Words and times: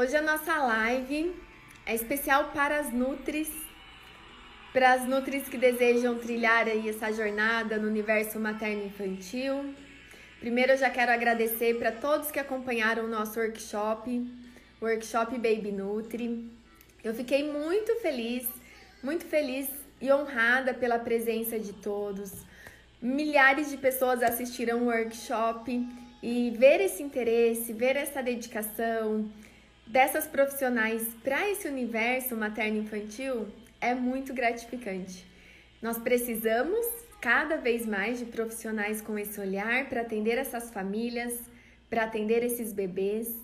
Hoje 0.00 0.16
a 0.16 0.22
nossa 0.22 0.56
live 0.58 1.34
é 1.84 1.92
especial 1.92 2.52
para 2.52 2.78
as 2.78 2.92
Nutris, 2.92 3.50
para 4.72 4.92
as 4.92 5.04
Nutris 5.08 5.48
que 5.48 5.58
desejam 5.58 6.16
trilhar 6.16 6.68
aí 6.68 6.88
essa 6.88 7.12
jornada 7.12 7.78
no 7.78 7.88
universo 7.88 8.38
materno-infantil. 8.38 9.74
Primeiro 10.38 10.70
eu 10.70 10.76
já 10.76 10.88
quero 10.88 11.10
agradecer 11.10 11.80
para 11.80 11.90
todos 11.90 12.30
que 12.30 12.38
acompanharam 12.38 13.06
o 13.06 13.08
nosso 13.08 13.40
workshop, 13.40 14.24
workshop 14.80 15.32
Baby 15.32 15.72
Nutri. 15.72 16.48
Eu 17.02 17.12
fiquei 17.12 17.50
muito 17.50 17.96
feliz, 17.96 18.46
muito 19.02 19.24
feliz 19.24 19.68
e 20.00 20.12
honrada 20.12 20.72
pela 20.74 21.00
presença 21.00 21.58
de 21.58 21.72
todos. 21.72 22.30
Milhares 23.02 23.68
de 23.68 23.76
pessoas 23.76 24.22
assistiram 24.22 24.82
o 24.82 24.86
workshop 24.86 25.84
e 26.22 26.50
ver 26.56 26.80
esse 26.80 27.02
interesse, 27.02 27.72
ver 27.72 27.96
essa 27.96 28.22
dedicação, 28.22 29.28
dessas 29.88 30.26
profissionais 30.26 31.02
para 31.24 31.48
esse 31.50 31.66
universo 31.66 32.36
materno-infantil 32.36 33.48
é 33.80 33.94
muito 33.94 34.34
gratificante. 34.34 35.26
Nós 35.80 35.98
precisamos 35.98 36.86
cada 37.20 37.56
vez 37.56 37.86
mais 37.86 38.18
de 38.18 38.26
profissionais 38.26 39.00
com 39.00 39.18
esse 39.18 39.40
olhar 39.40 39.88
para 39.88 40.02
atender 40.02 40.36
essas 40.38 40.70
famílias, 40.70 41.40
para 41.88 42.04
atender 42.04 42.42
esses 42.42 42.72
bebês. 42.72 43.34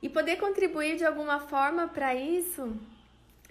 E 0.00 0.08
poder 0.08 0.36
contribuir 0.36 0.96
de 0.96 1.04
alguma 1.04 1.40
forma 1.40 1.88
para 1.88 2.14
isso 2.14 2.76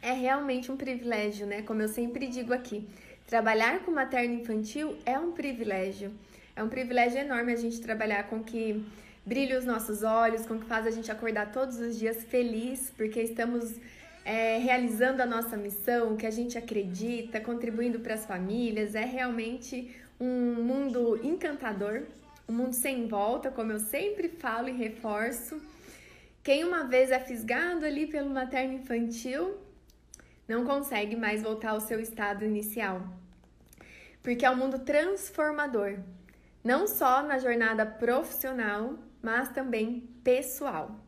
é 0.02 0.12
realmente 0.12 0.72
um 0.72 0.78
privilégio, 0.78 1.46
né? 1.46 1.62
Como 1.62 1.82
eu 1.82 1.88
sempre 1.88 2.28
digo 2.28 2.54
aqui, 2.54 2.88
trabalhar 3.26 3.80
com 3.80 3.92
materno 3.92 4.36
infantil 4.36 4.98
é 5.06 5.20
um 5.20 5.34
privilégio. 5.34 6.12
É 6.56 6.64
um 6.64 6.70
privilégio 6.70 7.20
enorme 7.20 7.54
a 7.54 7.58
gente 7.58 7.82
trabalhar 7.82 8.24
com 8.24 8.42
que 8.44 8.84
brilha 9.28 9.60
os 9.60 9.66
nossos 9.66 10.04
olhos, 10.04 10.46
com 10.46 10.58
que 10.58 10.66
faz 10.66 10.88
a 10.88 10.90
gente 10.90 11.12
acordar 11.12 11.52
todos 11.52 11.78
os 11.80 12.00
dias 12.00 12.24
feliz, 12.24 12.94
porque 12.96 13.22
estamos 13.22 13.76
é, 14.24 14.58
realizando 14.58 15.22
a 15.22 15.26
nossa 15.26 15.58
missão, 15.58 16.16
que 16.16 16.26
a 16.26 16.32
gente 16.32 16.58
acredita, 16.58 17.42
contribuindo 17.42 18.00
para 18.00 18.14
as 18.14 18.26
famílias. 18.26 18.96
É 18.96 19.04
realmente 19.04 19.94
um 20.18 20.64
mundo 20.64 21.20
encantador, 21.22 22.04
um 22.48 22.54
mundo 22.54 22.74
sem 22.74 23.10
volta, 23.10 23.52
como 23.52 23.74
eu 23.74 23.80
sempre 23.80 24.30
falo 24.30 24.70
e 24.70 24.72
reforço. 24.72 25.62
Quem 26.42 26.64
uma 26.64 26.86
vez 26.86 27.12
é 27.12 27.20
fisgado 27.20 27.86
ali 27.86 28.08
pelo 28.08 28.30
materno 28.30 28.76
infantil 28.76 29.58
não 30.48 30.64
consegue 30.64 31.18
mais 31.18 31.44
voltar 31.44 31.72
ao 31.72 31.82
seu 31.82 32.00
estado 32.00 32.46
inicial. 32.46 33.02
Porque 34.24 34.46
é 34.46 34.50
um 34.50 34.56
mundo 34.56 34.80
transformador, 34.80 36.00
não 36.64 36.88
só 36.88 37.22
na 37.22 37.38
jornada 37.40 37.86
profissional, 37.86 38.98
mas 39.22 39.50
também 39.50 40.10
pessoal. 40.24 41.00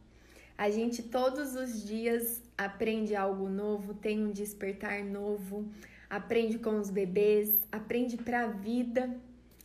A 0.58 0.70
gente 0.70 1.04
todos 1.04 1.56
os 1.56 1.84
dias 1.86 2.42
aprende 2.58 3.16
algo 3.16 3.48
novo, 3.48 3.94
tem 3.94 4.26
um 4.26 4.32
despertar 4.32 5.04
novo, 5.06 5.70
aprende 6.10 6.60
com 6.60 6.78
os 6.78 6.90
bebês, 6.90 7.50
aprende 7.72 8.18
para 8.18 8.44
a 8.44 8.48
vida, 8.48 9.16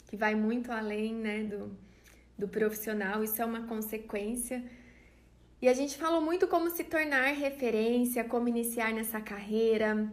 que 0.06 0.16
vai 0.16 0.34
muito 0.34 0.70
além 0.70 1.14
né, 1.14 1.42
do, 1.42 1.76
do 2.38 2.46
profissional, 2.46 3.24
isso 3.24 3.42
é 3.42 3.44
uma 3.44 3.66
consequência. 3.66 4.64
E 5.60 5.68
a 5.68 5.72
gente 5.72 5.96
falou 5.96 6.20
muito 6.20 6.46
como 6.46 6.70
se 6.70 6.84
tornar 6.84 7.32
referência, 7.32 8.22
como 8.22 8.48
iniciar 8.48 8.92
nessa 8.92 9.20
carreira, 9.20 10.12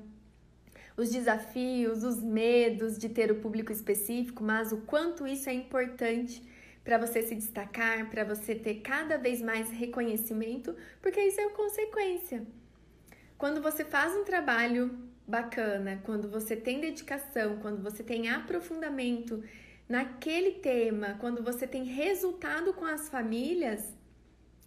os 0.96 1.12
desafios, 1.12 2.04
os 2.04 2.24
medos 2.24 2.98
de 2.98 3.10
ter 3.10 3.32
o 3.32 3.36
público 3.36 3.72
específico, 3.72 4.44
mas 4.44 4.72
o 4.72 4.78
quanto 4.78 5.28
isso 5.28 5.50
é 5.50 5.54
importante 5.54 6.42
para 6.84 6.98
você 6.98 7.22
se 7.22 7.36
destacar, 7.36 8.10
para 8.10 8.24
você 8.24 8.56
ter 8.56 8.76
cada 8.82 9.18
vez 9.18 9.42
mais 9.42 9.70
reconhecimento, 9.70 10.76
porque 11.02 11.22
isso 11.22 11.40
é 11.40 11.50
consequência. 11.50 12.46
Quando 13.38 13.62
você 13.62 13.86
faz 13.86 14.16
um 14.16 14.24
trabalho 14.24 14.98
bacana, 15.28 16.02
quando 16.04 16.30
você 16.30 16.56
tem 16.56 16.80
dedicação, 16.80 17.58
quando 17.60 17.82
você 17.82 18.04
tem 18.04 18.30
aprofundamento 18.30 19.44
naquele 19.88 20.54
tema, 20.54 21.18
quando 21.20 21.44
você 21.44 21.68
tem 21.68 21.84
resultado 21.84 22.74
com 22.74 22.86
as 22.86 23.10
famílias, 23.10 23.96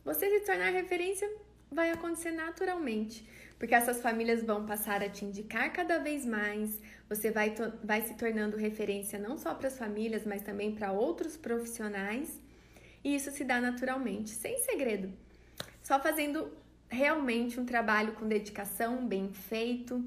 você 0.05 0.29
se 0.29 0.47
tornar 0.47 0.71
referência 0.71 1.31
vai 1.71 1.91
acontecer 1.91 2.31
naturalmente 2.31 3.27
porque 3.59 3.75
essas 3.75 4.01
famílias 4.03 4.43
vão 4.43 4.67
passar 4.67 5.03
a 5.03 5.09
te 5.09 5.25
indicar 5.25 5.73
cada 5.73 5.99
vez 5.99 6.27
mais, 6.27 6.81
você 7.15 7.31
vai, 7.31 7.55
vai 7.83 8.03
se 8.03 8.15
tornando 8.15 8.57
referência 8.57 9.19
não 9.19 9.37
só 9.37 9.55
para 9.55 9.69
as 9.69 9.79
famílias, 9.79 10.25
mas 10.25 10.43
também 10.43 10.75
para 10.75 10.93
outros 10.93 11.37
profissionais, 11.37 12.41
e 13.03 13.15
isso 13.15 13.31
se 13.31 13.45
dá 13.45 13.61
naturalmente, 13.61 14.31
sem 14.31 14.59
segredo, 14.59 15.13
só 15.83 16.01
fazendo 16.01 16.51
realmente 16.89 17.61
um 17.61 17.67
trabalho 17.67 18.13
com 18.13 18.27
dedicação, 18.27 19.07
bem 19.07 19.33
feito, 19.33 20.05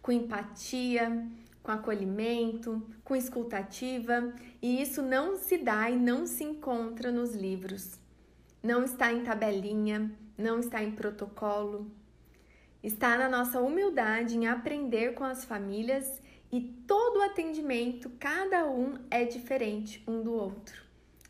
com 0.00 0.12
empatia, 0.12 1.26
com 1.62 1.72
acolhimento, 1.72 2.86
com 3.04 3.16
escutativa, 3.16 4.32
e 4.62 4.80
isso 4.80 5.02
não 5.02 5.36
se 5.36 5.58
dá 5.58 5.90
e 5.90 5.96
não 5.96 6.26
se 6.26 6.44
encontra 6.44 7.10
nos 7.10 7.34
livros. 7.34 7.98
Não 8.62 8.84
está 8.84 9.12
em 9.12 9.22
tabelinha, 9.22 10.10
não 10.36 10.60
está 10.60 10.82
em 10.82 10.92
protocolo, 10.92 11.90
Está 12.82 13.18
na 13.18 13.28
nossa 13.28 13.60
humildade 13.60 14.36
em 14.36 14.46
aprender 14.46 15.14
com 15.14 15.24
as 15.24 15.44
famílias 15.44 16.22
e 16.50 16.60
todo 16.86 17.22
atendimento, 17.22 18.10
cada 18.18 18.66
um 18.66 18.98
é 19.10 19.24
diferente 19.24 20.02
um 20.06 20.22
do 20.22 20.32
outro. 20.32 20.82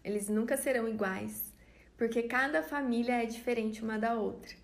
Eles 0.04 0.28
nunca 0.28 0.56
serão 0.56 0.88
iguais, 0.88 1.52
porque 1.96 2.22
cada 2.22 2.62
família 2.62 3.22
é 3.22 3.26
diferente 3.26 3.82
uma 3.82 3.98
da 3.98 4.14
outra. 4.14 4.54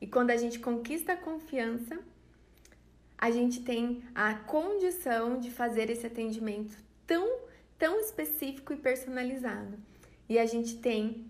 E 0.00 0.06
quando 0.06 0.30
a 0.30 0.36
gente 0.36 0.58
conquista 0.58 1.12
a 1.12 1.16
confiança, 1.16 1.98
a 3.16 3.30
gente 3.30 3.62
tem 3.62 4.02
a 4.14 4.34
condição 4.34 5.38
de 5.38 5.50
fazer 5.50 5.90
esse 5.90 6.06
atendimento 6.06 6.76
tão, 7.06 7.40
tão 7.78 8.00
específico 8.00 8.72
e 8.72 8.76
personalizado. 8.76 9.78
E 10.28 10.38
a 10.38 10.46
gente 10.46 10.78
tem 10.78 11.26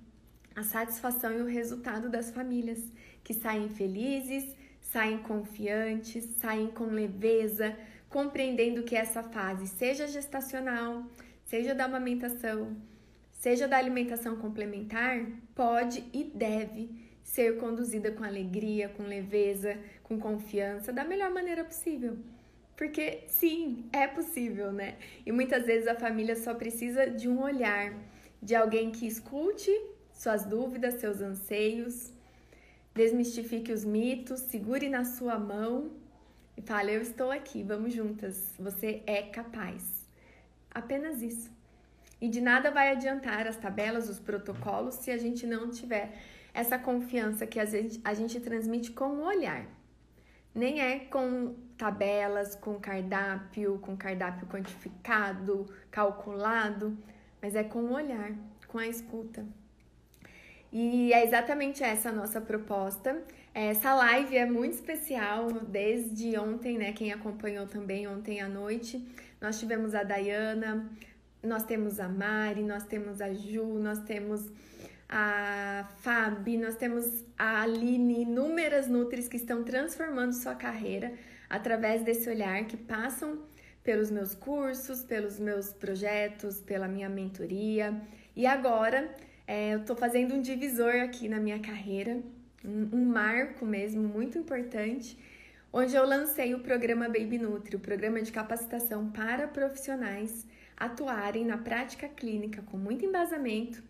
a 0.55 0.63
satisfação 0.63 1.37
e 1.37 1.43
o 1.43 1.47
resultado 1.47 2.09
das 2.09 2.31
famílias 2.31 2.81
que 3.25 3.35
saem 3.35 3.69
felizes, 3.69 4.57
saem 4.81 5.19
confiantes, 5.19 6.25
saem 6.41 6.69
com 6.69 6.87
leveza, 6.87 7.77
compreendendo 8.11 8.83
que 8.83 8.95
essa 8.95 9.23
fase, 9.23 9.67
seja 9.67 10.07
gestacional, 10.07 11.07
seja 11.47 11.75
da 11.75 11.85
amamentação, 11.85 12.77
seja 13.31 13.67
da 13.67 13.79
alimentação 13.79 14.37
complementar, 14.37 15.25
pode 15.55 16.05
e 16.13 16.25
deve 16.25 16.91
ser 17.23 17.57
conduzida 17.57 18.11
com 18.11 18.25
alegria, 18.25 18.89
com 18.91 19.05
leveza, 19.05 19.79
com 20.03 20.19
confiança, 20.19 20.93
da 20.93 21.05
melhor 21.05 21.31
maneira 21.31 21.65
possível. 21.65 22.19
Porque 22.77 23.25
sim, 23.29 23.89
é 23.93 24.07
possível, 24.07 24.73
né? 24.73 24.97
E 25.25 25.31
muitas 25.31 25.65
vezes 25.65 25.87
a 25.87 25.95
família 25.95 26.35
só 26.35 26.53
precisa 26.55 27.09
de 27.09 27.29
um 27.29 27.41
olhar, 27.41 27.95
de 28.43 28.55
alguém 28.55 28.91
que 28.91 29.07
escute 29.07 29.71
suas 30.13 30.45
dúvidas, 30.45 30.95
seus 30.95 31.21
anseios, 31.21 32.13
Desmistifique 32.95 33.73
os 33.73 33.85
mitos, 33.85 34.41
segure 34.41 34.89
na 34.89 35.05
sua 35.05 35.39
mão 35.39 35.93
e 36.61 36.63
fale: 36.63 36.95
Eu 36.95 37.01
estou 37.01 37.31
aqui, 37.31 37.63
vamos 37.63 37.95
juntas, 37.95 38.55
você 38.59 39.03
é 39.07 39.23
capaz. 39.23 40.07
Apenas 40.71 41.23
isso. 41.23 41.51
E 42.21 42.29
de 42.29 42.41
nada 42.41 42.71
vai 42.71 42.91
adiantar 42.91 43.47
as 43.47 43.57
tabelas, 43.57 44.11
os 44.11 44.21
protocolos, 44.21 44.97
se 44.97 45.11
a 45.11 45.17
gente 45.17 45.47
não 45.47 45.71
tiver 45.71 46.13
essa 46.53 46.79
confiança 46.79 47.47
que 47.47 47.59
a 47.59 47.65
gente, 47.65 47.99
a 48.05 48.13
gente 48.13 48.39
transmite 48.41 48.91
com 48.93 49.09
o 49.09 49.25
olhar. 49.25 49.65
Nem 50.55 50.83
é 50.83 50.99
com 50.99 51.55
tabelas, 51.79 52.55
com 52.55 52.79
cardápio, 52.79 53.79
com 53.79 53.97
cardápio 53.97 54.47
quantificado, 54.47 55.67
calculado, 55.91 56.99
mas 57.41 57.55
é 57.55 57.65
com 57.65 57.85
o 57.85 57.93
olhar, 57.95 58.33
com 58.69 58.77
a 58.77 58.87
escuta. 58.87 59.47
E 60.71 61.11
é 61.13 61.25
exatamente 61.25 61.83
essa 61.83 62.11
a 62.11 62.13
nossa 62.13 62.39
proposta. 62.39 63.25
Essa 63.53 63.95
live 63.95 64.37
é 64.37 64.47
muito 64.47 64.75
especial 64.75 65.51
desde 65.51 66.39
ontem, 66.39 66.79
né? 66.79 66.93
Quem 66.93 67.13
acompanhou 67.13 67.67
também 67.67 68.07
ontem 68.07 68.41
à 68.41 68.49
noite. 68.49 69.05
Nós 69.41 69.59
tivemos 69.59 69.95
a 69.95 70.05
Dayana, 70.05 70.89
nós 71.43 71.65
temos 71.65 71.99
a 71.99 72.09
Mari, 72.09 72.63
nós 72.63 72.85
temos 72.85 73.21
a 73.21 73.33
Ju, 73.33 73.65
nós 73.79 73.99
temos 74.05 74.49
a 75.09 75.89
Fabi, 75.99 76.57
nós 76.57 76.77
temos 76.77 77.25
a 77.37 77.63
Aline, 77.63 78.23
inúmeras 78.23 78.87
Nutris 78.87 79.27
que 79.27 79.37
estão 79.37 79.65
transformando 79.65 80.33
sua 80.33 80.55
carreira 80.55 81.13
através 81.49 82.05
desse 82.05 82.31
olhar, 82.31 82.65
que 82.67 82.77
passam 82.77 83.41
pelos 83.83 84.11
meus 84.13 84.35
cursos, 84.35 85.03
pelos 85.03 85.41
meus 85.41 85.73
projetos, 85.73 86.61
pela 86.61 86.87
minha 86.87 87.09
mentoria. 87.09 88.01
E 88.37 88.47
agora 88.47 89.13
é, 89.45 89.75
eu 89.75 89.81
estou 89.81 89.97
fazendo 89.97 90.37
um 90.37 90.41
divisor 90.41 90.95
aqui 91.03 91.29
na 91.29 91.41
minha 91.41 91.59
carreira, 91.59 92.23
um, 92.65 93.05
marco 93.05 93.65
mesmo 93.65 94.03
muito 94.03 94.39
importante, 94.39 95.17
onde 95.73 95.95
eu 95.95 96.07
lancei 96.07 96.55
o 96.55 96.61
programa 96.61 97.07
Baby 97.07 97.39
Nutri, 97.39 97.77
o 97.77 97.81
programa 97.81 98.21
de 98.21 98.33
capacitação 98.33 99.11
para 99.11 99.49
profissionais 99.49 100.47
atuarem 100.77 101.45
na 101.45 101.59
prática 101.59 102.09
clínica 102.09 102.63
com 102.63 102.77
muito 102.77 103.05
embasamento 103.05 103.83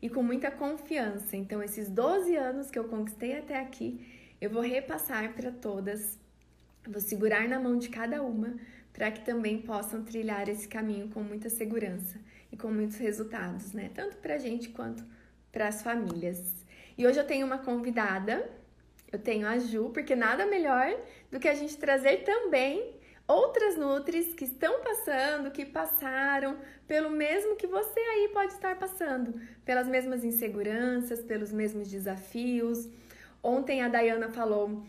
e 0.00 0.08
com 0.08 0.22
muita 0.22 0.50
confiança. 0.50 1.36
Então, 1.36 1.62
esses 1.62 1.88
12 1.88 2.36
anos 2.36 2.70
que 2.70 2.78
eu 2.78 2.84
conquistei 2.84 3.38
até 3.38 3.58
aqui, 3.58 4.06
eu 4.40 4.50
vou 4.50 4.62
repassar 4.62 5.32
para 5.32 5.50
todas, 5.50 6.18
vou 6.86 7.00
segurar 7.00 7.48
na 7.48 7.58
mão 7.58 7.78
de 7.78 7.88
cada 7.88 8.22
uma 8.22 8.54
para 8.92 9.10
que 9.10 9.24
também 9.24 9.60
possam 9.60 10.04
trilhar 10.04 10.48
esse 10.48 10.68
caminho 10.68 11.08
com 11.08 11.22
muita 11.22 11.48
segurança 11.48 12.20
e 12.52 12.56
com 12.56 12.70
muitos 12.70 12.96
resultados, 12.96 13.72
né? 13.72 13.90
Tanto 13.94 14.18
para 14.18 14.34
a 14.34 14.38
gente 14.38 14.68
quanto 14.68 15.04
para 15.50 15.68
as 15.68 15.82
famílias. 15.82 16.63
E 16.96 17.06
hoje 17.06 17.18
eu 17.18 17.26
tenho 17.26 17.46
uma 17.46 17.58
convidada, 17.58 18.48
eu 19.10 19.18
tenho 19.18 19.46
a 19.46 19.58
Ju, 19.58 19.90
porque 19.90 20.14
nada 20.14 20.46
melhor 20.46 20.96
do 21.30 21.40
que 21.40 21.48
a 21.48 21.54
gente 21.54 21.76
trazer 21.76 22.24
também 22.24 22.94
outras 23.26 23.76
Nutris 23.76 24.34
que 24.34 24.44
estão 24.44 24.80
passando, 24.82 25.50
que 25.50 25.64
passaram 25.64 26.56
pelo 26.86 27.10
mesmo 27.10 27.56
que 27.56 27.66
você 27.66 28.00
aí 28.00 28.30
pode 28.32 28.52
estar 28.52 28.78
passando, 28.78 29.40
pelas 29.64 29.88
mesmas 29.88 30.24
inseguranças, 30.24 31.22
pelos 31.22 31.52
mesmos 31.52 31.88
desafios. 31.88 32.88
Ontem 33.42 33.82
a 33.82 33.88
Dayana 33.88 34.28
falou 34.28 34.84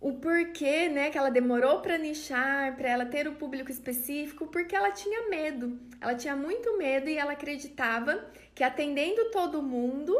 o 0.00 0.14
porquê, 0.14 0.88
né, 0.88 1.10
que 1.10 1.16
ela 1.16 1.30
demorou 1.30 1.80
para 1.80 1.96
nichar, 1.96 2.76
para 2.76 2.90
ela 2.90 3.06
ter 3.06 3.28
o 3.28 3.36
público 3.36 3.70
específico, 3.70 4.48
porque 4.48 4.74
ela 4.74 4.90
tinha 4.90 5.28
medo. 5.28 5.78
Ela 6.00 6.14
tinha 6.14 6.34
muito 6.34 6.76
medo 6.76 7.08
e 7.08 7.16
ela 7.16 7.32
acreditava 7.32 8.24
que 8.52 8.64
atendendo 8.64 9.30
todo 9.30 9.62
mundo, 9.62 10.12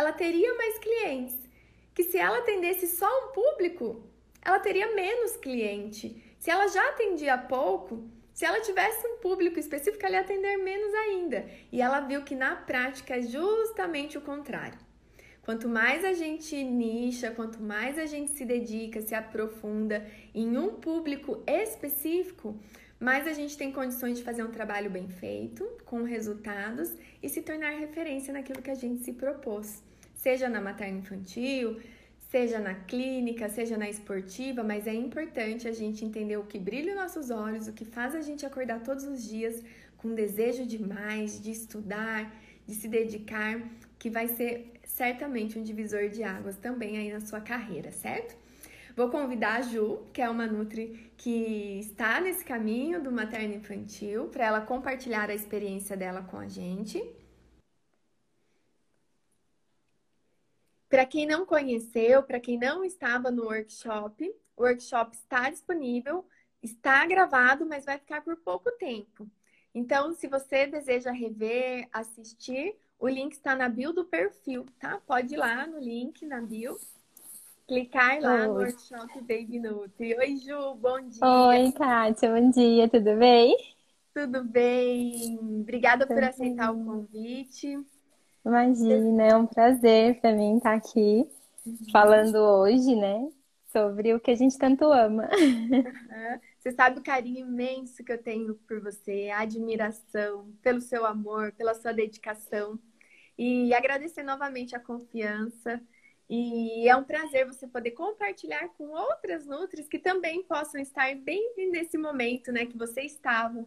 ela 0.00 0.12
teria 0.12 0.54
mais 0.54 0.78
clientes. 0.78 1.36
Que 1.94 2.04
se 2.04 2.16
ela 2.16 2.38
atendesse 2.38 2.86
só 2.86 3.06
um 3.06 3.32
público, 3.32 4.02
ela 4.42 4.58
teria 4.58 4.94
menos 4.94 5.36
cliente. 5.36 6.34
Se 6.38 6.50
ela 6.50 6.66
já 6.68 6.88
atendia 6.88 7.36
pouco, 7.36 8.08
se 8.32 8.46
ela 8.46 8.60
tivesse 8.60 9.06
um 9.06 9.18
público 9.18 9.58
específico, 9.58 10.04
ela 10.04 10.14
ia 10.14 10.20
atender 10.22 10.56
menos 10.56 10.94
ainda. 10.94 11.46
E 11.70 11.82
ela 11.82 12.00
viu 12.00 12.22
que 12.22 12.34
na 12.34 12.56
prática 12.56 13.16
é 13.16 13.22
justamente 13.22 14.16
o 14.16 14.22
contrário. 14.22 14.78
Quanto 15.42 15.68
mais 15.68 16.04
a 16.04 16.12
gente 16.14 16.62
nicha, 16.62 17.30
quanto 17.32 17.62
mais 17.62 17.98
a 17.98 18.06
gente 18.06 18.30
se 18.30 18.44
dedica, 18.44 19.02
se 19.02 19.14
aprofunda 19.14 20.06
em 20.34 20.56
um 20.56 20.74
público 20.76 21.42
específico, 21.46 22.58
mais 22.98 23.26
a 23.26 23.32
gente 23.32 23.56
tem 23.56 23.72
condições 23.72 24.18
de 24.18 24.24
fazer 24.24 24.42
um 24.42 24.50
trabalho 24.50 24.90
bem 24.90 25.08
feito, 25.08 25.64
com 25.84 26.02
resultados 26.02 26.94
e 27.22 27.28
se 27.28 27.42
tornar 27.42 27.70
referência 27.70 28.32
naquilo 28.32 28.62
que 28.62 28.70
a 28.70 28.74
gente 28.74 29.02
se 29.02 29.14
propôs, 29.14 29.82
seja 30.22 30.48
na 30.48 30.60
materna 30.60 30.98
infantil, 30.98 31.80
seja 32.30 32.58
na 32.58 32.74
clínica, 32.74 33.48
seja 33.48 33.76
na 33.82 33.88
esportiva, 33.88 34.62
mas 34.62 34.86
é 34.86 34.94
importante 34.94 35.66
a 35.66 35.72
gente 35.72 36.04
entender 36.04 36.36
o 36.36 36.44
que 36.44 36.58
brilha 36.58 36.94
nos 36.94 37.02
nossos 37.02 37.30
olhos, 37.30 37.66
o 37.66 37.72
que 37.72 37.84
faz 37.84 38.14
a 38.14 38.20
gente 38.20 38.44
acordar 38.44 38.80
todos 38.80 39.04
os 39.04 39.26
dias 39.34 39.62
com 39.96 40.14
desejo 40.14 40.64
de 40.66 40.78
mais, 40.94 41.42
de 41.42 41.50
estudar, 41.50 42.20
de 42.66 42.74
se 42.74 42.86
dedicar, 42.86 43.60
que 43.98 44.10
vai 44.10 44.28
ser 44.28 44.72
certamente 44.84 45.58
um 45.58 45.62
divisor 45.62 46.08
de 46.08 46.22
águas 46.22 46.56
também 46.56 46.98
aí 46.98 47.10
na 47.10 47.20
sua 47.20 47.40
carreira, 47.40 47.90
certo? 47.90 48.36
Vou 48.94 49.08
convidar 49.08 49.54
a 49.60 49.62
Ju, 49.62 50.00
que 50.12 50.20
é 50.20 50.28
uma 50.28 50.46
Nutri 50.46 51.10
que 51.16 51.78
está 51.80 52.20
nesse 52.20 52.44
caminho 52.44 53.02
do 53.02 53.10
materno 53.10 53.54
infantil, 53.54 54.24
para 54.26 54.44
ela 54.44 54.60
compartilhar 54.60 55.30
a 55.30 55.34
experiência 55.34 55.96
dela 55.96 56.22
com 56.22 56.36
a 56.36 56.48
gente. 56.48 57.02
Para 60.90 61.06
quem 61.06 61.24
não 61.24 61.46
conheceu, 61.46 62.20
para 62.20 62.40
quem 62.40 62.58
não 62.58 62.84
estava 62.84 63.30
no 63.30 63.44
workshop, 63.44 64.28
o 64.56 64.62
workshop 64.64 65.14
está 65.14 65.48
disponível, 65.48 66.26
está 66.60 67.06
gravado, 67.06 67.64
mas 67.64 67.84
vai 67.84 67.96
ficar 67.96 68.22
por 68.22 68.36
pouco 68.38 68.72
tempo. 68.72 69.30
Então, 69.72 70.12
se 70.12 70.26
você 70.26 70.66
deseja 70.66 71.12
rever, 71.12 71.88
assistir, 71.92 72.76
o 72.98 73.08
link 73.08 73.32
está 73.32 73.54
na 73.54 73.68
bio 73.68 73.92
do 73.92 74.04
perfil, 74.04 74.66
tá? 74.80 75.00
Pode 75.06 75.34
ir 75.34 75.36
lá 75.36 75.64
no 75.64 75.78
link 75.78 76.26
na 76.26 76.40
bio, 76.40 76.76
clicar 77.68 78.20
lá 78.20 78.40
Oi. 78.40 78.48
no 78.48 78.54
workshop 78.54 79.20
Baby 79.20 79.60
Nutri. 79.60 80.16
Oi, 80.18 80.36
Ju, 80.38 80.74
bom 80.74 81.00
dia. 81.08 81.24
Oi, 81.24 81.70
Kátia, 81.70 82.34
bom 82.34 82.50
dia, 82.50 82.88
tudo 82.88 83.16
bem? 83.16 83.56
Tudo 84.12 84.42
bem. 84.42 85.38
Obrigada 85.60 86.04
tudo 86.04 86.16
por 86.16 86.24
aceitar 86.24 86.72
bem. 86.72 86.82
o 86.82 86.84
convite. 86.84 87.78
Imagina, 88.50 89.22
é 89.22 89.36
um 89.36 89.46
prazer 89.46 90.20
para 90.20 90.34
mim 90.34 90.56
estar 90.56 90.74
aqui 90.74 91.24
uhum. 91.64 91.76
falando 91.92 92.34
hoje, 92.34 92.96
né, 92.96 93.30
sobre 93.72 94.12
o 94.12 94.18
que 94.18 94.32
a 94.32 94.34
gente 94.34 94.58
tanto 94.58 94.90
ama. 94.90 95.30
Você 96.58 96.72
sabe 96.72 96.98
o 96.98 97.02
carinho 97.02 97.46
imenso 97.46 98.02
que 98.02 98.12
eu 98.12 98.20
tenho 98.20 98.56
por 98.66 98.80
você, 98.82 99.30
a 99.32 99.42
admiração 99.42 100.52
pelo 100.60 100.80
seu 100.80 101.06
amor, 101.06 101.52
pela 101.52 101.74
sua 101.74 101.92
dedicação. 101.92 102.76
E 103.38 103.72
agradecer 103.72 104.24
novamente 104.24 104.74
a 104.74 104.80
confiança. 104.80 105.80
E 106.28 106.88
é 106.88 106.96
um 106.96 107.04
prazer 107.04 107.46
você 107.46 107.68
poder 107.68 107.92
compartilhar 107.92 108.68
com 108.76 108.88
outras 108.88 109.46
Nutris 109.46 109.88
que 109.88 109.98
também 109.98 110.42
possam 110.42 110.80
estar 110.80 111.14
bem 111.14 111.54
nesse 111.70 111.96
momento, 111.96 112.50
né, 112.50 112.66
que 112.66 112.76
você 112.76 113.02
estava 113.02 113.64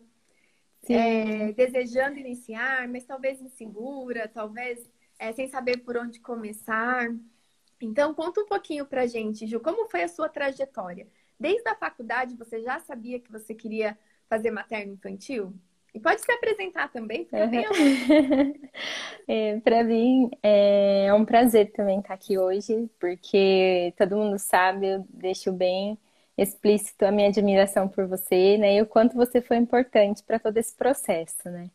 é, 0.89 1.51
desejando 1.53 2.19
iniciar, 2.19 2.87
mas 2.87 3.05
talvez 3.05 3.41
insegura, 3.41 4.27
talvez 4.27 4.89
é, 5.17 5.31
sem 5.31 5.47
saber 5.47 5.77
por 5.77 5.95
onde 5.97 6.19
começar. 6.19 7.09
Então, 7.81 8.13
conta 8.13 8.41
um 8.41 8.45
pouquinho 8.45 8.85
pra 8.85 9.05
gente, 9.05 9.45
Ju, 9.47 9.59
como 9.59 9.87
foi 9.89 10.03
a 10.03 10.07
sua 10.07 10.29
trajetória? 10.29 11.07
Desde 11.39 11.67
a 11.67 11.75
faculdade, 11.75 12.35
você 12.35 12.61
já 12.61 12.79
sabia 12.79 13.19
que 13.19 13.31
você 13.31 13.53
queria 13.53 13.97
fazer 14.29 14.51
materno 14.51 14.93
infantil? 14.93 15.53
E 15.93 15.99
pode 15.99 16.21
se 16.21 16.31
apresentar 16.31 16.91
também, 16.91 17.25
porque 17.25 17.57
uhum. 17.57 18.53
é, 19.27 19.59
Para 19.59 19.83
mim 19.83 20.31
é 20.41 21.13
um 21.13 21.23
prazer 21.23 21.71
também 21.71 21.99
estar 21.99 22.15
aqui 22.15 22.37
hoje, 22.37 22.89
porque 22.99 23.93
todo 23.95 24.17
mundo 24.17 24.39
sabe, 24.39 24.87
eu 24.87 25.05
deixo 25.09 25.51
bem 25.51 25.97
explícito 26.37 27.05
a 27.05 27.11
minha 27.11 27.29
admiração 27.29 27.87
por 27.87 28.07
você, 28.07 28.57
né? 28.57 28.75
E 28.75 28.81
o 28.81 28.85
quanto 28.87 29.15
você 29.15 29.41
foi 29.41 29.57
importante 29.57 30.23
para 30.23 30.39
todo 30.39 30.57
esse 30.57 30.75
processo, 30.75 31.49
né? 31.49 31.69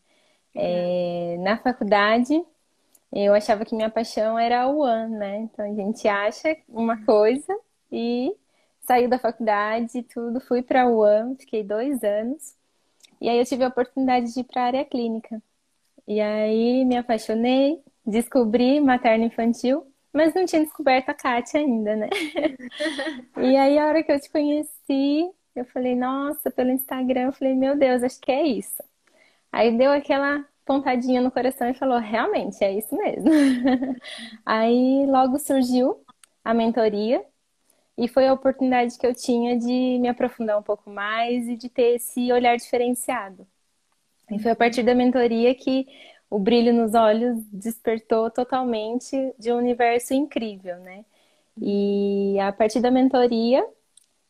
É, 0.55 1.37
na 1.41 1.59
faculdade, 1.59 2.43
eu 3.13 3.35
achava 3.35 3.65
que 3.65 3.75
minha 3.75 3.91
paixão 3.91 4.39
era 4.39 4.67
o 4.69 4.81
One, 4.81 5.17
né? 5.17 5.39
Então 5.39 5.65
a 5.65 5.75
gente 5.75 6.07
acha 6.09 6.57
uma 6.69 7.05
coisa 7.05 7.57
e 7.93 8.35
saiu 8.81 9.09
da 9.09 9.19
faculdade 9.19 10.03
tudo, 10.05 10.41
fui 10.41 10.63
para 10.63 10.87
o 10.87 11.01
One, 11.01 11.37
fiquei 11.37 11.63
dois 11.63 12.03
anos. 12.03 12.55
E 13.21 13.29
aí 13.29 13.39
eu 13.39 13.47
tive 13.47 13.65
a 13.65 13.69
oportunidade 13.69 14.33
de 14.33 14.41
ir 14.41 14.45
para 14.45 14.63
a 14.63 14.67
área 14.67 14.85
clínica. 14.85 15.43
E 16.07 16.21
aí 16.21 16.85
me 16.85 16.97
apaixonei, 16.97 17.83
descobri 18.07 18.81
materno 18.81 19.25
infantil 19.25 19.87
mas 20.13 20.35
não 20.35 20.47
tinha 20.47 20.63
descoberto 20.63 21.09
a 21.11 21.15
Kátia 21.15 21.61
ainda, 21.61 21.97
né? 21.97 22.09
e 23.37 23.57
aí, 23.57 23.79
a 23.79 23.87
hora 23.87 24.03
que 24.03 24.11
eu 24.13 24.21
te 24.21 24.31
conheci, 24.31 25.31
eu 25.55 25.65
falei, 25.67 25.95
nossa, 25.95 26.51
pelo 26.51 26.71
Instagram, 26.71 27.27
eu 27.27 27.33
falei, 27.33 27.55
meu 27.55 27.77
Deus, 27.77 28.03
acho 28.03 28.21
que 28.21 28.33
é 28.33 28.47
isso. 28.47 28.83
Aí 29.53 29.77
deu 29.77 29.91
aquela 29.91 30.45
pontadinha 30.65 31.21
no 31.21 31.31
coração 31.31 31.69
e 31.69 31.75
falou, 31.75 31.99
realmente, 31.99 32.63
é 32.63 32.73
isso 32.73 32.95
mesmo. 32.97 33.31
aí 34.45 35.07
logo 35.07 35.39
surgiu 35.39 36.05
a 36.45 36.53
mentoria 36.55 37.25
e 37.97 38.07
foi 38.07 38.29
a 38.29 38.33
oportunidade 38.33 38.97
que 38.99 39.07
eu 39.07 39.15
tinha 39.15 39.59
de 39.59 39.99
me 39.99 40.09
aprofundar 40.09 40.59
um 40.59 40.63
pouco 40.63 40.89
mais 40.91 41.49
e 41.49 41.57
de 41.57 41.69
ter 41.69 41.97
esse 41.97 42.31
olhar 42.33 42.57
diferenciado. 42.57 43.47
E 44.31 44.39
foi 44.39 44.53
a 44.53 44.57
partir 44.57 44.83
da 44.83 44.95
mentoria 44.95 45.55
que 45.55 45.87
o 46.31 46.39
brilho 46.39 46.73
nos 46.73 46.95
olhos 46.95 47.43
despertou 47.53 48.31
totalmente 48.31 49.35
de 49.39 49.53
um 49.53 49.57
universo 49.57 50.15
incrível, 50.15 50.77
né? 50.79 51.05
E 51.61 52.39
a 52.41 52.53
partir 52.53 52.81
da 52.81 52.91
mentoria, 52.91 53.67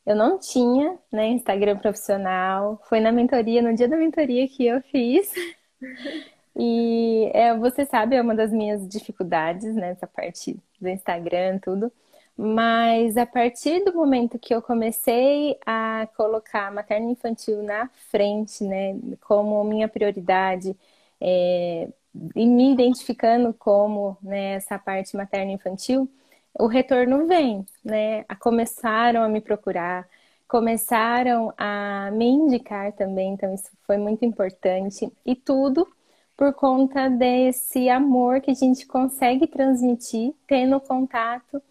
eu 0.07 0.17
não 0.17 0.39
tinha 0.39 0.99
né, 1.13 1.29
Instagram 1.29 1.79
profissional. 1.79 2.81
Foi 2.89 3.01
na 3.01 3.13
mentoria, 3.13 3.61
no 3.63 3.75
dia 3.75 3.89
da 3.89 3.97
mentoria 3.97 4.49
que 4.49 4.67
eu 4.67 4.81
fiz. 4.83 5.33
E 6.61 7.31
é, 7.35 7.57
você 7.57 7.85
sabe, 7.87 8.17
é 8.17 8.21
uma 8.21 8.35
das 8.35 8.51
minhas 8.51 8.89
dificuldades, 8.89 9.77
né? 9.77 9.91
Essa 9.91 10.09
parte 10.09 10.59
do 10.81 10.89
Instagram, 10.89 11.59
tudo. 11.61 11.93
Mas 12.37 13.17
a 13.17 13.27
partir 13.27 13.85
do 13.85 13.93
momento 13.95 14.39
que 14.39 14.55
eu 14.55 14.63
comecei 14.63 15.59
a 15.65 16.09
colocar 16.17 16.73
materno 16.73 17.11
infantil 17.11 17.63
na 17.63 17.89
frente, 18.11 18.63
né, 18.65 18.97
como 19.21 19.63
minha 19.65 19.89
prioridade, 19.89 20.77
é, 21.21 21.89
e 22.35 22.47
me 22.47 22.73
identificando 22.73 23.53
como 23.55 24.17
né, 24.23 24.55
essa 24.55 24.79
parte 24.79 25.17
materna 25.17 25.53
infantil, 25.53 26.09
o 26.59 26.67
retorno 26.67 27.27
vem, 27.27 27.65
né? 27.85 28.25
Começaram 28.41 29.23
a 29.23 29.29
me 29.29 29.41
procurar, 29.41 30.09
começaram 30.49 31.53
a 31.57 32.11
me 32.13 32.27
indicar 32.27 32.93
também, 32.93 33.35
então 33.35 33.55
isso 33.55 33.71
foi 33.87 33.97
muito 33.97 34.25
importante. 34.25 35.13
E 35.25 35.37
tudo 35.37 35.87
por 36.37 36.53
conta 36.55 37.09
desse 37.09 37.89
amor 37.89 38.41
que 38.41 38.51
a 38.51 38.55
gente 38.55 38.87
consegue 38.87 39.47
transmitir, 39.47 40.35
tendo 40.47 40.81
contato 40.81 41.63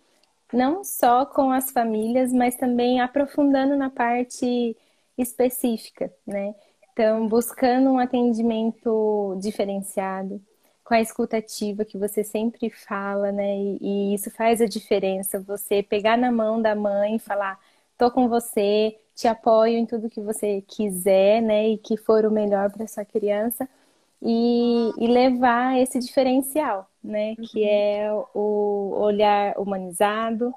não 0.53 0.83
só 0.83 1.25
com 1.25 1.51
as 1.51 1.71
famílias, 1.71 2.31
mas 2.31 2.55
também 2.55 3.01
aprofundando 3.01 3.75
na 3.75 3.89
parte 3.89 4.75
específica, 5.17 6.13
né? 6.25 6.55
Então, 6.97 7.27
buscando 7.27 7.91
um 7.91 7.99
atendimento 7.99 9.37
diferenciado, 9.39 10.41
com 10.83 10.95
a 10.95 10.99
escutativa 10.99 11.85
que 11.85 11.95
você 11.95 12.23
sempre 12.23 12.71
fala, 12.71 13.31
né? 13.31 13.55
E, 13.55 13.77
e, 13.81 14.15
isso 14.15 14.31
faz 14.31 14.61
a 14.61 14.65
diferença. 14.65 15.39
Você 15.41 15.83
pegar 15.83 16.17
na 16.17 16.31
mão 16.31 16.59
da 16.59 16.73
mãe 16.73 17.17
e 17.17 17.19
falar: 17.19 17.59
tô 17.99 18.09
com 18.09 18.27
você, 18.27 18.97
te 19.13 19.27
apoio 19.27 19.77
em 19.77 19.85
tudo 19.85 20.09
que 20.09 20.19
você 20.19 20.63
quiser, 20.67 21.39
né? 21.39 21.69
E 21.69 21.77
que 21.77 21.97
for 21.97 22.25
o 22.25 22.31
melhor 22.31 22.71
para 22.71 22.87
sua 22.87 23.05
criança. 23.05 23.69
E, 24.19 24.91
e, 24.97 25.07
levar 25.07 25.77
esse 25.77 25.99
diferencial, 25.99 26.89
né? 27.03 27.35
Uhum. 27.37 27.45
Que 27.45 27.63
é 27.63 28.09
o 28.33 28.95
olhar 28.97 29.53
humanizado, 29.59 30.51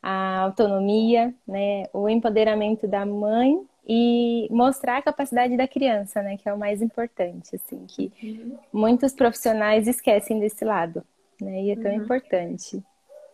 a 0.00 0.42
autonomia, 0.42 1.34
né? 1.44 1.86
O 1.92 2.08
empoderamento 2.08 2.86
da 2.86 3.04
mãe 3.04 3.68
e 3.92 4.46
mostrar 4.52 4.98
a 4.98 5.02
capacidade 5.02 5.56
da 5.56 5.66
criança, 5.66 6.22
né? 6.22 6.36
Que 6.36 6.48
é 6.48 6.54
o 6.54 6.58
mais 6.58 6.80
importante, 6.80 7.56
assim, 7.56 7.84
que 7.86 8.12
uhum. 8.22 8.56
muitos 8.72 9.12
profissionais 9.12 9.88
esquecem 9.88 10.38
desse 10.38 10.64
lado, 10.64 11.04
né? 11.40 11.64
E 11.64 11.70
é 11.72 11.74
tão 11.74 11.90
uhum. 11.90 12.04
importante. 12.04 12.80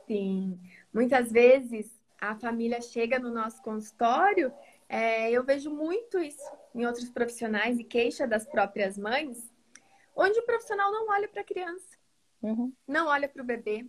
Sim. 0.07 0.59
Muitas 0.95 1.31
vezes 1.31 1.95
a 2.19 2.35
família 2.37 2.81
chega 2.81 3.19
no 3.19 3.31
nosso 3.31 3.63
consultório, 3.63 4.51
é, 4.89 5.31
eu 5.31 5.45
vejo 5.45 5.71
muito 5.71 6.19
isso 6.19 6.51
em 6.75 6.87
outros 6.87 7.11
profissionais 7.11 7.79
e 7.79 7.85
queixa 7.85 8.27
das 8.27 8.47
próprias 8.47 8.97
mães, 8.97 9.53
onde 10.17 10.39
o 10.39 10.47
profissional 10.47 10.91
não 10.91 11.07
olha 11.11 11.29
para 11.29 11.43
a 11.43 11.45
criança, 11.45 11.99
uhum. 12.41 12.73
não 12.89 13.09
olha 13.09 13.29
para 13.29 13.43
o 13.43 13.47
bebê, 13.47 13.85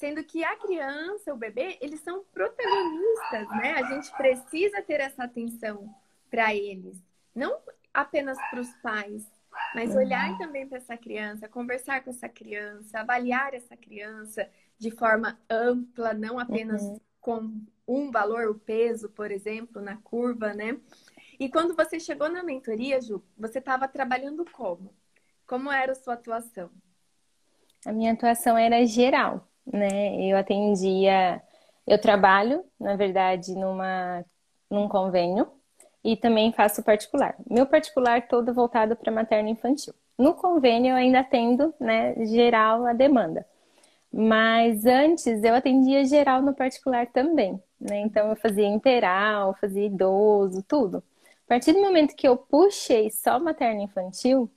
Sendo 0.00 0.24
que 0.24 0.42
a 0.42 0.56
criança, 0.56 1.34
o 1.34 1.36
bebê, 1.36 1.76
eles 1.78 2.00
são 2.00 2.24
protagonistas, 2.32 3.46
né? 3.50 3.74
A 3.74 3.82
gente 3.82 4.10
precisa 4.16 4.80
ter 4.80 4.98
essa 4.98 5.24
atenção 5.24 5.94
para 6.30 6.54
eles. 6.54 6.96
Não 7.34 7.60
apenas 7.92 8.38
para 8.48 8.60
os 8.60 8.74
pais, 8.76 9.30
mas 9.74 9.94
olhar 9.94 10.38
também 10.38 10.66
para 10.66 10.78
essa 10.78 10.96
criança, 10.96 11.50
conversar 11.50 12.02
com 12.02 12.08
essa 12.08 12.30
criança, 12.30 12.98
avaliar 12.98 13.52
essa 13.52 13.76
criança 13.76 14.48
de 14.78 14.90
forma 14.90 15.38
ampla, 15.50 16.14
não 16.14 16.38
apenas 16.38 16.80
uhum. 16.80 17.00
com 17.20 17.60
um 17.86 18.10
valor, 18.10 18.48
o 18.48 18.58
peso, 18.58 19.10
por 19.10 19.30
exemplo, 19.30 19.82
na 19.82 19.98
curva, 19.98 20.54
né? 20.54 20.80
E 21.38 21.50
quando 21.50 21.76
você 21.76 22.00
chegou 22.00 22.30
na 22.30 22.42
mentoria, 22.42 23.02
Ju, 23.02 23.22
você 23.36 23.58
estava 23.58 23.86
trabalhando 23.86 24.46
como? 24.50 24.94
Como 25.46 25.70
era 25.70 25.92
a 25.92 25.94
sua 25.94 26.14
atuação? 26.14 26.70
A 27.84 27.92
minha 27.92 28.14
atuação 28.14 28.56
era 28.56 28.86
geral 28.86 29.49
né? 29.66 30.16
Eu 30.20 30.36
atendia, 30.36 31.42
eu 31.86 31.98
trabalho, 32.00 32.64
na 32.78 32.96
verdade, 32.96 33.54
numa, 33.54 34.24
num 34.70 34.88
convênio 34.88 35.48
e 36.04 36.16
também 36.16 36.52
faço 36.52 36.82
particular. 36.82 37.34
Meu 37.48 37.66
particular 37.66 38.26
todo 38.28 38.54
voltado 38.54 38.96
para 38.96 39.12
materno 39.12 39.48
infantil. 39.48 39.94
No 40.18 40.34
convênio 40.34 40.90
eu 40.90 40.96
ainda 40.96 41.20
atendo, 41.20 41.74
né, 41.80 42.14
geral 42.26 42.84
a 42.86 42.92
demanda. 42.92 43.46
Mas 44.12 44.86
antes 44.86 45.42
eu 45.44 45.54
atendia 45.54 46.04
geral 46.04 46.42
no 46.42 46.54
particular 46.54 47.06
também, 47.06 47.62
né? 47.80 48.00
Então 48.00 48.28
eu 48.28 48.36
fazia 48.36 48.66
integral, 48.66 49.54
fazia 49.60 49.86
idoso, 49.86 50.64
tudo. 50.66 50.98
A 51.46 51.48
partir 51.48 51.72
do 51.72 51.80
momento 51.80 52.16
que 52.16 52.26
eu 52.26 52.36
puxei 52.36 53.10
só 53.10 53.38
materno 53.38 53.82
infantil, 53.82 54.50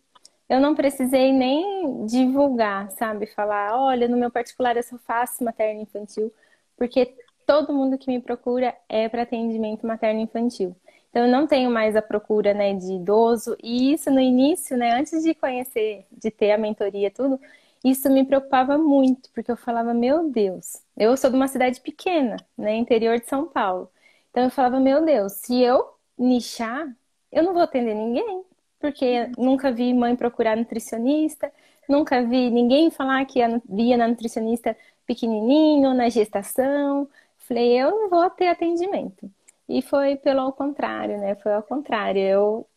eu 0.53 0.59
não 0.59 0.75
precisei 0.75 1.33
nem 1.33 2.05
divulgar, 2.05 2.91
sabe? 2.91 3.25
Falar, 3.25 3.75
olha, 3.75 4.07
no 4.07 4.15
meu 4.15 4.29
particular 4.29 4.77
eu 4.77 4.83
só 4.83 4.99
faço 4.99 5.43
materno 5.43 5.81
infantil, 5.81 6.31
porque 6.77 7.15
todo 7.45 7.73
mundo 7.73 7.97
que 7.97 8.07
me 8.07 8.21
procura 8.21 8.75
é 8.87 9.09
para 9.09 9.23
atendimento 9.23 9.87
materno 9.87 10.19
infantil. 10.21 10.75
Então 11.09 11.25
eu 11.25 11.31
não 11.31 11.47
tenho 11.47 11.71
mais 11.71 11.95
a 11.95 12.03
procura, 12.03 12.53
né, 12.53 12.73
de 12.73 12.93
idoso, 12.93 13.57
e 13.63 13.93
isso 13.93 14.11
no 14.11 14.19
início, 14.19 14.77
né, 14.77 14.91
antes 14.93 15.23
de 15.23 15.33
conhecer, 15.33 16.05
de 16.11 16.29
ter 16.29 16.51
a 16.51 16.57
mentoria 16.57 17.09
tudo, 17.09 17.39
isso 17.83 18.09
me 18.09 18.23
preocupava 18.23 18.77
muito, 18.77 19.31
porque 19.33 19.51
eu 19.51 19.57
falava, 19.57 19.91
meu 19.93 20.29
Deus, 20.29 20.83
eu 20.95 21.17
sou 21.17 21.31
de 21.31 21.35
uma 21.35 21.47
cidade 21.47 21.81
pequena, 21.81 22.37
né, 22.55 22.75
interior 22.75 23.19
de 23.19 23.27
São 23.27 23.47
Paulo. 23.47 23.89
Então 24.29 24.43
eu 24.43 24.51
falava, 24.51 24.79
meu 24.79 25.03
Deus, 25.03 25.33
se 25.33 25.61
eu 25.61 25.83
nichar, 26.17 26.87
eu 27.31 27.43
não 27.43 27.53
vou 27.53 27.63
atender 27.63 27.95
ninguém 27.95 28.43
porque 28.83 29.29
nunca 29.37 29.71
vi 29.71 29.93
mãe 29.93 30.13
procurar 30.13 30.57
nutricionista, 30.57 31.49
nunca 31.87 32.21
vi 32.21 32.49
ninguém 32.49 32.91
falar 32.91 33.23
que 33.25 33.39
via 33.69 33.95
na 33.95 34.09
nutricionista 34.09 34.75
pequenininho, 35.07 35.93
na 35.93 36.09
gestação. 36.09 37.07
Falei, 37.47 37.81
eu 37.81 37.91
não 37.91 38.09
vou 38.09 38.29
ter 38.29 38.47
atendimento. 38.47 39.31
E 39.69 39.81
foi 39.81 40.17
pelo 40.17 40.51
contrário, 40.51 41.17
né? 41.17 41.33
Foi 41.35 41.53
ao 41.53 41.63
contrário. 41.63 42.21
Eu 42.21 42.67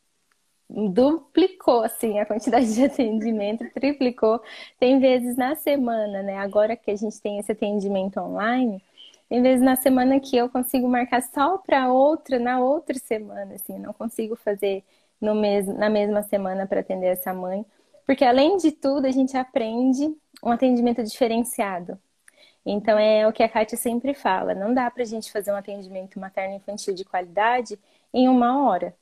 duplicou 0.70 1.82
assim 1.82 2.20
a 2.20 2.26
quantidade 2.26 2.72
de 2.72 2.84
atendimento, 2.84 3.68
triplicou. 3.74 4.40
Tem 4.78 5.00
vezes 5.00 5.36
na 5.36 5.56
semana, 5.56 6.22
né? 6.22 6.38
Agora 6.38 6.76
que 6.76 6.92
a 6.92 6.96
gente 6.96 7.20
tem 7.20 7.38
esse 7.40 7.50
atendimento 7.50 8.20
online, 8.20 8.80
tem 9.28 9.42
vezes 9.42 9.60
na 9.64 9.74
semana 9.74 10.20
que 10.20 10.36
eu 10.36 10.48
consigo 10.48 10.88
marcar 10.88 11.20
só 11.20 11.58
para 11.58 11.92
outra 11.92 12.38
na 12.38 12.60
outra 12.60 12.96
semana, 12.96 13.54
assim, 13.54 13.76
não 13.76 13.92
consigo 13.92 14.36
fazer 14.36 14.84
no 15.20 15.34
mes 15.34 15.66
na 15.66 15.88
mesma 15.88 16.22
semana 16.22 16.66
para 16.66 16.80
atender 16.80 17.06
essa 17.06 17.32
mãe. 17.32 17.64
Porque, 18.06 18.24
além 18.24 18.56
de 18.56 18.70
tudo, 18.72 19.06
a 19.06 19.10
gente 19.10 19.36
aprende 19.36 20.14
um 20.42 20.50
atendimento 20.50 21.02
diferenciado. 21.02 21.98
Então, 22.64 22.98
é 22.98 23.26
o 23.26 23.32
que 23.32 23.42
a 23.42 23.48
Kátia 23.48 23.76
sempre 23.78 24.14
fala: 24.14 24.54
não 24.54 24.74
dá 24.74 24.90
para 24.90 25.02
a 25.02 25.06
gente 25.06 25.30
fazer 25.32 25.52
um 25.52 25.56
atendimento 25.56 26.18
materno-infantil 26.18 26.94
de 26.94 27.04
qualidade 27.04 27.78
em 28.12 28.28
uma 28.28 28.66
hora. 28.66 28.94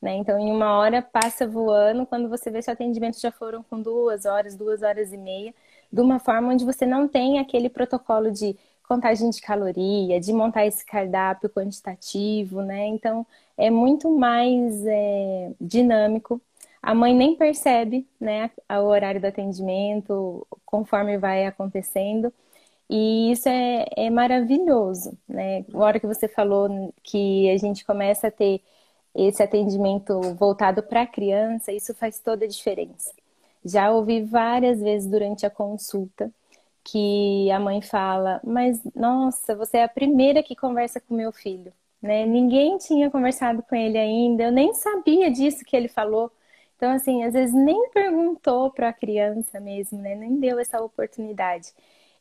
Né? 0.00 0.14
Então, 0.14 0.38
em 0.38 0.50
uma 0.50 0.78
hora 0.78 1.02
passa 1.02 1.46
voando, 1.46 2.06
quando 2.06 2.28
você 2.28 2.50
vê 2.50 2.62
seu 2.62 2.72
atendimento 2.72 3.20
já 3.20 3.32
foram 3.32 3.62
com 3.64 3.80
duas 3.82 4.24
horas, 4.24 4.54
duas 4.54 4.82
horas 4.82 5.12
e 5.12 5.16
meia, 5.16 5.52
de 5.92 6.00
uma 6.00 6.20
forma 6.20 6.52
onde 6.52 6.64
você 6.64 6.86
não 6.86 7.08
tem 7.08 7.38
aquele 7.40 7.68
protocolo 7.68 8.30
de 8.30 8.56
contagem 8.88 9.30
de 9.30 9.40
caloria, 9.42 10.18
de 10.20 10.32
montar 10.32 10.66
esse 10.66 10.84
cardápio 10.84 11.50
quantitativo, 11.50 12.62
né? 12.62 12.86
Então, 12.86 13.26
é 13.56 13.70
muito 13.70 14.10
mais 14.10 14.84
é, 14.86 15.52
dinâmico. 15.60 16.40
A 16.82 16.94
mãe 16.94 17.14
nem 17.14 17.36
percebe 17.36 18.06
né, 18.20 18.50
o 18.70 18.86
horário 18.86 19.20
do 19.20 19.26
atendimento, 19.26 20.46
conforme 20.64 21.18
vai 21.18 21.46
acontecendo. 21.46 22.32
E 22.90 23.32
isso 23.32 23.48
é, 23.48 23.86
é 23.96 24.10
maravilhoso, 24.10 25.18
né? 25.28 25.64
A 25.74 25.78
hora 25.78 26.00
que 26.00 26.06
você 26.06 26.26
falou 26.28 26.92
que 27.02 27.50
a 27.50 27.58
gente 27.58 27.84
começa 27.84 28.28
a 28.28 28.30
ter 28.30 28.62
esse 29.14 29.42
atendimento 29.42 30.20
voltado 30.34 30.82
para 30.82 31.02
a 31.02 31.06
criança, 31.06 31.72
isso 31.72 31.94
faz 31.94 32.20
toda 32.20 32.44
a 32.46 32.48
diferença. 32.48 33.12
Já 33.64 33.90
ouvi 33.90 34.22
várias 34.22 34.80
vezes 34.80 35.08
durante 35.10 35.44
a 35.44 35.50
consulta 35.50 36.32
que 36.90 37.50
a 37.50 37.60
mãe 37.60 37.82
fala: 37.82 38.40
Mas 38.44 38.82
nossa, 38.94 39.54
você 39.56 39.78
é 39.78 39.84
a 39.84 39.88
primeira 39.88 40.42
que 40.42 40.56
conversa 40.56 41.00
com 41.00 41.14
meu 41.14 41.32
filho 41.32 41.72
né? 42.02 42.24
Ninguém 42.26 42.78
tinha 42.78 43.10
conversado 43.10 43.62
com 43.62 43.74
ele 43.74 43.98
ainda, 43.98 44.44
eu 44.44 44.52
nem 44.52 44.72
sabia 44.74 45.30
disso 45.30 45.64
que 45.64 45.76
ele 45.76 45.88
falou. 45.88 46.30
Então, 46.76 46.92
assim, 46.92 47.24
às 47.24 47.32
vezes 47.34 47.54
nem 47.54 47.90
perguntou 47.90 48.70
para 48.70 48.88
a 48.90 48.92
criança 48.92 49.60
mesmo, 49.60 50.00
né? 50.00 50.14
Nem 50.14 50.38
deu 50.38 50.58
essa 50.58 50.80
oportunidade. 50.80 51.72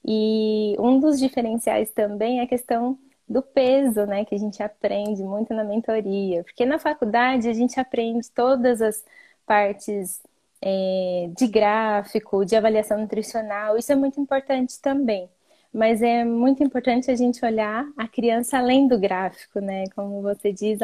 E 0.06 0.76
um 0.80 1.00
dos 1.00 1.20
diferenciais 1.20 1.92
também 1.92 2.40
é 2.40 2.44
a 2.44 2.48
questão 2.48 2.98
do 3.28 3.42
peso, 3.42 4.06
né? 4.06 4.26
Que 4.26 4.36
a 4.36 4.38
gente 4.38 4.64
aprende 4.64 5.24
muito 5.24 5.54
na 5.54 5.64
mentoria. 5.64 6.44
Porque 6.44 6.66
na 6.66 6.80
faculdade 6.80 7.50
a 7.50 7.54
gente 7.54 7.80
aprende 7.80 8.32
todas 8.32 8.82
as 8.82 9.04
partes 9.46 10.22
é, 10.62 11.30
de 11.38 11.48
gráfico, 11.48 12.46
de 12.46 12.56
avaliação 12.56 13.00
nutricional. 13.00 13.78
Isso 13.78 13.92
é 13.92 13.96
muito 13.96 14.20
importante 14.20 14.80
também 14.82 15.30
mas 15.74 16.02
é 16.02 16.24
muito 16.26 16.64
importante 16.64 17.12
a 17.12 17.16
gente 17.16 17.44
olhar 17.46 17.86
a 17.98 18.08
criança 18.08 18.58
além 18.58 18.88
do 18.88 18.98
gráfico, 19.00 19.60
né? 19.60 19.84
Como 19.96 20.22
você 20.22 20.52
diz, 20.52 20.80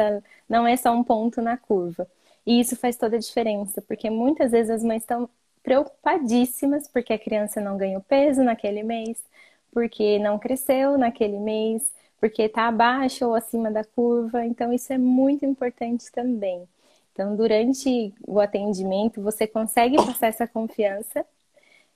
não 0.48 0.66
é 0.66 0.76
só 0.76 0.92
um 0.92 1.02
ponto 1.02 1.42
na 1.42 1.56
curva. 1.56 2.06
E 2.46 2.60
isso 2.60 2.76
faz 2.76 2.96
toda 2.96 3.16
a 3.16 3.18
diferença, 3.18 3.82
porque 3.82 4.10
muitas 4.10 4.52
vezes 4.52 4.70
as 4.70 4.84
mães 4.84 5.02
estão 5.02 5.28
preocupadíssimas 5.62 6.86
porque 6.88 7.12
a 7.12 7.18
criança 7.18 7.60
não 7.60 7.76
ganhou 7.76 8.00
peso 8.02 8.42
naquele 8.44 8.82
mês, 8.82 9.24
porque 9.72 10.18
não 10.18 10.38
cresceu 10.38 10.98
naquele 10.98 11.38
mês, 11.40 11.90
porque 12.20 12.42
está 12.42 12.68
abaixo 12.68 13.26
ou 13.26 13.34
acima 13.34 13.70
da 13.70 13.82
curva. 13.84 14.44
Então, 14.44 14.72
isso 14.72 14.92
é 14.92 14.98
muito 14.98 15.44
importante 15.44 16.10
também. 16.12 16.68
Então, 17.14 17.36
durante 17.36 18.12
o 18.26 18.40
atendimento, 18.40 19.22
você 19.22 19.46
consegue 19.46 19.96
passar 19.96 20.26
essa 20.28 20.48
confiança 20.48 21.24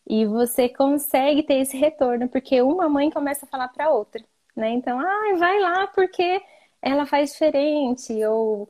e 0.09 0.25
você 0.27 0.69
consegue 0.69 1.43
ter 1.43 1.57
esse 1.57 1.77
retorno, 1.77 2.29
porque 2.29 2.63
uma 2.63 2.89
mãe 2.89 3.11
começa 3.11 3.45
a 3.45 3.49
falar 3.49 3.69
para 3.69 3.91
outra, 3.91 4.25
né? 4.57 4.71
Então, 4.71 4.99
ah, 5.01 5.37
vai 5.39 5.61
lá 5.61 5.89
porque 5.89 6.41
ela 6.81 7.05
faz 7.05 7.33
diferente, 7.33 8.13
ou 8.27 8.69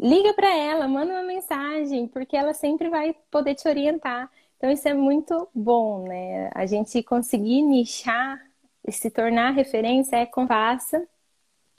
liga 0.00 0.34
para 0.34 0.54
ela, 0.56 0.88
manda 0.88 1.12
uma 1.12 1.22
mensagem, 1.22 2.08
porque 2.08 2.36
ela 2.36 2.52
sempre 2.54 2.88
vai 2.90 3.14
poder 3.30 3.54
te 3.54 3.68
orientar. 3.68 4.30
Então, 4.56 4.70
isso 4.70 4.88
é 4.88 4.94
muito 4.94 5.48
bom, 5.54 6.06
né? 6.08 6.50
A 6.54 6.66
gente 6.66 7.02
conseguir 7.02 7.62
nichar 7.62 8.40
e 8.86 8.92
se 8.92 9.10
tornar 9.10 9.52
referência 9.52 10.16
é 10.16 10.26
com 10.26 10.46
passa 10.46 11.06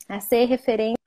a 0.10 0.20
ser 0.22 0.46
referência 0.46 0.98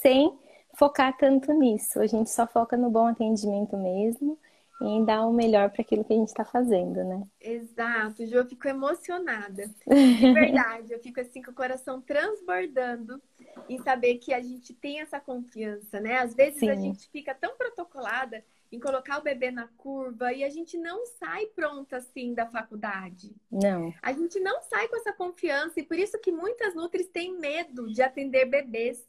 sem 0.00 0.41
focar 0.74 1.16
tanto 1.16 1.52
nisso. 1.52 2.00
A 2.00 2.06
gente 2.06 2.30
só 2.30 2.46
foca 2.46 2.76
no 2.76 2.90
bom 2.90 3.06
atendimento 3.06 3.76
mesmo 3.76 4.38
em 4.80 5.04
dar 5.04 5.26
o 5.26 5.32
melhor 5.32 5.70
para 5.70 5.82
aquilo 5.82 6.04
que 6.04 6.12
a 6.12 6.16
gente 6.16 6.28
está 6.28 6.44
fazendo, 6.44 7.04
né? 7.04 7.22
Exato, 7.40 8.26
Ju, 8.26 8.36
eu 8.36 8.46
fico 8.46 8.66
emocionada. 8.66 9.70
De 9.86 10.32
verdade, 10.32 10.92
eu 10.92 10.98
fico 10.98 11.20
assim 11.20 11.40
com 11.40 11.52
o 11.52 11.54
coração 11.54 12.00
transbordando 12.00 13.22
em 13.68 13.78
saber 13.82 14.16
que 14.16 14.32
a 14.32 14.40
gente 14.40 14.74
tem 14.74 15.00
essa 15.00 15.20
confiança, 15.20 16.00
né? 16.00 16.18
Às 16.18 16.34
vezes 16.34 16.58
Sim. 16.58 16.70
a 16.70 16.74
gente 16.74 17.08
fica 17.10 17.34
tão 17.34 17.56
protocolada 17.56 18.42
em 18.72 18.80
colocar 18.80 19.18
o 19.18 19.22
bebê 19.22 19.50
na 19.50 19.68
curva 19.76 20.32
e 20.32 20.42
a 20.42 20.48
gente 20.48 20.78
não 20.78 21.04
sai 21.06 21.46
pronta 21.46 21.98
assim 21.98 22.32
da 22.32 22.46
faculdade. 22.46 23.30
Não. 23.50 23.92
A 24.00 24.12
gente 24.12 24.40
não 24.40 24.62
sai 24.62 24.88
com 24.88 24.96
essa 24.96 25.12
confiança 25.12 25.78
e 25.78 25.82
por 25.82 25.98
isso 25.98 26.18
que 26.18 26.32
muitas 26.32 26.74
nutris 26.74 27.06
têm 27.08 27.38
medo 27.38 27.92
de 27.92 28.00
atender 28.00 28.46
bebês. 28.46 29.06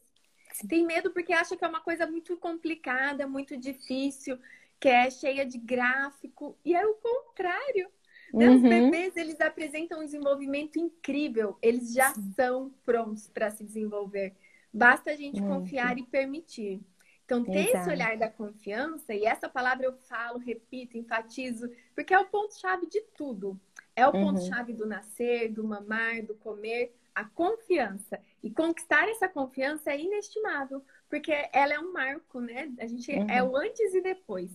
Tem 0.68 0.84
medo 0.84 1.10
porque 1.10 1.32
acha 1.32 1.56
que 1.56 1.64
é 1.64 1.68
uma 1.68 1.80
coisa 1.80 2.06
muito 2.06 2.36
complicada, 2.36 3.26
muito 3.26 3.56
difícil 3.56 4.38
que 4.84 4.88
é 4.88 5.10
cheia 5.10 5.46
de 5.46 5.56
gráfico, 5.56 6.58
e 6.62 6.74
é 6.74 6.86
o 6.86 6.94
contrário. 6.94 7.88
Né? 8.34 8.50
Os 8.50 8.62
uhum. 8.62 8.68
bebês, 8.68 9.16
eles 9.16 9.40
apresentam 9.40 10.00
um 10.00 10.04
desenvolvimento 10.04 10.78
incrível, 10.78 11.56
eles 11.62 11.94
já 11.94 12.12
são 12.36 12.70
prontos 12.84 13.26
para 13.28 13.50
se 13.50 13.64
desenvolver. 13.64 14.34
Basta 14.70 15.12
a 15.12 15.16
gente 15.16 15.40
Muito. 15.40 15.60
confiar 15.60 15.96
e 15.96 16.02
permitir. 16.02 16.82
Então, 17.24 17.42
ter 17.42 17.68
Exato. 17.68 17.78
esse 17.78 17.90
olhar 17.90 18.18
da 18.18 18.28
confiança, 18.28 19.14
e 19.14 19.24
essa 19.24 19.48
palavra 19.48 19.86
eu 19.86 19.94
falo, 19.94 20.38
repito, 20.38 20.98
enfatizo, 20.98 21.70
porque 21.94 22.12
é 22.12 22.18
o 22.18 22.26
ponto-chave 22.26 22.86
de 22.86 23.00
tudo. 23.16 23.58
É 23.96 24.06
o 24.06 24.12
uhum. 24.12 24.34
ponto-chave 24.34 24.74
do 24.74 24.84
nascer, 24.84 25.50
do 25.50 25.64
mamar, 25.64 26.22
do 26.22 26.34
comer, 26.34 26.94
a 27.14 27.24
confiança. 27.24 28.20
E 28.42 28.50
conquistar 28.50 29.08
essa 29.08 29.28
confiança 29.28 29.90
é 29.90 30.00
inestimável, 30.00 30.84
porque 31.08 31.32
ela 31.52 31.74
é 31.74 31.78
um 31.78 31.92
marco, 31.92 32.40
né? 32.40 32.72
A 32.78 32.86
gente 32.86 33.10
uhum. 33.12 33.30
é 33.30 33.42
o 33.42 33.56
antes 33.56 33.94
e 33.94 34.00
depois. 34.00 34.50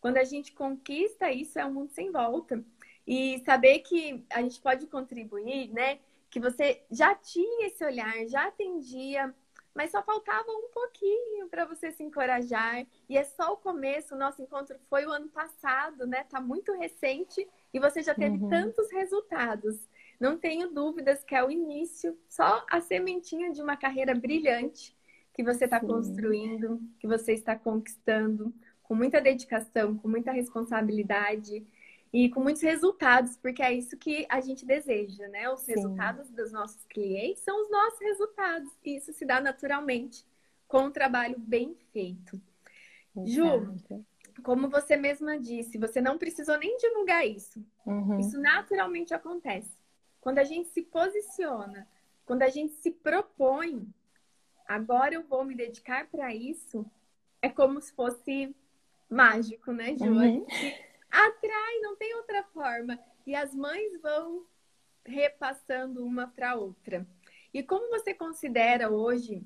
Quando 0.00 0.16
a 0.16 0.24
gente 0.24 0.52
conquista 0.52 1.30
isso, 1.30 1.58
é 1.58 1.66
um 1.66 1.74
mundo 1.74 1.90
sem 1.90 2.10
volta. 2.10 2.64
E 3.06 3.42
saber 3.44 3.80
que 3.80 4.24
a 4.30 4.42
gente 4.42 4.60
pode 4.60 4.86
contribuir, 4.86 5.72
né? 5.72 5.98
Que 6.30 6.40
você 6.40 6.82
já 6.90 7.14
tinha 7.14 7.66
esse 7.66 7.84
olhar, 7.84 8.26
já 8.26 8.46
atendia, 8.46 9.34
mas 9.74 9.90
só 9.90 10.02
faltava 10.02 10.50
um 10.50 10.68
pouquinho 10.72 11.48
para 11.48 11.64
você 11.64 11.92
se 11.92 12.02
encorajar. 12.02 12.86
E 13.08 13.16
é 13.16 13.24
só 13.24 13.52
o 13.52 13.56
começo. 13.56 14.14
O 14.14 14.18
nosso 14.18 14.42
encontro 14.42 14.76
foi 14.90 15.06
o 15.06 15.12
ano 15.12 15.28
passado, 15.28 16.06
né? 16.06 16.24
Tá 16.24 16.40
muito 16.40 16.72
recente 16.72 17.48
e 17.72 17.78
você 17.78 18.02
já 18.02 18.14
teve 18.14 18.36
uhum. 18.38 18.48
tantos 18.48 18.90
resultados. 18.90 19.88
Não 20.18 20.36
tenho 20.36 20.70
dúvidas 20.70 21.22
que 21.22 21.34
é 21.34 21.44
o 21.44 21.50
início, 21.50 22.18
só 22.28 22.64
a 22.70 22.80
sementinha 22.80 23.52
de 23.52 23.62
uma 23.62 23.76
carreira 23.76 24.14
brilhante 24.14 24.96
que 25.32 25.44
você 25.44 25.66
está 25.66 25.78
construindo, 25.78 26.80
que 26.98 27.06
você 27.06 27.32
está 27.32 27.54
conquistando 27.54 28.52
com 28.82 28.94
muita 28.94 29.20
dedicação, 29.20 29.96
com 29.96 30.08
muita 30.08 30.32
responsabilidade 30.32 31.64
e 32.12 32.28
com 32.30 32.40
muitos 32.40 32.62
resultados, 32.62 33.36
porque 33.36 33.62
é 33.62 33.72
isso 33.72 33.96
que 33.96 34.26
a 34.28 34.40
gente 34.40 34.66
deseja, 34.66 35.28
né? 35.28 35.48
Os 35.50 35.60
Sim. 35.60 35.74
resultados 35.74 36.28
dos 36.30 36.50
nossos 36.50 36.82
clientes 36.86 37.42
são 37.44 37.62
os 37.62 37.70
nossos 37.70 38.00
resultados. 38.00 38.68
E 38.84 38.96
isso 38.96 39.12
se 39.12 39.24
dá 39.24 39.40
naturalmente 39.40 40.26
com 40.66 40.86
um 40.86 40.90
trabalho 40.90 41.36
bem 41.38 41.76
feito. 41.92 42.40
Exato. 43.16 43.86
Ju, 43.86 44.04
como 44.42 44.68
você 44.68 44.96
mesma 44.96 45.38
disse, 45.38 45.78
você 45.78 46.00
não 46.00 46.18
precisou 46.18 46.58
nem 46.58 46.76
divulgar 46.78 47.26
isso. 47.26 47.64
Uhum. 47.86 48.18
Isso 48.18 48.40
naturalmente 48.40 49.14
acontece. 49.14 49.77
Quando 50.20 50.38
a 50.38 50.44
gente 50.44 50.68
se 50.68 50.82
posiciona, 50.82 51.88
quando 52.24 52.42
a 52.42 52.48
gente 52.48 52.74
se 52.74 52.90
propõe, 52.90 53.86
agora 54.66 55.14
eu 55.14 55.22
vou 55.22 55.44
me 55.44 55.54
dedicar 55.54 56.08
para 56.08 56.34
isso, 56.34 56.84
é 57.40 57.48
como 57.48 57.80
se 57.80 57.92
fosse 57.92 58.54
mágico, 59.08 59.72
né, 59.72 59.96
Ju? 59.96 60.04
Uhum. 60.04 60.46
atrai, 61.10 61.80
não 61.80 61.96
tem 61.96 62.14
outra 62.16 62.42
forma. 62.44 62.98
E 63.26 63.34
as 63.34 63.54
mães 63.54 64.00
vão 64.00 64.46
repassando 65.04 66.04
uma 66.04 66.28
para 66.28 66.54
outra. 66.54 67.06
E 67.52 67.62
como 67.62 67.88
você 67.88 68.12
considera 68.12 68.90
hoje 68.90 69.42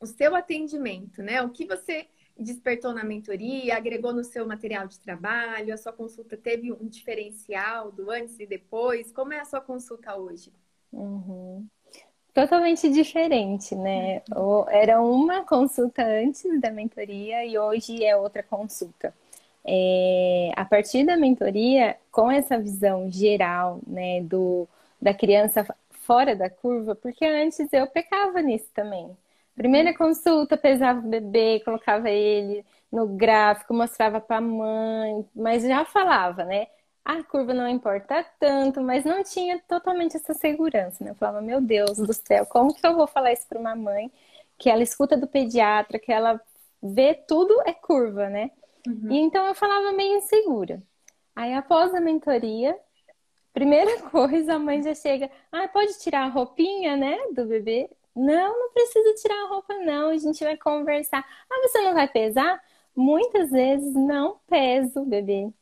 o 0.00 0.06
seu 0.06 0.34
atendimento, 0.34 1.22
né? 1.22 1.40
O 1.42 1.50
que 1.50 1.64
você 1.64 2.08
despertou 2.42 2.92
na 2.92 3.04
mentoria, 3.04 3.76
agregou 3.76 4.12
no 4.12 4.24
seu 4.24 4.46
material 4.46 4.86
de 4.86 4.98
trabalho, 5.00 5.72
a 5.72 5.76
sua 5.76 5.92
consulta 5.92 6.36
teve 6.36 6.72
um 6.72 6.86
diferencial 6.88 7.92
do 7.92 8.10
antes 8.10 8.38
e 8.38 8.46
depois? 8.46 9.12
Como 9.12 9.32
é 9.32 9.40
a 9.40 9.44
sua 9.44 9.60
consulta 9.60 10.16
hoje? 10.16 10.52
Uhum 10.92 11.66
totalmente 12.32 12.88
diferente, 12.90 13.74
né? 13.74 14.22
Era 14.70 15.00
uma 15.00 15.44
consulta 15.44 16.02
antes 16.04 16.42
da 16.60 16.70
mentoria 16.70 17.44
e 17.44 17.58
hoje 17.58 18.04
é 18.04 18.16
outra 18.16 18.42
consulta. 18.42 19.14
É, 19.64 20.50
a 20.56 20.64
partir 20.64 21.04
da 21.04 21.16
mentoria, 21.16 21.96
com 22.10 22.30
essa 22.30 22.58
visão 22.58 23.10
geral, 23.10 23.80
né, 23.86 24.20
do, 24.22 24.66
da 25.00 25.14
criança 25.14 25.64
fora 25.90 26.34
da 26.34 26.50
curva, 26.50 26.96
porque 26.96 27.24
antes 27.24 27.72
eu 27.72 27.86
pecava 27.86 28.42
nisso 28.42 28.68
também. 28.74 29.16
Primeira 29.54 29.94
consulta, 29.96 30.56
pesava 30.56 31.00
o 31.00 31.08
bebê, 31.10 31.60
colocava 31.64 32.10
ele 32.10 32.64
no 32.90 33.06
gráfico, 33.06 33.74
mostrava 33.74 34.20
para 34.20 34.36
a 34.36 34.40
mãe, 34.40 35.26
mas 35.34 35.62
já 35.62 35.84
falava, 35.84 36.44
né? 36.44 36.66
a 37.04 37.22
curva 37.22 37.52
não 37.52 37.68
importa 37.68 38.24
tanto, 38.38 38.80
mas 38.80 39.04
não 39.04 39.22
tinha 39.24 39.60
totalmente 39.66 40.16
essa 40.16 40.34
segurança, 40.34 41.02
né? 41.02 41.10
Eu 41.10 41.14
falava, 41.16 41.40
meu 41.40 41.60
Deus 41.60 41.98
do 41.98 42.12
céu, 42.12 42.46
como 42.46 42.72
que 42.72 42.86
eu 42.86 42.94
vou 42.94 43.06
falar 43.06 43.32
isso 43.32 43.46
para 43.48 43.58
uma 43.58 43.74
mãe 43.74 44.10
que 44.56 44.70
ela 44.70 44.82
escuta 44.82 45.16
do 45.16 45.26
pediatra, 45.26 45.98
que 45.98 46.12
ela 46.12 46.40
vê 46.80 47.14
tudo 47.14 47.60
é 47.66 47.72
curva, 47.72 48.28
né? 48.28 48.50
Uhum. 48.86 49.10
E 49.10 49.18
então 49.18 49.46
eu 49.46 49.54
falava 49.54 49.92
meio 49.92 50.16
insegura. 50.16 50.80
Aí 51.34 51.52
após 51.54 51.92
a 51.92 52.00
mentoria, 52.00 52.78
primeira 53.52 54.00
coisa, 54.10 54.54
a 54.54 54.58
mãe 54.58 54.80
já 54.82 54.94
chega, 54.94 55.28
ah, 55.50 55.66
pode 55.66 55.98
tirar 55.98 56.24
a 56.26 56.28
roupinha, 56.28 56.96
né, 56.96 57.18
do 57.34 57.46
bebê? 57.46 57.90
Não, 58.14 58.58
não 58.58 58.72
precisa 58.72 59.14
tirar 59.14 59.44
a 59.44 59.48
roupa, 59.48 59.74
não. 59.78 60.10
A 60.10 60.18
gente 60.18 60.44
vai 60.44 60.56
conversar. 60.56 61.24
Ah, 61.50 61.68
você 61.68 61.80
não 61.82 61.94
vai 61.94 62.08
pesar? 62.08 62.60
Muitas 62.94 63.50
vezes 63.50 63.94
não 63.94 64.38
peso 64.48 65.04
bebê 65.04 65.52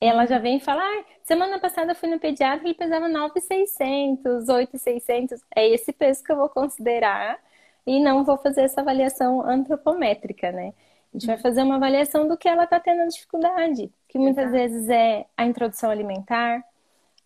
ela 0.00 0.26
já 0.26 0.38
vem 0.38 0.58
falar, 0.58 0.82
ah, 0.82 1.04
semana 1.22 1.58
passada 1.58 1.92
eu 1.92 1.96
fui 1.96 2.08
no 2.08 2.18
pediatra, 2.18 2.66
ele 2.66 2.74
pesava 2.74 3.08
9,600, 3.08 4.48
8,600. 4.48 5.40
É 5.54 5.68
esse 5.68 5.92
peso 5.92 6.24
que 6.24 6.32
eu 6.32 6.36
vou 6.36 6.48
considerar 6.48 7.38
e 7.86 8.00
não 8.02 8.24
vou 8.24 8.38
fazer 8.38 8.62
essa 8.62 8.80
avaliação 8.80 9.42
antropométrica, 9.42 10.50
né? 10.52 10.72
A 11.12 11.18
gente 11.18 11.26
vai 11.26 11.36
uhum. 11.36 11.42
fazer 11.42 11.62
uma 11.62 11.76
avaliação 11.76 12.26
do 12.26 12.36
que 12.36 12.48
ela 12.48 12.64
está 12.64 12.80
tendo 12.80 13.06
dificuldade, 13.08 13.92
que 14.08 14.18
muitas 14.18 14.44
Exato. 14.44 14.58
vezes 14.58 14.88
é 14.88 15.26
a 15.36 15.44
introdução 15.44 15.90
alimentar, 15.90 16.64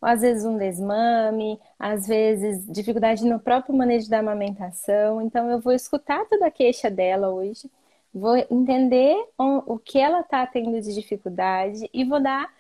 às 0.05 0.21
vezes 0.21 0.45
um 0.45 0.57
desmame, 0.59 1.59
às 1.79 2.07
vezes 2.07 2.67
dificuldade 2.71 3.25
no 3.25 3.41
próprio 3.41 3.75
manejo 3.77 4.09
da 4.11 4.19
amamentação. 4.21 5.21
Então 5.23 5.51
eu 5.51 5.61
vou 5.61 5.73
escutar 5.73 6.25
toda 6.27 6.47
a 6.47 6.51
queixa 6.51 6.91
dela 6.91 7.31
hoje, 7.31 7.71
vou 8.13 8.37
entender 8.51 9.17
o 9.39 9.79
que 9.79 9.99
ela 9.99 10.21
está 10.21 10.47
tendo 10.47 10.81
de 10.81 10.95
dificuldade 10.95 11.89
e 11.93 12.05
vou 12.05 12.21
dar 12.21 12.53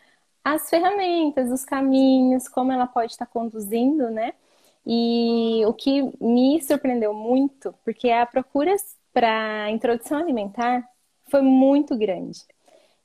as 0.44 0.68
ferramentas, 0.68 1.50
os 1.50 1.64
caminhos, 1.64 2.48
como 2.48 2.72
ela 2.72 2.86
pode 2.86 3.12
estar 3.12 3.26
conduzindo, 3.26 4.10
né? 4.10 4.34
E 4.86 5.62
o 5.66 5.72
que 5.72 6.02
me 6.20 6.62
surpreendeu 6.62 7.14
muito, 7.14 7.74
porque 7.84 8.10
a 8.10 8.26
procura 8.26 8.74
para 9.12 9.70
introdução 9.70 10.18
alimentar 10.18 10.86
foi 11.30 11.40
muito 11.40 11.96
grande. 11.96 12.40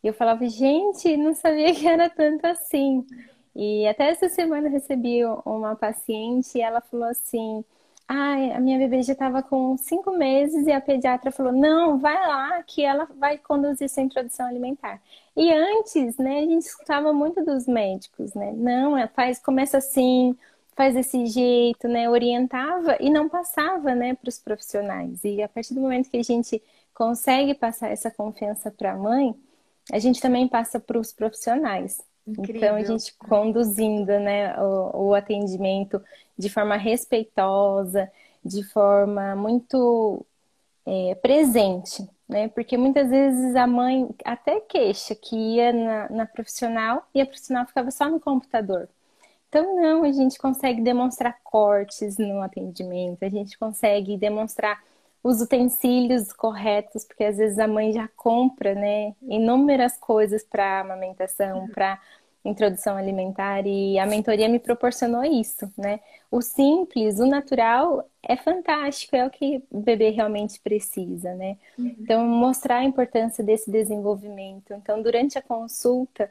E 0.04 0.08
eu 0.08 0.13
falava, 0.13 0.47
gente, 0.47 1.15
não 1.17 1.34
sabia 1.34 1.73
que 1.73 1.88
era 1.88 2.10
tanto 2.10 2.45
assim. 2.45 3.06
E 3.55 3.88
até 3.88 4.09
essa 4.09 4.29
semana 4.29 4.67
eu 4.67 4.71
recebi 4.71 5.25
uma 5.45 5.75
paciente 5.75 6.57
e 6.57 6.62
ela 6.62 6.81
falou 6.81 7.07
assim: 7.09 7.63
Ai, 8.12 8.51
a 8.53 8.59
minha 8.59 8.79
bebê 8.79 9.03
já 9.03 9.13
estava 9.13 9.43
com 9.43 9.77
cinco 9.77 10.12
meses 10.12 10.65
e 10.65 10.71
a 10.71 10.81
pediatra 10.81 11.31
falou: 11.31 11.51
não, 11.53 11.99
vai 11.99 12.15
lá 12.15 12.63
que 12.63 12.83
ela 12.83 13.05
vai 13.05 13.38
conduzir 13.38 13.88
sua 13.88 14.01
introdução 14.03 14.47
alimentar. 14.47 14.99
E 15.38 15.53
antes, 15.53 16.17
né, 16.17 16.39
a 16.39 16.41
gente 16.41 16.63
escutava 16.63 17.13
muito 17.13 17.45
dos 17.45 17.67
médicos, 17.67 18.33
né? 18.33 18.51
Não, 18.53 18.97
é, 18.97 19.07
faz, 19.07 19.39
começa 19.39 19.77
assim, 19.77 20.35
faz 20.75 20.95
desse 20.95 21.27
jeito, 21.27 21.88
né? 21.88 22.09
Orientava 22.09 22.97
e 22.99 23.12
não 23.12 23.29
passava, 23.29 23.93
né, 23.93 24.15
para 24.15 24.29
os 24.29 24.39
profissionais. 24.39 25.23
E 25.23 25.41
a 25.43 25.47
partir 25.47 25.75
do 25.75 25.81
momento 25.81 26.09
que 26.09 26.17
a 26.17 26.23
gente 26.23 26.62
consegue 26.93 27.53
passar 27.53 27.89
essa 27.91 28.09
confiança 28.09 28.71
para 28.71 28.93
a 28.93 28.97
mãe, 28.97 29.35
a 29.91 29.99
gente 29.99 30.19
também 30.21 30.47
passa 30.47 30.79
para 30.79 30.97
os 30.99 31.12
profissionais. 31.13 32.01
Incrível. 32.32 32.56
Então, 32.56 32.76
a 32.76 32.84
gente 32.84 33.13
conduzindo 33.18 34.20
né, 34.20 34.56
o, 34.60 35.10
o, 35.10 35.13
atendimento 35.13 36.02
de 36.38 36.50
forma 36.50 36.76
respeitosa, 36.76 38.12
de 38.44 38.63
forma 38.63 39.36
muito 39.36 40.26
é, 40.86 41.15
presente, 41.15 42.08
né? 42.28 42.48
Porque 42.50 42.78
muitas 42.78 43.10
vezes 43.10 43.56
a 43.56 43.68
mãe 43.68 44.10
até 44.24 44.60
queixa 44.60 45.15
que 45.15 45.36
ia 45.36 45.74
na, 45.74 46.10
na 46.10 46.26
profissional 46.26 47.08
e 47.13 47.22
a 47.22 47.26
profissional 47.26 47.65
ficava 47.65 47.92
só 47.92 48.10
no 48.10 48.20
computador. 48.20 48.88
Então, 49.50 49.76
não, 49.76 50.04
a 50.04 50.12
gente 50.12 50.38
consegue 50.38 50.82
demonstrar 50.82 51.39
cortes 51.44 52.18
no 52.18 52.42
atendimento, 52.42 53.24
a 53.24 53.30
gente 53.30 53.58
consegue 53.58 54.15
demonstrar 54.15 54.80
os 55.24 55.42
utensílios 55.42 56.32
corretos, 56.32 57.04
porque 57.04 57.24
às 57.24 57.38
vezes 57.38 57.60
a 57.60 57.68
mãe 57.68 57.92
já 57.92 58.08
compra, 58.15 58.74
né, 58.74 59.13
inúmeras 59.24 59.98
coisas 59.98 60.44
para 60.44 60.82
amamentação, 60.82 61.68
para 61.70 62.00
introdução 62.43 62.95
alimentar 62.95 63.65
e 63.65 63.99
a 63.99 64.06
mentoria 64.06 64.47
me 64.47 64.60
proporcionou 64.60 65.23
isso, 65.23 65.71
né? 65.78 65.99
O 66.32 66.41
simples, 66.41 67.19
o 67.19 67.25
natural 67.25 68.08
é 68.23 68.36
fantástico, 68.36 69.15
é 69.15 69.25
o 69.25 69.30
que 69.30 69.63
o 69.69 69.80
bebê 69.80 70.10
realmente 70.10 70.60
precisa, 70.60 71.34
né? 71.36 71.58
Uhum. 71.78 71.95
Então 71.99 72.25
mostrar 72.25 72.78
a 72.78 72.84
importância 72.86 73.43
desse 73.43 73.69
desenvolvimento. 73.69 74.73
Então 74.73 75.02
durante 75.02 75.38
a 75.38 75.41
consulta 75.41 76.30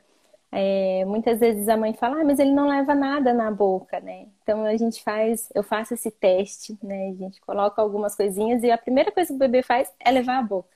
é, 0.51 1.05
muitas 1.05 1.41
vezes 1.41 1.69
a 1.69 1.77
mãe 1.77 1.93
fala, 1.93 2.21
ah, 2.21 2.25
mas 2.25 2.39
ele 2.39 2.53
não 2.53 2.69
leva 2.69 2.95
nada 2.95 3.35
na 3.35 3.51
boca, 3.51 4.01
né? 4.01 4.27
Então 4.43 4.65
a 4.65 4.77
gente 4.77 5.03
faz, 5.03 5.49
eu 5.55 5.63
faço 5.63 5.95
esse 5.95 6.11
teste, 6.11 6.77
né? 6.83 7.11
A 7.11 7.15
gente 7.15 7.41
coloca 7.43 7.83
algumas 7.83 8.17
coisinhas 8.17 8.63
e 8.63 8.71
a 8.71 8.79
primeira 8.79 9.13
coisa 9.13 9.29
que 9.29 9.35
o 9.35 9.39
bebê 9.39 9.63
faz 9.63 9.93
é 10.01 10.11
levar 10.11 10.39
a 10.39 10.43
boca. 10.43 10.71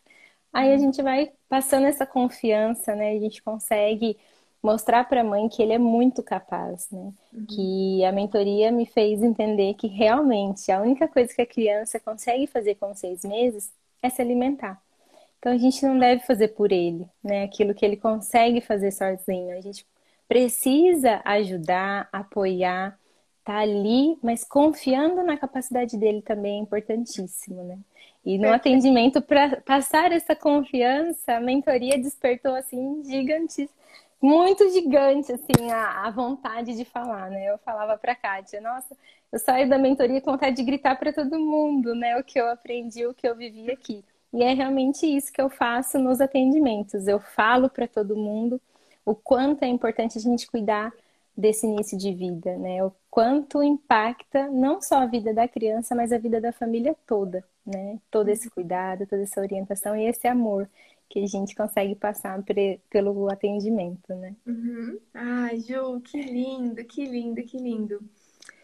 Aí 0.53 0.73
a 0.75 0.79
gente 0.79 1.01
vai 1.03 1.33
passando 1.49 1.87
essa 1.87 2.05
confiança, 2.07 2.95
né? 2.95 3.12
A 3.12 3.18
gente 3.18 3.42
consegue 3.42 4.18
mostrar 4.62 5.09
para 5.09 5.22
a 5.22 5.25
mãe 5.25 5.48
que 5.48 5.62
ele 5.62 5.72
é 5.72 5.79
muito 5.79 6.22
capaz, 6.22 6.88
né? 6.90 7.12
Uhum. 7.33 7.46
Que 7.46 8.05
a 8.05 8.12
mentoria 8.12 8.70
me 8.70 8.87
fez 8.87 9.22
entender 9.22 9.75
que 9.75 9.88
realmente 9.88 10.70
a 10.70 10.81
única 10.81 11.09
coisa 11.09 11.35
que 11.35 11.42
a 11.42 11.46
criança 11.46 11.98
consegue 11.98 12.46
fazer 12.46 12.77
com 12.77 12.94
seis 12.94 13.25
meses 13.25 13.72
é 14.03 14.09
se 14.09 14.22
alimentar. 14.22 14.81
Então 15.38 15.53
a 15.53 15.59
gente 15.59 15.85
não 15.85 15.98
deve 15.98 16.25
fazer 16.25 16.48
por 16.48 16.70
ele, 16.70 17.05
né? 17.22 17.42
Aquilo 17.42 17.75
que 17.75 17.85
ele 17.85 17.96
consegue 17.96 18.61
fazer 18.61 18.92
sozinho. 18.92 19.57
A 19.57 19.61
gente 19.61 19.85
precisa 20.29 21.20
ajudar, 21.25 22.09
apoiar, 22.12 22.96
tá 23.44 23.59
ali, 23.59 24.16
mas 24.22 24.44
confiando 24.44 25.22
na 25.25 25.37
capacidade 25.37 25.96
dele 25.96 26.22
também 26.22 26.59
é 26.59 26.62
importantíssimo, 26.62 27.64
né? 27.64 27.79
E 28.25 28.38
no 28.38 28.53
atendimento, 28.53 29.20
para 29.20 29.61
passar 29.62 30.12
essa 30.12 30.37
confiança, 30.37 31.35
a 31.35 31.40
mentoria 31.40 31.98
despertou 31.98 32.55
assim 32.55 33.03
gigante, 33.05 33.68
muito 34.23 34.71
gigante 34.71 35.33
assim 35.33 35.71
a, 35.73 36.07
a 36.07 36.11
vontade 36.11 36.77
de 36.77 36.85
falar, 36.85 37.29
né? 37.29 37.51
Eu 37.51 37.59
falava 37.59 37.99
para 37.99 38.15
Kátia, 38.15 38.61
nossa, 38.61 38.97
eu 39.33 39.39
saio 39.39 39.69
da 39.69 39.79
mentoria 39.79 40.21
com 40.21 40.31
vontade 40.31 40.57
de 40.57 40.63
gritar 40.63 40.97
para 40.97 41.13
todo 41.13 41.41
mundo, 41.41 41.95
né? 41.95 42.17
O 42.19 42.25
que 42.25 42.41
eu 42.41 42.49
aprendi, 42.49 43.05
o 43.05 43.13
que 43.15 43.27
eu 43.27 43.35
vivi 43.35 43.71
aqui. 43.71 44.05
E 44.33 44.43
é 44.43 44.55
realmente 44.55 45.05
isso 45.07 45.33
que 45.33 45.41
eu 45.43 45.51
faço 45.51 45.99
nos 45.99 46.21
atendimentos. 46.21 47.09
Eu 47.09 47.19
falo 47.19 47.69
para 47.69 47.89
todo 47.89 48.17
mundo 48.17 48.61
o 49.05 49.15
quanto 49.15 49.65
é 49.65 49.67
importante 49.67 50.19
a 50.19 50.21
gente 50.21 50.47
cuidar 50.47 50.93
desse 51.37 51.67
início 51.67 51.99
de 51.99 52.15
vida, 52.15 52.57
né? 52.59 52.85
O 52.85 52.93
quanto 53.11 53.63
impacta 53.63 54.49
não 54.49 54.81
só 54.81 54.97
a 55.03 55.07
vida 55.07 55.35
da 55.35 55.49
criança, 55.49 55.95
mas 55.95 56.13
a 56.13 56.19
vida 56.19 56.41
da 56.41 56.53
família 56.53 56.95
toda, 57.07 57.45
né? 57.67 57.99
Todo 58.11 58.29
esse 58.29 58.51
cuidado, 58.51 59.07
toda 59.07 59.23
essa 59.23 59.41
orientação 59.41 59.97
e 59.97 60.07
esse 60.07 60.29
amor 60.29 60.69
que 61.12 61.22
a 61.22 61.27
gente 61.27 61.55
consegue 61.55 61.94
passar 61.94 62.42
pelo 62.88 63.31
atendimento, 63.31 64.14
né? 64.14 64.35
Uhum. 64.46 64.98
Ai, 65.12 65.61
Ju, 65.61 66.01
que 66.01 66.18
lindo, 66.18 66.83
que 66.87 67.05
lindo, 67.05 67.42
que 67.42 67.59
lindo. 67.59 68.01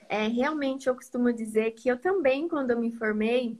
É, 0.08 0.26
realmente 0.28 0.86
eu 0.86 0.94
costumo 0.94 1.30
dizer 1.30 1.72
que 1.72 1.90
eu 1.90 1.98
também, 1.98 2.48
quando 2.48 2.70
eu 2.70 2.80
me 2.80 2.90
formei, 2.90 3.58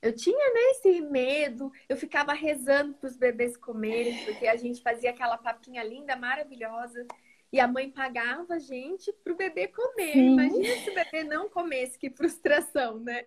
eu 0.00 0.14
tinha 0.14 0.54
né, 0.54 0.60
esse 0.70 1.02
medo, 1.02 1.70
eu 1.86 1.98
ficava 1.98 2.32
rezando 2.32 2.94
para 2.94 3.08
os 3.08 3.16
bebês 3.18 3.58
comerem, 3.58 4.24
porque 4.24 4.46
a 4.46 4.56
gente 4.56 4.80
fazia 4.80 5.10
aquela 5.10 5.36
papinha 5.36 5.84
linda, 5.84 6.16
maravilhosa, 6.16 7.06
e 7.52 7.60
a 7.60 7.68
mãe 7.68 7.90
pagava 7.90 8.54
a 8.54 8.58
gente 8.58 9.12
para 9.22 9.34
o 9.34 9.36
bebê 9.36 9.68
comer. 9.68 10.14
Sim. 10.14 10.32
Imagina 10.32 10.76
se 10.76 10.88
o 10.88 10.94
bebê 10.94 11.24
não 11.24 11.50
comesse, 11.50 11.98
que 11.98 12.08
frustração, 12.08 12.98
né? 13.00 13.26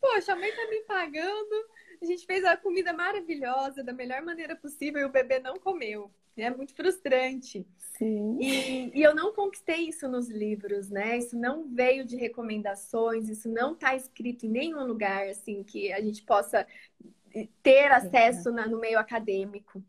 Poxa, 0.00 0.32
a 0.32 0.36
mãe 0.36 0.52
tá 0.52 0.68
me 0.68 0.80
pagando, 0.82 1.66
a 2.02 2.04
gente 2.06 2.24
fez 2.26 2.44
a 2.44 2.56
comida 2.56 2.92
maravilhosa, 2.92 3.84
da 3.84 3.92
melhor 3.92 4.22
maneira 4.22 4.56
possível, 4.56 5.00
e 5.00 5.04
o 5.04 5.10
bebê 5.10 5.38
não 5.38 5.56
comeu. 5.56 6.10
É 6.36 6.48
muito 6.48 6.74
frustrante. 6.74 7.66
Sim. 7.98 8.38
E, 8.40 8.98
e 8.98 9.02
eu 9.02 9.14
não 9.14 9.34
conquistei 9.34 9.88
isso 9.88 10.08
nos 10.08 10.30
livros, 10.30 10.88
né? 10.88 11.18
Isso 11.18 11.36
não 11.36 11.68
veio 11.68 12.04
de 12.04 12.16
recomendações, 12.16 13.28
isso 13.28 13.48
não 13.48 13.74
está 13.74 13.94
escrito 13.94 14.46
em 14.46 14.48
nenhum 14.48 14.84
lugar 14.84 15.28
assim 15.28 15.62
que 15.62 15.92
a 15.92 16.00
gente 16.00 16.22
possa 16.22 16.66
ter 17.62 17.92
acesso 17.92 18.50
na, 18.50 18.66
no 18.66 18.80
meio 18.80 18.98
acadêmico. 18.98 19.82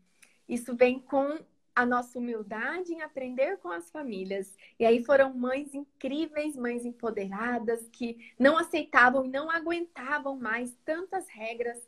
Isso 0.48 0.76
vem 0.76 0.98
com 0.98 1.38
a 1.74 1.86
nossa 1.86 2.18
humildade 2.18 2.92
em 2.92 3.00
aprender 3.00 3.56
com 3.58 3.70
as 3.70 3.90
famílias. 3.90 4.54
E 4.78 4.84
aí 4.84 5.02
foram 5.02 5.32
mães 5.32 5.74
incríveis, 5.74 6.54
mães 6.54 6.84
empoderadas, 6.84 7.88
que 7.88 8.32
não 8.38 8.58
aceitavam 8.58 9.24
e 9.24 9.30
não 9.30 9.50
aguentavam 9.50 10.36
mais 10.36 10.76
tantas 10.84 11.26
regras, 11.28 11.78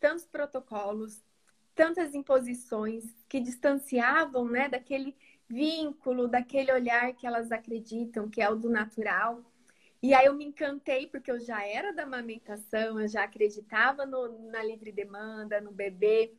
tantos 0.00 0.26
protocolos, 0.26 1.24
tantas 1.74 2.14
imposições 2.14 3.04
que 3.28 3.40
distanciavam 3.40 4.46
né, 4.48 4.68
daquele 4.68 5.14
vínculo, 5.48 6.26
daquele 6.26 6.72
olhar 6.72 7.12
que 7.14 7.26
elas 7.26 7.52
acreditam 7.52 8.28
que 8.28 8.40
é 8.40 8.50
o 8.50 8.56
do 8.56 8.68
natural. 8.68 9.44
E 10.02 10.14
aí 10.14 10.26
eu 10.26 10.34
me 10.34 10.44
encantei 10.44 11.06
porque 11.06 11.30
eu 11.30 11.38
já 11.38 11.66
era 11.66 11.92
da 11.92 12.04
amamentação, 12.04 13.00
eu 13.00 13.08
já 13.08 13.24
acreditava 13.24 14.06
no, 14.06 14.50
na 14.50 14.62
livre 14.62 14.92
demanda, 14.92 15.60
no 15.60 15.72
bebê. 15.72 16.32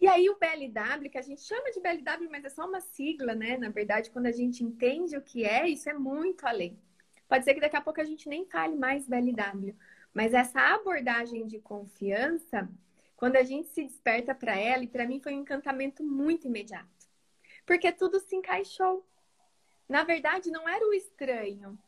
E 0.00 0.06
aí 0.08 0.28
o 0.28 0.36
BLW, 0.36 1.08
que 1.08 1.18
a 1.18 1.22
gente 1.22 1.42
chama 1.42 1.70
de 1.70 1.80
BLW, 1.80 2.28
mas 2.30 2.44
é 2.44 2.48
só 2.48 2.66
uma 2.66 2.80
sigla, 2.80 3.34
né? 3.34 3.56
Na 3.56 3.68
verdade, 3.68 4.10
quando 4.10 4.26
a 4.26 4.32
gente 4.32 4.64
entende 4.64 5.16
o 5.16 5.22
que 5.22 5.44
é, 5.44 5.68
isso 5.68 5.88
é 5.88 5.94
muito 5.94 6.44
além. 6.44 6.76
Pode 7.28 7.44
ser 7.44 7.54
que 7.54 7.60
daqui 7.60 7.76
a 7.76 7.80
pouco 7.80 8.00
a 8.00 8.04
gente 8.04 8.28
nem 8.28 8.44
fale 8.46 8.74
mais 8.74 9.06
BLW, 9.06 9.74
mas 10.12 10.34
essa 10.34 10.74
abordagem 10.74 11.46
de 11.46 11.58
confiança, 11.60 12.68
quando 13.22 13.36
a 13.36 13.44
gente 13.44 13.68
se 13.68 13.84
desperta 13.84 14.34
para 14.34 14.58
ela, 14.58 14.82
e 14.82 14.88
para 14.88 15.06
mim 15.06 15.20
foi 15.20 15.32
um 15.32 15.42
encantamento 15.42 16.02
muito 16.02 16.48
imediato. 16.48 17.06
Porque 17.64 17.92
tudo 17.92 18.18
se 18.18 18.34
encaixou. 18.34 19.06
Na 19.88 20.02
verdade, 20.02 20.50
não 20.50 20.68
era 20.68 20.84
o 20.84 20.92
estranho, 20.92 21.78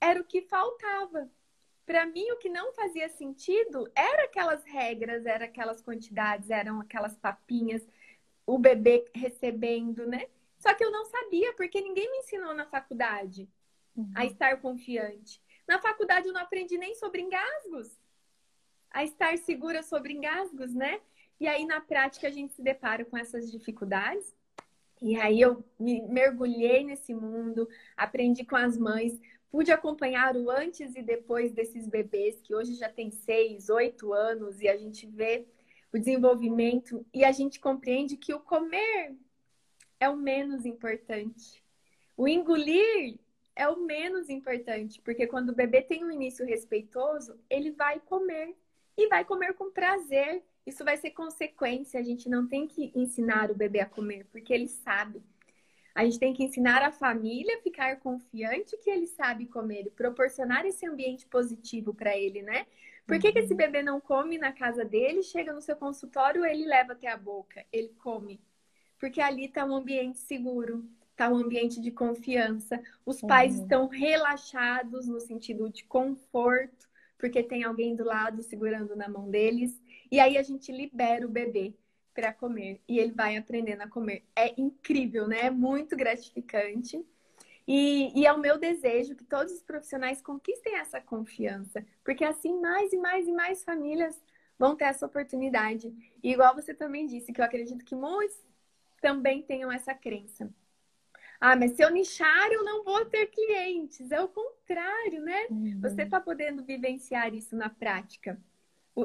era 0.00 0.18
o 0.18 0.24
que 0.24 0.40
faltava. 0.40 1.30
Para 1.84 2.06
mim, 2.06 2.30
o 2.30 2.38
que 2.38 2.48
não 2.48 2.72
fazia 2.72 3.10
sentido 3.10 3.92
era 3.94 4.24
aquelas 4.24 4.64
regras, 4.64 5.26
eram 5.26 5.44
aquelas 5.44 5.82
quantidades, 5.82 6.48
eram 6.48 6.80
aquelas 6.80 7.14
papinhas, 7.14 7.86
o 8.46 8.58
bebê 8.58 9.04
recebendo, 9.14 10.06
né? 10.06 10.28
Só 10.58 10.72
que 10.72 10.82
eu 10.82 10.90
não 10.90 11.04
sabia, 11.04 11.52
porque 11.56 11.78
ninguém 11.82 12.10
me 12.10 12.20
ensinou 12.20 12.54
na 12.54 12.64
faculdade 12.64 13.46
uhum. 13.94 14.10
a 14.14 14.24
estar 14.24 14.58
confiante. 14.62 15.42
Na 15.68 15.78
faculdade 15.78 16.26
eu 16.26 16.32
não 16.32 16.40
aprendi 16.40 16.78
nem 16.78 16.94
sobre 16.94 17.20
engasgos 17.20 18.00
a 18.90 19.04
estar 19.04 19.36
segura 19.38 19.82
sobre 19.82 20.12
engasgos, 20.12 20.74
né? 20.74 21.00
E 21.38 21.46
aí, 21.48 21.64
na 21.64 21.80
prática, 21.80 22.28
a 22.28 22.30
gente 22.30 22.52
se 22.52 22.62
depara 22.62 23.04
com 23.04 23.16
essas 23.16 23.50
dificuldades. 23.50 24.34
E 25.00 25.18
aí, 25.18 25.40
eu 25.40 25.64
me 25.78 26.02
mergulhei 26.02 26.84
nesse 26.84 27.14
mundo, 27.14 27.68
aprendi 27.96 28.44
com 28.44 28.56
as 28.56 28.76
mães, 28.76 29.18
pude 29.50 29.72
acompanhar 29.72 30.36
o 30.36 30.50
antes 30.50 30.94
e 30.94 31.02
depois 31.02 31.52
desses 31.52 31.88
bebês, 31.88 32.40
que 32.42 32.54
hoje 32.54 32.74
já 32.74 32.88
tem 32.88 33.10
seis, 33.10 33.68
oito 33.68 34.12
anos, 34.12 34.60
e 34.60 34.68
a 34.68 34.76
gente 34.76 35.06
vê 35.06 35.46
o 35.92 35.98
desenvolvimento 35.98 37.04
e 37.12 37.24
a 37.24 37.32
gente 37.32 37.58
compreende 37.58 38.16
que 38.16 38.32
o 38.32 38.40
comer 38.40 39.16
é 39.98 40.08
o 40.08 40.16
menos 40.16 40.64
importante. 40.64 41.62
O 42.16 42.28
engolir 42.28 43.18
é 43.56 43.68
o 43.68 43.80
menos 43.80 44.28
importante, 44.28 45.00
porque 45.02 45.26
quando 45.26 45.50
o 45.50 45.54
bebê 45.54 45.82
tem 45.82 46.04
um 46.04 46.10
início 46.10 46.46
respeitoso, 46.46 47.38
ele 47.48 47.72
vai 47.72 47.98
comer 48.00 48.56
e 49.00 49.08
vai 49.08 49.24
comer 49.24 49.54
com 49.54 49.70
prazer. 49.70 50.42
Isso 50.66 50.84
vai 50.84 50.96
ser 50.96 51.10
consequência. 51.10 51.98
A 51.98 52.02
gente 52.02 52.28
não 52.28 52.46
tem 52.46 52.66
que 52.66 52.92
ensinar 52.94 53.50
o 53.50 53.54
bebê 53.54 53.80
a 53.80 53.86
comer, 53.86 54.26
porque 54.30 54.52
ele 54.52 54.68
sabe. 54.68 55.22
A 55.94 56.04
gente 56.04 56.18
tem 56.18 56.32
que 56.32 56.44
ensinar 56.44 56.82
a 56.82 56.92
família 56.92 57.56
a 57.56 57.62
ficar 57.62 57.98
confiante 57.98 58.76
que 58.76 58.90
ele 58.90 59.06
sabe 59.06 59.46
comer 59.46 59.86
e 59.86 59.90
proporcionar 59.90 60.64
esse 60.64 60.86
ambiente 60.86 61.26
positivo 61.26 61.92
para 61.92 62.16
ele, 62.16 62.42
né? 62.42 62.66
Por 63.06 63.18
que, 63.18 63.32
que 63.32 63.40
esse 63.40 63.52
uhum. 63.52 63.56
bebê 63.56 63.82
não 63.82 64.00
come 64.00 64.38
na 64.38 64.52
casa 64.52 64.84
dele, 64.84 65.22
chega 65.22 65.52
no 65.52 65.60
seu 65.60 65.74
consultório, 65.74 66.44
ele 66.44 66.64
leva 66.64 66.92
até 66.92 67.08
a 67.08 67.16
boca, 67.16 67.64
ele 67.72 67.88
come? 67.98 68.40
Porque 69.00 69.20
ali 69.20 69.46
está 69.46 69.64
um 69.64 69.74
ambiente 69.74 70.18
seguro, 70.18 70.88
está 71.10 71.28
um 71.28 71.36
ambiente 71.36 71.80
de 71.80 71.90
confiança. 71.90 72.80
Os 73.04 73.20
pais 73.20 73.56
uhum. 73.56 73.62
estão 73.62 73.88
relaxados 73.88 75.08
no 75.08 75.18
sentido 75.18 75.68
de 75.68 75.84
conforto 75.84 76.89
porque 77.20 77.42
tem 77.42 77.62
alguém 77.62 77.94
do 77.94 78.02
lado 78.02 78.42
segurando 78.42 78.96
na 78.96 79.08
mão 79.08 79.30
deles. 79.30 79.80
E 80.10 80.18
aí 80.18 80.38
a 80.38 80.42
gente 80.42 80.72
libera 80.72 81.26
o 81.26 81.30
bebê 81.30 81.74
para 82.14 82.32
comer 82.32 82.80
e 82.88 82.98
ele 82.98 83.12
vai 83.12 83.36
aprendendo 83.36 83.82
a 83.82 83.88
comer. 83.88 84.24
É 84.34 84.58
incrível, 84.60 85.28
né? 85.28 85.46
É 85.46 85.50
muito 85.50 85.96
gratificante. 85.96 87.04
E, 87.68 88.18
e, 88.18 88.26
é 88.26 88.32
o 88.32 88.38
meu 88.38 88.58
desejo 88.58 89.14
que 89.14 89.22
todos 89.22 89.52
os 89.52 89.62
profissionais 89.62 90.20
conquistem 90.20 90.76
essa 90.76 91.00
confiança, 91.00 91.86
porque 92.02 92.24
assim 92.24 92.58
mais 92.58 92.92
e 92.92 92.96
mais 92.96 93.28
e 93.28 93.32
mais 93.32 93.62
famílias 93.62 94.20
vão 94.58 94.74
ter 94.74 94.86
essa 94.86 95.06
oportunidade. 95.06 95.94
E 96.22 96.32
igual 96.32 96.54
você 96.54 96.74
também 96.74 97.06
disse, 97.06 97.32
que 97.32 97.40
eu 97.40 97.44
acredito 97.44 97.84
que 97.84 97.94
muitos 97.94 98.36
também 99.00 99.42
tenham 99.42 99.70
essa 99.70 99.94
crença. 99.94 100.52
Ah, 101.40 101.56
mas 101.56 101.72
se 101.72 101.82
eu 101.82 101.90
nichar, 101.90 102.52
eu 102.52 102.62
não 102.62 102.84
vou 102.84 103.04
ter 103.06 103.26
clientes. 103.26 104.10
É 104.10 104.20
o 104.20 104.28
contrário, 104.28 105.22
né? 105.22 105.46
Uhum. 105.48 105.80
Você 105.80 106.02
está 106.02 106.20
podendo 106.20 106.62
vivenciar 106.62 107.34
isso 107.34 107.56
na 107.56 107.70
prática. 107.70 108.38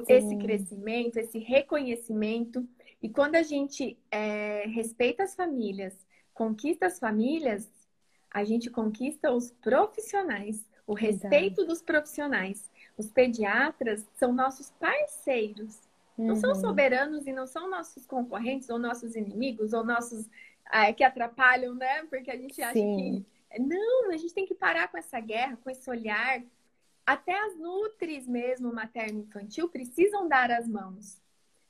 esse 0.10 0.36
crescimento, 0.38 1.18
esse 1.18 1.40
reconhecimento. 1.40 2.68
E 3.02 3.08
quando 3.08 3.36
a 3.36 3.44
gente 3.44 3.98
é, 4.12 4.66
respeita 4.68 5.24
as 5.24 5.34
famílias, 5.34 6.06
conquista 6.34 6.88
as 6.88 7.00
famílias, 7.00 7.72
a 8.30 8.44
gente 8.44 8.70
conquista 8.70 9.32
os 9.32 9.52
profissionais, 9.52 10.68
o 10.86 10.94
respeito 10.94 11.66
dos 11.66 11.82
profissionais. 11.82 12.70
Os 12.98 13.10
pediatras 13.10 14.06
são 14.16 14.34
nossos 14.34 14.72
parceiros. 14.72 15.80
Uhum. 16.18 16.28
Não 16.28 16.36
são 16.36 16.50
uhum. 16.50 16.60
soberanos 16.60 17.28
e 17.28 17.32
não 17.32 17.48
são 17.48 17.70
nossos 17.70 18.06
concorrentes 18.06 18.70
ou 18.70 18.78
nossos 18.78 19.16
inimigos 19.16 19.72
ou 19.72 19.86
nossos 19.86 20.30
ah, 20.66 20.92
que 20.92 21.04
atrapalham, 21.04 21.76
né? 21.76 22.04
Porque 22.06 22.32
a 22.32 22.38
gente 22.38 22.62
acha 22.62 22.74
Sim. 22.74 23.26
que. 23.52 23.60
Não, 23.62 24.12
a 24.12 24.18
gente 24.18 24.34
tem 24.34 24.46
que 24.46 24.56
parar 24.56 24.88
com 24.90 24.98
essa 24.98 25.20
guerra, 25.20 25.58
com 25.64 25.70
esse 25.70 25.90
olhar. 25.90 26.42
Até 27.06 27.38
as 27.40 27.56
nutris 27.56 28.28
mesmo, 28.28 28.74
materno-infantil, 28.74 29.70
precisam 29.70 30.28
dar 30.28 30.52
as 30.52 30.68
mãos. 30.68 31.22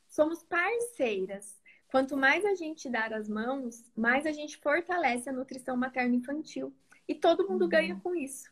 Somos 0.08 0.42
parceiras. 0.44 1.60
Quanto 1.90 2.18
mais 2.18 2.44
a 2.46 2.56
gente 2.56 2.90
dar 2.90 3.14
as 3.14 3.28
mãos, 3.28 3.84
mais 3.96 4.26
a 4.26 4.32
gente 4.32 4.58
fortalece 4.58 5.30
a 5.30 5.34
nutrição 5.34 5.76
materno-infantil. 5.76 6.74
E 7.08 7.14
todo 7.14 7.48
mundo 7.48 7.64
uhum. 7.64 7.70
ganha 7.70 8.00
com 8.02 8.16
isso. 8.16 8.50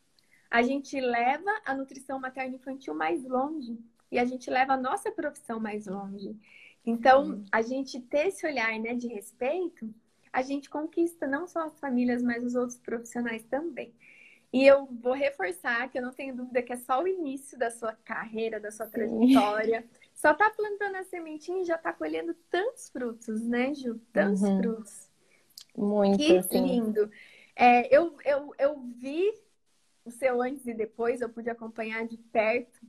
A 0.52 0.62
gente 0.62 1.00
leva 1.00 1.50
a 1.66 1.74
nutrição 1.74 2.20
materno-infantil 2.20 2.94
mais 2.94 3.24
longe 3.24 3.80
e 4.12 4.20
a 4.20 4.26
gente 4.26 4.50
leva 4.50 4.74
a 4.74 4.78
nossa 4.78 5.12
profissão 5.12 5.60
mais 5.60 5.88
longe. 5.88 6.38
Então, 6.86 7.24
uhum. 7.24 7.46
a 7.52 7.62
gente 7.62 8.00
ter 8.00 8.28
esse 8.28 8.46
olhar 8.46 8.78
né, 8.80 8.94
de 8.94 9.08
respeito 9.08 9.92
a 10.34 10.42
gente 10.42 10.68
conquista 10.68 11.28
não 11.28 11.48
só 11.48 11.68
as 11.68 11.80
famílias, 11.80 12.24
mas 12.24 12.44
os 12.44 12.56
outros 12.56 12.80
profissionais 12.80 13.44
também. 13.44 13.94
E 14.52 14.66
eu 14.66 14.86
vou 14.86 15.14
reforçar 15.14 15.90
que 15.90 15.98
eu 15.98 16.02
não 16.02 16.12
tenho 16.12 16.36
dúvida 16.36 16.62
que 16.62 16.74
é 16.74 16.76
só 16.76 17.02
o 17.02 17.08
início 17.08 17.58
da 17.58 17.72
sua 17.72 17.94
carreira, 18.04 18.60
da 18.60 18.72
sua 18.72 18.88
trajetória. 18.88 19.82
Sim. 19.82 20.00
Só 20.14 20.34
tá 20.34 20.50
plantando 20.50 20.96
a 20.96 21.04
sementinha 21.04 21.62
e 21.62 21.66
já 21.66 21.78
tá 21.78 21.94
colhendo 21.94 22.34
tantos 22.50 22.90
frutos, 22.90 23.42
né, 23.44 23.74
Ju? 23.74 24.00
Tantos 24.12 24.42
uhum. 24.42 24.62
frutos. 24.62 25.10
Muito. 25.76 26.18
Que 26.18 26.42
sim. 26.44 26.66
lindo. 26.66 27.10
É, 27.56 27.96
eu, 27.96 28.16
eu, 28.26 28.54
eu 28.58 28.80
vi 28.98 29.32
o 30.06 30.12
seu 30.12 30.42
antes 30.42 30.66
e 30.66 30.74
depois, 30.74 31.22
eu 31.22 31.30
pude 31.30 31.50
acompanhar 31.50 32.06
de 32.06 32.18
perto. 32.18 32.80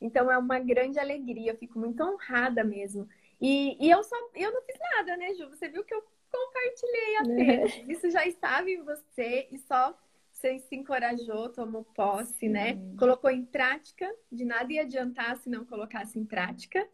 Então 0.00 0.30
é 0.30 0.36
uma 0.36 0.58
grande 0.58 0.98
alegria, 0.98 1.52
eu 1.52 1.56
fico 1.56 1.78
muito 1.78 2.02
honrada 2.02 2.62
mesmo. 2.62 3.08
E, 3.40 3.76
e 3.84 3.90
eu 3.90 4.02
só 4.02 4.16
eu 4.34 4.52
não 4.52 4.62
fiz 4.62 4.76
nada, 4.96 5.16
né, 5.16 5.34
Ju? 5.34 5.48
Você 5.48 5.68
viu 5.68 5.84
que 5.84 5.94
eu 5.94 6.02
compartilhei 6.30 7.16
apenas. 7.16 7.82
Isso 7.88 8.10
já 8.10 8.26
estava 8.26 8.70
em 8.70 8.82
você 8.82 9.48
e 9.50 9.58
só 9.58 9.96
você 10.32 10.58
se 10.58 10.76
encorajou, 10.76 11.48
tomou 11.48 11.84
posse, 11.94 12.48
né? 12.48 12.74
Sim. 12.74 12.74
né? 12.74 12.96
Colocou 12.98 13.30
em 13.30 13.44
prática, 13.44 14.10
de 14.30 14.44
nada 14.44 14.72
ia 14.72 14.82
adiantar 14.82 15.36
se 15.38 15.48
não 15.48 15.64
colocasse 15.64 16.18
em 16.18 16.24
prática. 16.24 16.86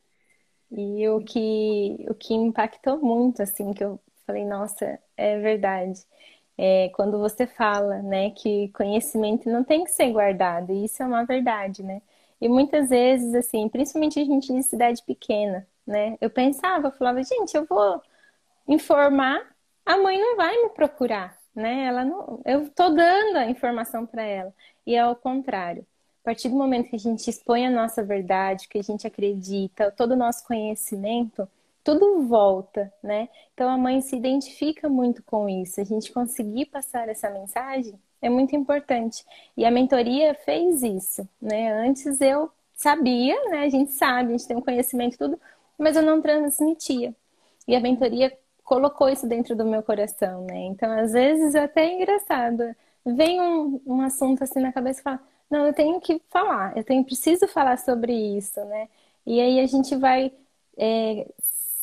E 0.71 1.07
o 1.09 1.21
que, 1.23 2.07
o 2.09 2.14
que 2.14 2.33
impactou 2.33 2.99
muito, 2.99 3.42
assim, 3.42 3.73
que 3.73 3.85
eu 3.85 4.01
falei, 4.27 4.45
nossa, 4.45 4.99
é 5.16 5.38
verdade. 5.38 6.01
É, 6.57 6.90
quando 6.95 7.18
você 7.18 7.47
fala, 7.47 8.01
né, 8.03 8.31
que 8.31 8.68
conhecimento 8.68 9.51
não 9.51 9.64
tem 9.64 9.85
que 9.85 9.90
ser 9.90 10.11
guardado, 10.12 10.73
e 10.73 10.85
isso 10.85 11.03
é 11.03 11.07
uma 11.07 11.25
verdade, 11.25 11.83
né? 11.83 12.01
E 12.40 12.49
muitas 12.49 12.88
vezes, 12.90 13.35
assim, 13.35 13.68
principalmente 13.68 14.18
a 14.18 14.25
gente 14.25 14.53
de 14.53 14.62
cidade 14.62 15.03
pequena, 15.05 15.66
né? 15.87 16.16
Eu 16.21 16.31
pensava, 16.31 16.88
eu 16.88 16.92
falava, 16.92 17.23
gente, 17.23 17.55
eu 17.57 17.64
vou 17.66 18.01
informar, 18.66 19.40
a 19.85 19.96
mãe 19.96 20.18
não 20.18 20.37
vai 20.37 20.57
me 20.62 20.70
procurar, 20.70 21.37
né? 21.55 21.85
Ela 21.85 22.05
não, 22.05 22.40
eu 22.44 22.68
tô 22.70 22.90
dando 22.90 23.37
a 23.37 23.51
informação 23.51 24.07
para 24.07 24.22
ela. 24.22 24.55
E 24.87 24.94
é 24.94 25.01
ao 25.01 25.16
contrário. 25.16 25.87
A 26.22 26.25
partir 26.25 26.48
do 26.48 26.55
momento 26.55 26.88
que 26.88 26.96
a 26.96 26.98
gente 26.98 27.29
expõe 27.29 27.66
a 27.66 27.70
nossa 27.70 28.03
verdade, 28.03 28.68
que 28.68 28.79
a 28.79 28.83
gente 28.83 29.07
acredita, 29.07 29.90
todo 29.90 30.12
o 30.12 30.16
nosso 30.16 30.46
conhecimento, 30.46 31.48
tudo 31.83 32.22
volta, 32.22 32.92
né? 33.03 33.29
Então 33.55 33.68
a 33.68 33.77
mãe 33.77 34.01
se 34.01 34.16
identifica 34.16 34.88
muito 34.88 35.22
com 35.25 35.48
isso. 35.48 35.81
A 35.81 35.85
gente 35.85 36.12
conseguir 36.12 36.66
passar 36.66 37.09
essa 37.09 37.29
mensagem 37.29 37.98
é 38.20 38.31
muito 38.31 38.55
importante. 38.55 39.25
E 39.57 39.64
a 39.64 39.70
mentoria 39.70 40.35
fez 40.44 40.83
isso, 40.83 41.29
né? 41.40 41.72
Antes 41.72 42.20
eu 42.20 42.51
sabia, 42.72 43.35
né? 43.51 43.64
A 43.64 43.68
gente 43.68 43.92
sabe, 43.92 44.29
a 44.29 44.37
gente 44.37 44.46
tem 44.46 44.57
um 44.57 44.62
conhecimento 44.62 45.18
tudo, 45.18 45.40
mas 45.77 45.96
eu 45.96 46.03
não 46.03 46.22
transmitia. 46.22 47.14
E 47.66 47.75
a 47.75 47.81
mentoria 47.81 48.37
colocou 48.73 49.07
isso 49.11 49.27
dentro 49.27 49.55
do 49.55 49.67
meu 49.67 49.83
coração, 49.83 50.47
né? 50.47 50.57
Então, 50.61 50.91
às 50.91 51.13
vezes, 51.13 51.55
é 51.55 51.65
até 51.65 51.93
engraçado. 51.93 52.75
Vem 53.05 53.39
um, 53.39 53.79
um 53.87 54.01
assunto 54.01 54.43
assim 54.43 54.61
na 54.61 54.73
cabeça 54.73 55.01
e 55.01 55.03
fala, 55.03 55.21
não, 55.51 55.67
eu 55.67 55.75
tenho 55.75 56.01
que 56.01 56.19
falar, 56.31 56.75
eu 56.75 56.83
tenho, 56.83 57.05
preciso 57.05 57.47
falar 57.47 57.77
sobre 57.79 58.15
isso, 58.15 58.65
né? 58.65 58.89
E 59.27 59.39
aí 59.43 59.61
a 59.61 59.67
gente 59.67 59.95
vai 59.95 60.33
é, 60.79 61.27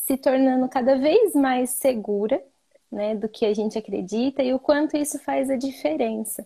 se 0.04 0.16
tornando 0.16 0.68
cada 0.68 0.96
vez 0.98 1.32
mais 1.32 1.70
segura, 1.70 2.42
né, 2.90 3.14
do 3.14 3.28
que 3.28 3.46
a 3.46 3.54
gente 3.54 3.78
acredita 3.78 4.42
e 4.42 4.52
o 4.52 4.58
quanto 4.58 4.96
isso 4.96 5.16
faz 5.20 5.48
a 5.48 5.56
diferença. 5.56 6.44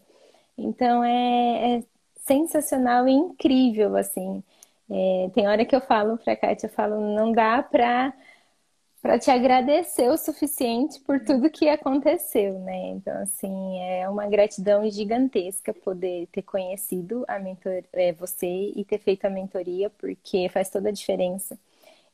Então 0.59 1.02
é, 1.02 1.78
é 1.78 1.85
sensacional 2.26 3.09
e 3.09 3.12
incrível, 3.12 3.96
assim. 3.96 4.42
É, 4.90 5.30
tem 5.35 5.48
hora 5.48 5.64
que 5.64 5.74
eu 5.74 5.80
falo 5.80 6.18
para 6.18 6.35
a 6.35 6.37
Kátia, 6.37 6.66
eu 6.66 6.70
falo, 6.70 7.00
não 7.00 7.33
dá 7.33 7.62
para 7.62 8.12
para 9.04 9.18
te 9.18 9.30
agradecer 9.30 10.08
o 10.08 10.16
suficiente 10.16 10.98
por 11.00 11.20
tudo 11.20 11.50
que 11.50 11.68
aconteceu, 11.68 12.58
né? 12.60 12.88
Então, 12.92 13.14
assim, 13.20 13.78
é 13.78 14.08
uma 14.08 14.26
gratidão 14.26 14.90
gigantesca 14.90 15.74
poder 15.74 16.26
ter 16.32 16.40
conhecido 16.40 17.22
a 17.28 17.38
mentor, 17.38 17.84
é, 17.92 18.12
você 18.14 18.72
e 18.74 18.82
ter 18.82 18.96
feito 18.96 19.26
a 19.26 19.30
mentoria, 19.30 19.90
porque 19.90 20.48
faz 20.48 20.70
toda 20.70 20.88
a 20.88 20.92
diferença. 20.92 21.58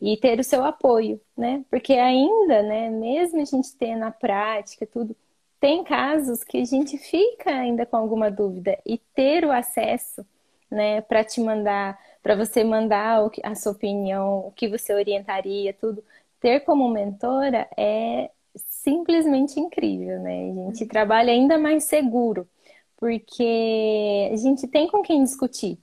E 0.00 0.16
ter 0.16 0.40
o 0.40 0.42
seu 0.42 0.64
apoio, 0.64 1.20
né? 1.36 1.64
Porque 1.70 1.92
ainda, 1.92 2.60
né, 2.64 2.90
mesmo 2.90 3.40
a 3.40 3.44
gente 3.44 3.72
ter 3.76 3.94
na 3.94 4.10
prática 4.10 4.84
tudo, 4.84 5.14
tem 5.60 5.84
casos 5.84 6.42
que 6.42 6.58
a 6.58 6.64
gente 6.64 6.98
fica 6.98 7.50
ainda 7.52 7.86
com 7.86 7.98
alguma 7.98 8.32
dúvida 8.32 8.76
e 8.84 8.98
ter 9.14 9.44
o 9.44 9.52
acesso, 9.52 10.26
né, 10.68 11.00
para 11.02 11.22
te 11.22 11.40
mandar, 11.40 11.96
para 12.20 12.34
você 12.34 12.64
mandar 12.64 13.30
a 13.44 13.54
sua 13.54 13.72
opinião, 13.72 14.40
o 14.48 14.50
que 14.52 14.68
você 14.68 14.92
orientaria, 14.92 15.72
tudo 15.72 16.02
ter 16.40 16.60
como 16.60 16.88
mentora 16.88 17.68
é 17.76 18.30
simplesmente 18.56 19.60
incrível, 19.60 20.20
né? 20.20 20.50
A 20.50 20.54
gente 20.54 20.86
trabalha 20.86 21.32
ainda 21.32 21.58
mais 21.58 21.84
seguro, 21.84 22.48
porque 22.96 24.30
a 24.32 24.36
gente 24.36 24.66
tem 24.68 24.88
com 24.88 25.02
quem 25.02 25.22
discutir. 25.24 25.78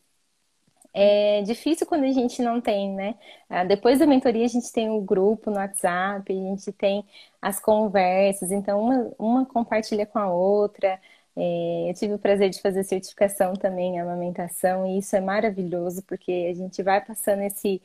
É 0.93 1.43
difícil 1.43 1.85
quando 1.85 2.05
a 2.05 2.11
gente 2.11 2.41
não 2.41 2.59
tem, 2.59 2.91
né? 2.93 3.15
Ah, 3.49 3.63
depois 3.63 3.99
da 3.99 4.07
mentoria, 4.07 4.45
a 4.45 4.47
gente 4.47 4.71
tem 4.71 4.89
o 4.89 4.97
um 4.97 5.05
grupo 5.05 5.51
no 5.51 5.57
WhatsApp, 5.57 6.31
a 6.31 6.35
gente 6.35 6.71
tem 6.71 7.05
as 7.41 7.59
conversas, 7.59 8.51
então 8.51 8.81
uma, 8.81 9.11
uma 9.19 9.45
compartilha 9.45 10.05
com 10.07 10.17
a 10.17 10.31
outra. 10.31 10.99
É, 11.35 11.89
eu 11.89 11.93
tive 11.93 12.15
o 12.15 12.19
prazer 12.19 12.49
de 12.49 12.59
fazer 12.61 12.83
certificação 12.83 13.53
também, 13.53 13.99
amamentação, 13.99 14.87
e 14.87 14.97
isso 14.97 15.15
é 15.15 15.21
maravilhoso, 15.21 16.01
porque 16.03 16.47
a 16.51 16.53
gente 16.55 16.81
vai 16.81 16.99
passando 16.99 17.43
esse, 17.43 17.79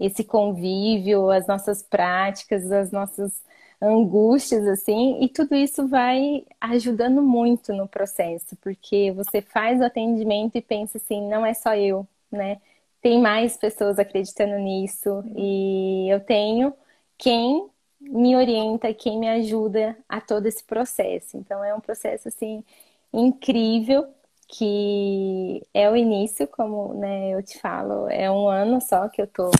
esse 0.00 0.24
convívio, 0.24 1.30
as 1.30 1.46
nossas 1.46 1.82
práticas, 1.82 2.70
as 2.72 2.90
nossas 2.90 3.42
angústias, 3.82 4.66
assim, 4.66 5.22
e 5.22 5.28
tudo 5.28 5.54
isso 5.54 5.86
vai 5.88 6.44
ajudando 6.60 7.22
muito 7.22 7.72
no 7.72 7.88
processo, 7.88 8.56
porque 8.56 9.12
você 9.12 9.40
faz 9.40 9.80
o 9.80 9.84
atendimento 9.84 10.56
e 10.56 10.62
pensa 10.62 10.98
assim, 10.98 11.28
não 11.28 11.46
é 11.46 11.54
só 11.54 11.74
eu, 11.74 12.06
né? 12.30 12.60
Tem 13.00 13.20
mais 13.20 13.56
pessoas 13.56 13.98
acreditando 13.98 14.58
nisso, 14.58 15.22
e 15.34 16.08
eu 16.10 16.20
tenho 16.20 16.74
quem 17.16 17.68
me 18.00 18.36
orienta, 18.36 18.92
quem 18.94 19.18
me 19.18 19.28
ajuda 19.28 19.96
a 20.08 20.20
todo 20.20 20.46
esse 20.46 20.64
processo. 20.64 21.36
Então 21.36 21.62
é 21.64 21.74
um 21.74 21.80
processo 21.80 22.28
assim 22.28 22.64
incrível 23.12 24.06
que 24.48 25.62
é 25.72 25.88
o 25.90 25.96
início, 25.96 26.46
como 26.48 26.94
né, 26.94 27.30
eu 27.30 27.42
te 27.42 27.58
falo, 27.58 28.08
é 28.08 28.30
um 28.30 28.48
ano 28.48 28.80
só 28.80 29.08
que 29.08 29.22
eu 29.22 29.26
tô 29.26 29.50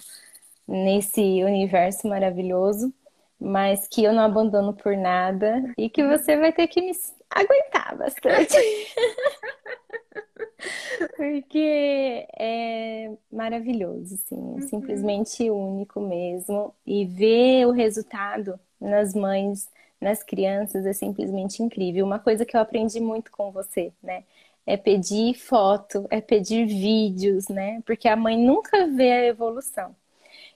nesse 0.70 1.42
universo 1.42 2.06
maravilhoso, 2.06 2.94
mas 3.40 3.88
que 3.88 4.04
eu 4.04 4.12
não 4.12 4.22
abandono 4.22 4.72
por 4.72 4.96
nada 4.96 5.64
e 5.76 5.90
que 5.90 6.06
você 6.06 6.36
vai 6.36 6.52
ter 6.52 6.68
que 6.68 6.80
me 6.80 6.92
aguentar 7.28 7.96
bastante. 7.96 8.56
Porque 11.16 12.26
é 12.38 13.10
maravilhoso, 13.32 14.14
assim, 14.14 14.36
é 14.36 14.38
uhum. 14.38 14.68
simplesmente 14.68 15.50
único 15.50 16.00
mesmo. 16.00 16.72
E 16.86 17.04
ver 17.04 17.66
o 17.66 17.72
resultado 17.72 18.60
nas 18.80 19.14
mães, 19.14 19.68
nas 20.00 20.22
crianças, 20.22 20.86
é 20.86 20.92
simplesmente 20.92 21.62
incrível. 21.62 22.04
Uma 22.04 22.18
coisa 22.18 22.44
que 22.44 22.56
eu 22.56 22.60
aprendi 22.60 23.00
muito 23.00 23.32
com 23.32 23.50
você, 23.50 23.92
né? 24.02 24.24
É 24.66 24.76
pedir 24.76 25.34
foto, 25.34 26.06
é 26.10 26.20
pedir 26.20 26.66
vídeos, 26.66 27.48
né? 27.48 27.82
Porque 27.86 28.06
a 28.06 28.14
mãe 28.14 28.38
nunca 28.38 28.86
vê 28.86 29.10
a 29.10 29.26
evolução. 29.26 29.96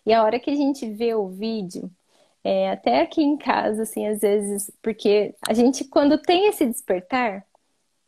E 0.07 0.13
a 0.13 0.23
hora 0.23 0.39
que 0.39 0.51
a 0.51 0.55
gente 0.55 0.89
vê 0.91 1.15
o 1.15 1.29
vídeo, 1.29 1.91
é, 2.45 2.71
até 2.71 3.01
aqui 3.03 3.23
em 3.23 3.37
casa, 3.39 3.83
assim, 3.85 4.07
às 4.07 4.21
vezes, 4.21 4.71
porque 4.83 5.35
a 5.49 5.55
gente, 5.55 5.85
quando 5.85 6.19
tem 6.19 6.47
esse 6.49 6.67
despertar, 6.67 7.47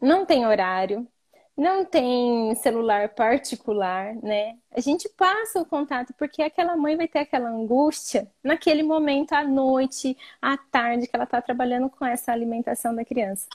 não 0.00 0.26
tem 0.26 0.46
horário, 0.46 1.08
não 1.56 1.84
tem 1.86 2.54
celular 2.56 3.08
particular, 3.14 4.14
né? 4.16 4.58
A 4.70 4.80
gente 4.80 5.08
passa 5.10 5.60
o 5.60 5.64
contato 5.64 6.12
porque 6.18 6.42
aquela 6.42 6.76
mãe 6.76 6.96
vai 6.96 7.08
ter 7.08 7.20
aquela 7.20 7.48
angústia 7.48 8.30
naquele 8.44 8.82
momento 8.82 9.32
à 9.32 9.42
noite, 9.42 10.16
à 10.40 10.56
tarde 10.58 11.06
que 11.06 11.16
ela 11.16 11.24
está 11.24 11.40
trabalhando 11.40 11.88
com 11.88 12.04
essa 12.04 12.30
alimentação 12.30 12.94
da 12.94 13.04
criança. 13.04 13.48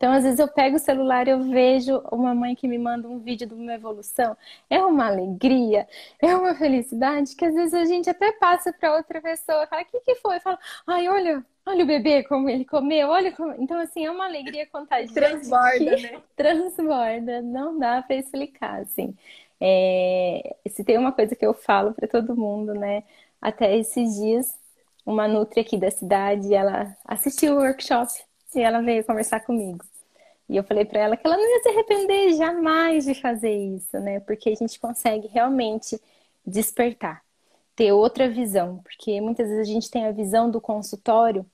Então, 0.00 0.12
às 0.14 0.24
vezes 0.24 0.38
eu 0.38 0.48
pego 0.48 0.76
o 0.76 0.78
celular 0.78 1.28
e 1.28 1.30
eu 1.30 1.42
vejo 1.42 1.98
uma 2.10 2.34
mãe 2.34 2.54
que 2.54 2.66
me 2.66 2.78
manda 2.78 3.06
um 3.06 3.18
vídeo 3.18 3.46
de 3.46 3.52
uma 3.52 3.74
evolução. 3.74 4.34
É 4.70 4.82
uma 4.82 5.06
alegria, 5.06 5.86
é 6.22 6.34
uma 6.34 6.54
felicidade 6.54 7.36
que 7.36 7.44
às 7.44 7.54
vezes 7.54 7.74
a 7.74 7.84
gente 7.84 8.08
até 8.08 8.32
passa 8.32 8.72
para 8.72 8.96
outra 8.96 9.20
pessoa, 9.20 9.66
fala: 9.66 9.82
"O 9.82 9.84
que 9.84 10.00
que 10.00 10.14
foi?" 10.14 10.40
Fala: 10.40 10.58
"Ai, 10.86 11.06
olha, 11.06 11.44
olha 11.66 11.84
o 11.84 11.86
bebê 11.86 12.22
como 12.24 12.48
ele 12.48 12.64
comeu, 12.64 13.08
olha 13.10 13.30
como... 13.32 13.52
Então, 13.58 13.78
assim, 13.78 14.06
é 14.06 14.10
uma 14.10 14.24
alegria 14.24 14.66
contagiante. 14.66 15.12
Transborda, 15.12 15.96
né? 15.98 16.22
Transborda, 16.34 17.42
não 17.42 17.78
dá 17.78 18.00
para 18.02 18.16
explicar, 18.16 18.80
assim. 18.80 19.14
É... 19.60 20.56
Se 20.70 20.82
tem 20.82 20.96
uma 20.96 21.12
coisa 21.12 21.36
que 21.36 21.44
eu 21.44 21.52
falo 21.52 21.92
para 21.92 22.08
todo 22.08 22.34
mundo, 22.34 22.72
né? 22.74 23.04
Até 23.40 23.76
esses 23.76 24.16
dias, 24.16 24.58
uma 25.04 25.28
nutri 25.28 25.60
aqui 25.60 25.76
da 25.76 25.90
cidade, 25.90 26.54
ela 26.54 26.96
assistiu 27.04 27.54
o 27.56 27.58
workshop 27.60 28.10
e 28.54 28.60
ela 28.60 28.80
veio 28.82 29.04
conversar 29.04 29.40
comigo. 29.40 29.89
E 30.50 30.56
eu 30.56 30.64
falei 30.64 30.84
para 30.84 31.00
ela 31.00 31.16
que 31.16 31.24
ela 31.24 31.36
não 31.36 31.48
ia 31.48 31.62
se 31.62 31.68
arrepender 31.68 32.32
jamais 32.34 33.04
de 33.04 33.14
fazer 33.14 33.54
isso, 33.56 34.00
né? 34.00 34.18
Porque 34.18 34.50
a 34.50 34.54
gente 34.56 34.80
consegue 34.80 35.28
realmente 35.28 35.96
despertar, 36.44 37.22
ter 37.76 37.92
outra 37.92 38.28
visão, 38.28 38.78
porque 38.78 39.20
muitas 39.20 39.48
vezes 39.48 39.68
a 39.68 39.72
gente 39.72 39.88
tem 39.88 40.06
a 40.06 40.10
visão 40.10 40.50
do 40.50 40.60
consultório 40.60 41.46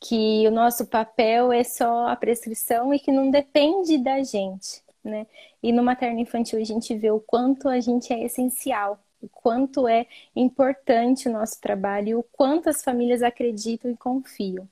que 0.00 0.46
o 0.46 0.52
nosso 0.52 0.86
papel 0.86 1.52
é 1.52 1.64
só 1.64 2.06
a 2.06 2.14
prescrição 2.14 2.94
e 2.94 3.00
que 3.00 3.10
não 3.10 3.28
depende 3.28 3.98
da 3.98 4.22
gente, 4.22 4.82
né? 5.02 5.26
E 5.60 5.72
no 5.72 5.82
materno 5.82 6.20
infantil 6.20 6.60
a 6.60 6.64
gente 6.64 6.94
vê 6.94 7.10
o 7.10 7.18
quanto 7.18 7.68
a 7.68 7.80
gente 7.80 8.12
é 8.12 8.22
essencial, 8.22 9.00
o 9.20 9.28
quanto 9.28 9.88
é 9.88 10.06
importante 10.36 11.28
o 11.28 11.32
nosso 11.32 11.60
trabalho 11.60 12.08
e 12.08 12.14
o 12.14 12.22
quanto 12.22 12.68
as 12.68 12.84
famílias 12.84 13.20
acreditam 13.20 13.90
e 13.90 13.96
confiam. 13.96 14.68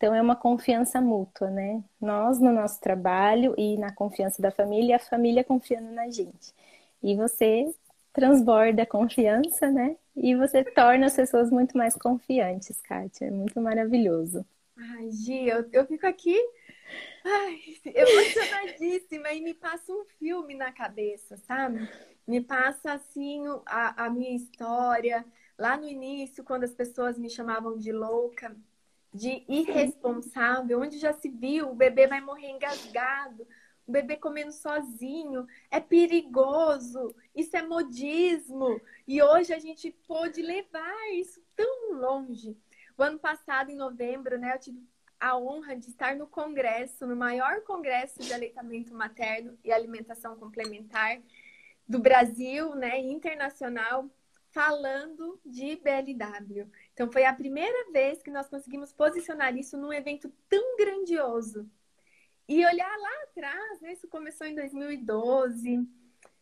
Então 0.00 0.14
é 0.14 0.22
uma 0.22 0.34
confiança 0.34 0.98
mútua, 0.98 1.50
né? 1.50 1.84
Nós 2.00 2.40
no 2.40 2.50
nosso 2.50 2.80
trabalho 2.80 3.54
e 3.58 3.76
na 3.76 3.92
confiança 3.92 4.40
da 4.40 4.50
família, 4.50 4.96
a 4.96 4.98
família 4.98 5.44
confiando 5.44 5.92
na 5.92 6.08
gente. 6.08 6.54
E 7.02 7.14
você 7.14 7.70
transborda 8.10 8.84
a 8.84 8.86
confiança, 8.86 9.70
né? 9.70 9.98
E 10.16 10.34
você 10.34 10.64
torna 10.64 11.04
as 11.04 11.14
pessoas 11.14 11.50
muito 11.50 11.76
mais 11.76 11.94
confiantes, 11.96 12.80
Kátia. 12.80 13.26
É 13.26 13.30
muito 13.30 13.60
maravilhoso. 13.60 14.42
Ai, 14.74 15.10
Gi, 15.10 15.46
eu, 15.46 15.68
eu 15.70 15.86
fico 15.86 16.06
aqui 16.06 16.34
ai, 17.22 17.60
emocionadíssima 17.84 19.34
e 19.34 19.42
me 19.42 19.52
passa 19.52 19.92
um 19.92 20.06
filme 20.18 20.54
na 20.54 20.72
cabeça, 20.72 21.36
sabe? 21.36 21.86
Me 22.26 22.40
passa 22.40 22.94
assim 22.94 23.42
a, 23.66 24.06
a 24.06 24.08
minha 24.08 24.34
história. 24.34 25.26
Lá 25.58 25.76
no 25.76 25.86
início, 25.86 26.42
quando 26.42 26.64
as 26.64 26.72
pessoas 26.72 27.18
me 27.18 27.28
chamavam 27.28 27.76
de 27.76 27.92
louca, 27.92 28.56
de 29.12 29.44
irresponsável, 29.48 30.80
onde 30.80 30.98
já 30.98 31.12
se 31.12 31.28
viu, 31.28 31.70
o 31.70 31.74
bebê 31.74 32.06
vai 32.06 32.20
morrer 32.20 32.50
engasgado, 32.50 33.46
o 33.86 33.92
bebê 33.92 34.16
comendo 34.16 34.52
sozinho, 34.52 35.46
é 35.70 35.80
perigoso, 35.80 37.14
isso 37.34 37.56
é 37.56 37.62
modismo. 37.62 38.80
E 39.06 39.20
hoje 39.20 39.52
a 39.52 39.58
gente 39.58 39.90
pôde 40.06 40.40
levar 40.40 41.12
isso 41.12 41.42
tão 41.56 41.94
longe. 41.94 42.56
O 42.96 43.02
ano 43.02 43.18
passado, 43.18 43.70
em 43.70 43.76
novembro, 43.76 44.38
né, 44.38 44.54
eu 44.54 44.60
tive 44.60 44.86
a 45.18 45.36
honra 45.36 45.76
de 45.76 45.90
estar 45.90 46.14
no 46.14 46.26
congresso, 46.26 47.06
no 47.06 47.16
maior 47.16 47.62
congresso 47.62 48.20
de 48.20 48.32
aleitamento 48.32 48.94
materno 48.94 49.58
e 49.64 49.72
alimentação 49.72 50.36
complementar 50.36 51.20
do 51.86 51.98
Brasil, 51.98 52.74
né, 52.76 52.98
internacional, 52.98 54.08
falando 54.50 55.40
de 55.44 55.76
BLW. 55.76 56.70
Então 57.00 57.10
foi 57.10 57.24
a 57.24 57.32
primeira 57.32 57.90
vez 57.90 58.22
que 58.22 58.30
nós 58.30 58.46
conseguimos 58.46 58.92
posicionar 58.92 59.56
isso 59.56 59.74
num 59.78 59.90
evento 59.90 60.30
tão 60.50 60.76
grandioso. 60.76 61.66
E 62.46 62.62
olhar 62.62 62.94
lá 62.94 63.22
atrás, 63.22 63.80
né, 63.80 63.94
isso 63.94 64.06
começou 64.06 64.46
em 64.46 64.54
2012, 64.54 65.88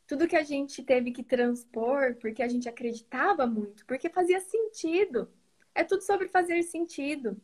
tudo 0.05 0.27
que 0.27 0.35
a 0.35 0.43
gente 0.43 0.83
teve 0.83 1.13
que 1.13 1.23
transpor, 1.23 2.17
porque 2.17 2.43
a 2.43 2.49
gente 2.49 2.69
acreditava 2.69 3.47
muito, 3.47 3.87
porque 3.87 4.09
fazia 4.09 4.41
sentido. 4.41 5.31
É 5.73 5.85
tudo 5.85 6.01
sobre 6.01 6.27
fazer 6.27 6.61
sentido. 6.65 7.41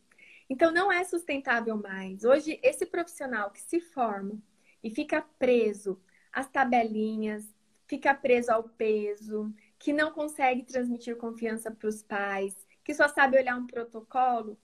Então 0.50 0.72
não 0.72 0.90
é 0.90 1.05
sustentável 1.05 1.77
mais. 1.77 2.24
Hoje, 2.24 2.59
esse 2.64 2.85
profissional 2.85 3.53
que 3.53 3.61
se 3.61 3.79
forma 3.79 4.42
e 4.83 4.90
fica 4.90 5.22
preso 5.38 6.03
às 6.33 6.48
tabelinhas, 6.48 7.48
fica 7.87 8.12
preso 8.12 8.50
ao 8.50 8.64
peso, 8.64 9.55
que 9.79 9.92
não 9.92 10.11
consegue 10.11 10.64
transmitir 10.64 11.16
confiança 11.16 11.70
para 11.70 11.88
os 11.88 12.03
pais, 12.03 12.63
que 12.85 12.94
só 12.94 13.09
sabe 13.09 13.38
olhar 13.38 13.57
um 13.57 13.66
protocolo, 13.66 14.59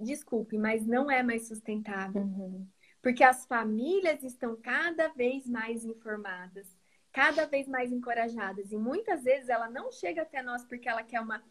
desculpe, 0.00 0.56
mas 0.58 0.86
não 0.86 1.10
é 1.10 1.22
mais 1.22 1.46
sustentável. 1.46 2.22
Uhum. 2.22 2.66
Porque 3.02 3.22
as 3.22 3.44
famílias 3.46 4.22
estão 4.22 4.56
cada 4.56 5.08
vez 5.08 5.46
mais 5.46 5.84
informadas, 5.84 6.66
cada 7.12 7.46
vez 7.46 7.68
mais 7.68 7.92
encorajadas. 7.92 8.72
E 8.72 8.76
muitas 8.76 9.24
vezes 9.24 9.48
ela 9.48 9.68
não 9.68 9.92
chega 9.92 10.22
até 10.22 10.42
nós 10.42 10.64
porque 10.64 10.88
ela 10.88 11.02
quer 11.02 11.20
uma 11.20 11.42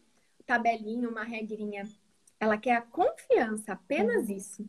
tabelinha, 0.44 1.08
uma 1.08 1.22
regrinha. 1.22 1.84
Ela 2.40 2.58
quer 2.58 2.76
a 2.76 2.82
confiança, 2.82 3.72
apenas 3.72 4.28
uhum. 4.28 4.36
isso. 4.36 4.68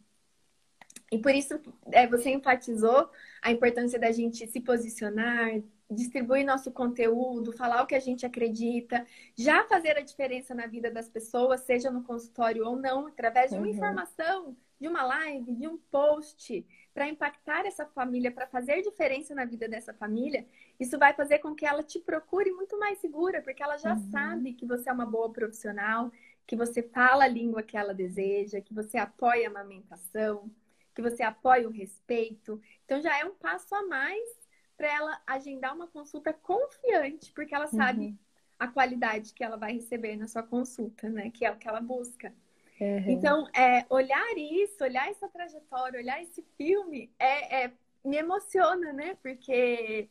E 1.11 1.17
por 1.17 1.33
isso 1.33 1.59
é, 1.91 2.07
você 2.07 2.31
enfatizou 2.31 3.09
a 3.41 3.51
importância 3.51 3.99
da 3.99 4.11
gente 4.11 4.45
se 4.47 4.59
posicionar, 4.59 5.61
distribuir 5.93 6.45
nosso 6.45 6.71
conteúdo, 6.71 7.51
falar 7.51 7.83
o 7.83 7.87
que 7.87 7.95
a 7.95 7.99
gente 7.99 8.25
acredita, 8.25 9.05
já 9.35 9.63
fazer 9.65 9.97
a 9.97 10.01
diferença 10.01 10.53
na 10.53 10.67
vida 10.67 10.89
das 10.89 11.09
pessoas, 11.09 11.61
seja 11.61 11.91
no 11.91 12.03
consultório 12.03 12.65
ou 12.65 12.75
não, 12.75 13.07
através 13.07 13.51
de 13.51 13.57
uma 13.57 13.67
uhum. 13.67 13.73
informação, 13.73 14.57
de 14.79 14.87
uma 14.87 15.03
live, 15.03 15.55
de 15.55 15.67
um 15.67 15.77
post, 15.77 16.65
para 16.93 17.07
impactar 17.07 17.65
essa 17.65 17.85
família, 17.85 18.31
para 18.31 18.45
fazer 18.47 18.81
diferença 18.81 19.33
na 19.33 19.45
vida 19.45 19.67
dessa 19.67 19.93
família, 19.93 20.45
isso 20.79 20.99
vai 20.99 21.13
fazer 21.13 21.39
com 21.39 21.55
que 21.55 21.65
ela 21.65 21.81
te 21.81 21.99
procure 21.99 22.51
muito 22.51 22.77
mais 22.77 22.99
segura, 22.99 23.41
porque 23.41 23.63
ela 23.63 23.77
já 23.77 23.93
uhum. 23.93 24.11
sabe 24.11 24.53
que 24.53 24.65
você 24.65 24.89
é 24.89 24.93
uma 24.93 25.05
boa 25.05 25.31
profissional, 25.31 26.11
que 26.45 26.55
você 26.55 26.83
fala 26.83 27.23
a 27.23 27.27
língua 27.27 27.63
que 27.63 27.77
ela 27.77 27.93
deseja, 27.93 28.61
que 28.61 28.73
você 28.73 28.97
apoia 28.97 29.47
a 29.47 29.49
amamentação, 29.49 30.51
que 30.93 31.01
você 31.01 31.23
apoia 31.23 31.67
o 31.67 31.71
respeito. 31.71 32.61
Então 32.85 33.01
já 33.01 33.17
é 33.17 33.25
um 33.25 33.33
passo 33.33 33.73
a 33.73 33.83
mais 33.87 34.42
para 34.77 34.87
ela 34.87 35.21
agendar 35.25 35.75
uma 35.75 35.87
consulta 35.87 36.33
confiante, 36.33 37.31
porque 37.31 37.53
ela 37.53 37.67
sabe 37.67 38.07
uhum. 38.07 38.17
a 38.59 38.67
qualidade 38.67 39.33
que 39.33 39.43
ela 39.43 39.57
vai 39.57 39.73
receber 39.73 40.15
na 40.15 40.27
sua 40.27 40.43
consulta, 40.43 41.09
né? 41.09 41.29
Que 41.29 41.45
é 41.45 41.51
o 41.51 41.57
que 41.57 41.67
ela 41.67 41.81
busca. 41.81 42.33
Uhum. 42.79 43.09
Então, 43.09 43.47
é, 43.53 43.85
olhar 43.89 44.37
isso, 44.37 44.83
olhar 44.83 45.09
essa 45.09 45.29
trajetória, 45.29 45.99
olhar 45.99 46.21
esse 46.21 46.41
filme, 46.57 47.11
é, 47.19 47.65
é 47.65 47.71
me 48.03 48.17
emociona, 48.17 48.91
né? 48.91 49.15
Porque 49.21 50.09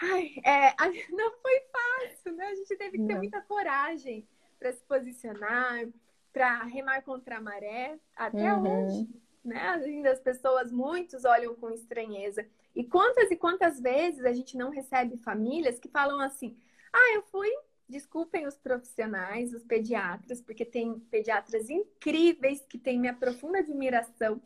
ai, 0.00 0.34
é, 0.44 0.74
não 1.10 1.32
foi 1.40 1.60
fácil, 1.72 2.34
né? 2.34 2.46
A 2.46 2.54
gente 2.54 2.76
teve 2.76 2.98
que 2.98 3.06
ter 3.06 3.12
não. 3.12 3.18
muita 3.18 3.40
coragem 3.42 4.26
para 4.58 4.72
se 4.72 4.82
posicionar, 4.84 5.86
para 6.32 6.64
remar 6.64 7.02
contra 7.02 7.36
a 7.36 7.40
maré, 7.40 7.98
até 8.16 8.52
uhum. 8.52 8.86
hoje. 8.86 9.08
Né? 9.48 9.60
Ainda 9.60 10.12
as 10.12 10.20
pessoas, 10.20 10.70
muitos 10.70 11.24
olham 11.24 11.54
com 11.54 11.70
estranheza. 11.70 12.46
E 12.74 12.84
quantas 12.84 13.30
e 13.30 13.36
quantas 13.36 13.80
vezes 13.80 14.24
a 14.24 14.32
gente 14.32 14.56
não 14.56 14.70
recebe 14.70 15.16
famílias 15.16 15.78
que 15.78 15.88
falam 15.88 16.20
assim: 16.20 16.56
ah, 16.92 17.14
eu 17.14 17.22
fui 17.22 17.50
Desculpem 17.88 18.46
os 18.46 18.58
profissionais, 18.58 19.54
os 19.54 19.64
pediatras, 19.64 20.42
porque 20.42 20.62
tem 20.62 21.00
pediatras 21.10 21.70
incríveis 21.70 22.60
que 22.68 22.76
têm 22.76 23.00
minha 23.00 23.14
profunda 23.14 23.60
admiração, 23.60 24.42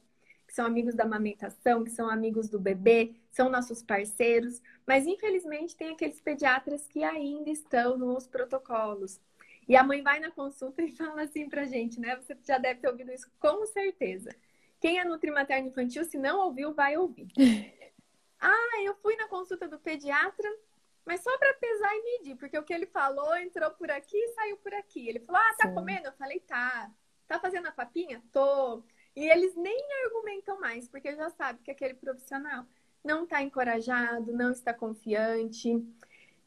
que 0.47 0.55
são 0.55 0.65
amigos 0.65 0.95
da 0.95 1.03
amamentação, 1.03 1.83
que 1.83 1.91
são 1.91 2.09
amigos 2.09 2.49
do 2.49 2.61
bebê, 2.61 3.17
são 3.33 3.51
nossos 3.51 3.83
parceiros, 3.83 4.63
mas 4.87 5.07
infelizmente 5.07 5.77
tem 5.77 5.91
aqueles 5.91 6.21
pediatras 6.21 6.87
que 6.87 7.03
ainda 7.03 7.51
estão 7.51 7.99
nos 7.99 8.29
protocolos. 8.29 9.21
E 9.67 9.75
a 9.75 9.83
mãe 9.83 10.03
vai 10.03 10.21
na 10.21 10.31
consulta 10.31 10.81
e 10.83 10.93
fala 10.93 11.23
assim 11.23 11.49
pra 11.49 11.65
gente, 11.65 11.99
né? 11.99 12.15
Você 12.17 12.37
já 12.45 12.59
deve 12.59 12.79
ter 12.79 12.89
ouvido 12.89 13.11
isso 13.11 13.29
com 13.41 13.67
certeza. 13.67 14.31
Quem 14.83 14.99
é 14.99 15.05
nutrimaterno 15.05 15.69
infantil, 15.69 16.05
se 16.05 16.19
não 16.19 16.41
ouviu, 16.41 16.75
vai 16.75 16.97
ouvir. 16.97 17.29
ah, 18.41 18.83
eu 18.83 18.97
fui 18.97 19.15
na 19.15 19.29
consulta 19.29 19.69
do 19.69 19.79
pediatra, 19.79 20.53
mas 21.07 21.23
só 21.23 21.39
para 21.39 21.55
pesar 21.55 21.95
e 21.95 22.03
medir, 22.03 22.37
porque 22.37 22.59
o 22.59 22.65
que 22.65 22.75
ele 22.75 22.87
falou 22.87 23.37
entrou 23.37 23.71
por 23.71 23.89
aqui 23.93 24.17
e 24.17 24.35
saiu 24.35 24.57
por 24.57 24.75
aqui. 24.75 25.09
Ele 25.09 25.21
falou: 25.21 25.41
Ah, 25.41 25.55
tá 25.57 25.69
Sim. 25.69 25.75
comendo? 25.75 26.09
Eu 26.09 26.13
falei: 26.15 26.41
Tá. 26.41 26.91
Tá 27.29 27.39
fazendo 27.39 27.69
a 27.69 27.73
papinha? 27.73 28.21
Tô. 28.33 28.83
E 29.15 29.31
eles 29.31 29.55
nem 29.55 29.79
argumentam 30.05 30.59
mais, 30.59 30.89
porque 30.89 31.15
já 31.15 31.31
sabe 31.31 31.61
que 31.63 31.71
aquele 31.71 31.95
profissional 31.95 32.67
não 33.05 33.23
está 33.23 33.41
encorajado, 33.41 34.33
não 34.33 34.51
está 34.51 34.75
confiante, 34.75 35.71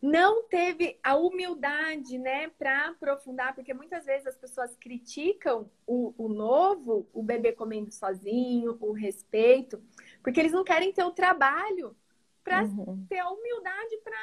não 0.01 0.43
teve 0.47 0.99
a 1.01 1.15
humildade, 1.15 2.17
né, 2.17 2.49
para 2.49 2.89
aprofundar, 2.89 3.55
porque 3.55 3.73
muitas 3.73 4.05
vezes 4.05 4.27
as 4.27 4.37
pessoas 4.37 4.75
criticam 4.75 5.69
o, 5.85 6.13
o 6.17 6.27
novo, 6.27 7.07
o 7.13 7.23
bebê 7.23 7.51
comendo 7.51 7.91
sozinho, 7.91 8.77
o 8.79 8.91
respeito, 8.91 9.81
porque 10.21 10.39
eles 10.39 10.51
não 10.51 10.63
querem 10.63 10.91
ter 10.91 11.03
o 11.03 11.11
trabalho 11.11 11.95
para 12.43 12.63
uhum. 12.63 13.05
ter 13.09 13.19
a 13.19 13.29
humildade 13.29 13.97
para 14.03 14.17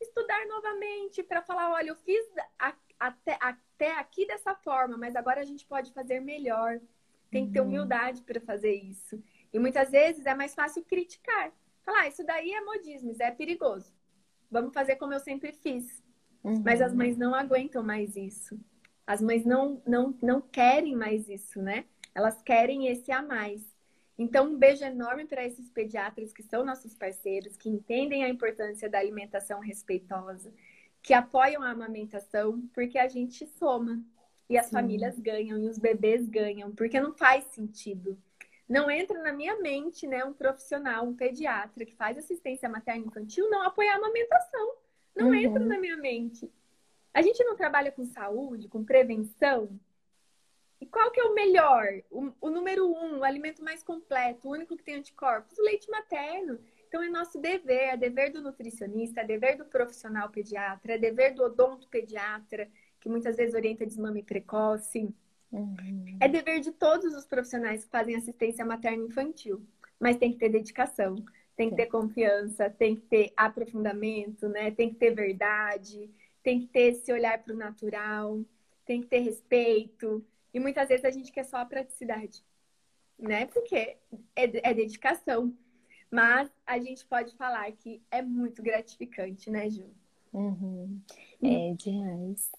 estudar 0.00 0.46
novamente, 0.46 1.22
para 1.22 1.40
falar, 1.42 1.70
olha, 1.70 1.90
eu 1.90 1.96
fiz 1.96 2.24
a, 2.58 2.74
até, 2.98 3.38
até 3.40 3.92
aqui 3.98 4.26
dessa 4.26 4.54
forma, 4.54 4.96
mas 4.96 5.16
agora 5.16 5.40
a 5.40 5.44
gente 5.44 5.64
pode 5.66 5.92
fazer 5.92 6.20
melhor. 6.20 6.80
Tem 7.30 7.46
que 7.46 7.52
ter 7.52 7.60
uhum. 7.60 7.68
humildade 7.68 8.20
para 8.22 8.38
fazer 8.40 8.74
isso. 8.74 9.22
E 9.52 9.58
muitas 9.58 9.90
vezes 9.90 10.26
é 10.26 10.34
mais 10.34 10.54
fácil 10.54 10.84
criticar. 10.84 11.50
Falar, 11.82 12.02
ah, 12.02 12.08
isso 12.08 12.22
daí 12.24 12.52
é 12.52 12.60
modismo, 12.60 13.10
isso 13.10 13.22
é 13.22 13.30
perigoso. 13.30 13.92
Vamos 14.52 14.74
fazer 14.74 14.96
como 14.96 15.14
eu 15.14 15.18
sempre 15.18 15.50
fiz. 15.50 16.02
Uhum. 16.44 16.62
Mas 16.62 16.82
as 16.82 16.92
mães 16.92 17.16
não 17.16 17.34
aguentam 17.34 17.82
mais 17.82 18.14
isso. 18.16 18.60
As 19.06 19.22
mães 19.22 19.46
não, 19.46 19.82
não, 19.86 20.14
não 20.22 20.42
querem 20.42 20.94
mais 20.94 21.26
isso, 21.26 21.62
né? 21.62 21.86
Elas 22.14 22.42
querem 22.42 22.86
esse 22.86 23.10
a 23.10 23.22
mais. 23.22 23.62
Então, 24.18 24.52
um 24.52 24.58
beijo 24.58 24.84
enorme 24.84 25.24
para 25.24 25.44
esses 25.44 25.70
pediatras 25.70 26.34
que 26.34 26.42
são 26.42 26.66
nossos 26.66 26.94
parceiros, 26.94 27.56
que 27.56 27.70
entendem 27.70 28.24
a 28.24 28.28
importância 28.28 28.90
da 28.90 28.98
alimentação 28.98 29.58
respeitosa, 29.58 30.52
que 31.02 31.14
apoiam 31.14 31.62
a 31.62 31.70
amamentação, 31.70 32.60
porque 32.74 32.98
a 32.98 33.08
gente 33.08 33.46
soma 33.46 34.04
e 34.50 34.58
as 34.58 34.66
Sim. 34.66 34.72
famílias 34.72 35.18
ganham 35.18 35.58
e 35.58 35.66
os 35.66 35.78
bebês 35.78 36.28
ganham, 36.28 36.72
porque 36.72 37.00
não 37.00 37.14
faz 37.14 37.44
sentido. 37.46 38.18
Não 38.72 38.90
entra 38.90 39.22
na 39.22 39.34
minha 39.34 39.60
mente, 39.60 40.06
né, 40.06 40.24
um 40.24 40.32
profissional, 40.32 41.04
um 41.04 41.14
pediatra 41.14 41.84
que 41.84 41.94
faz 41.94 42.16
assistência 42.16 42.70
materna 42.70 43.04
infantil 43.04 43.50
não 43.50 43.62
apoiar 43.62 43.92
a 43.92 43.96
amamentação. 43.98 44.76
Não 45.14 45.26
uhum. 45.26 45.34
entra 45.34 45.62
na 45.62 45.78
minha 45.78 45.98
mente. 45.98 46.50
A 47.12 47.20
gente 47.20 47.44
não 47.44 47.54
trabalha 47.54 47.92
com 47.92 48.06
saúde, 48.06 48.68
com 48.68 48.82
prevenção. 48.82 49.78
E 50.80 50.86
qual 50.86 51.10
que 51.10 51.20
é 51.20 51.24
o 51.24 51.34
melhor? 51.34 51.86
O, 52.10 52.32
o 52.40 52.48
número 52.48 52.90
um, 52.90 53.18
o 53.18 53.24
alimento 53.24 53.62
mais 53.62 53.82
completo, 53.82 54.48
o 54.48 54.52
único 54.52 54.74
que 54.74 54.82
tem 54.82 54.94
anticorpos? 54.94 55.58
O 55.58 55.62
leite 55.62 55.90
materno. 55.90 56.58
Então 56.88 57.02
é 57.02 57.10
nosso 57.10 57.38
dever, 57.38 57.90
é 57.90 57.96
dever 57.98 58.32
do 58.32 58.40
nutricionista, 58.40 59.20
é 59.20 59.24
dever 59.24 59.58
do 59.58 59.66
profissional 59.66 60.30
pediatra, 60.30 60.94
é 60.94 60.98
dever 60.98 61.34
do 61.34 61.42
odonto 61.42 61.88
pediatra, 61.88 62.70
que 62.98 63.08
muitas 63.10 63.36
vezes 63.36 63.54
orienta 63.54 63.84
desmame 63.84 64.22
precoce. 64.22 65.14
Uhum. 65.52 66.16
É 66.20 66.28
dever 66.28 66.60
de 66.60 66.72
todos 66.72 67.14
os 67.14 67.26
profissionais 67.26 67.84
que 67.84 67.90
fazem 67.90 68.16
assistência 68.16 68.64
materna 68.64 69.04
infantil. 69.04 69.62
Mas 70.00 70.16
tem 70.16 70.32
que 70.32 70.38
ter 70.38 70.48
dedicação, 70.48 71.16
tem 71.54 71.70
que 71.70 71.76
ter 71.76 71.86
confiança, 71.86 72.70
tem 72.70 72.96
que 72.96 73.02
ter 73.02 73.32
aprofundamento, 73.36 74.48
né? 74.48 74.70
Tem 74.70 74.88
que 74.88 74.96
ter 74.96 75.14
verdade, 75.14 76.10
tem 76.42 76.60
que 76.60 76.66
ter 76.66 76.92
esse 76.92 77.12
olhar 77.12 77.38
para 77.42 77.54
o 77.54 77.56
natural, 77.56 78.44
tem 78.84 79.00
que 79.00 79.06
ter 79.06 79.20
respeito. 79.20 80.24
E 80.52 80.58
muitas 80.58 80.88
vezes 80.88 81.04
a 81.04 81.10
gente 81.10 81.30
quer 81.30 81.44
só 81.44 81.58
a 81.58 81.64
praticidade, 81.64 82.42
né? 83.18 83.46
Porque 83.46 83.76
é, 83.76 84.70
é 84.70 84.74
dedicação. 84.74 85.54
Mas 86.10 86.50
a 86.66 86.78
gente 86.78 87.06
pode 87.06 87.34
falar 87.36 87.70
que 87.72 88.02
é 88.10 88.20
muito 88.20 88.62
gratificante, 88.62 89.50
né, 89.50 89.70
Ju? 89.70 89.86
Uhum. 90.32 91.00
É 91.42 91.74
demais. 91.74 92.50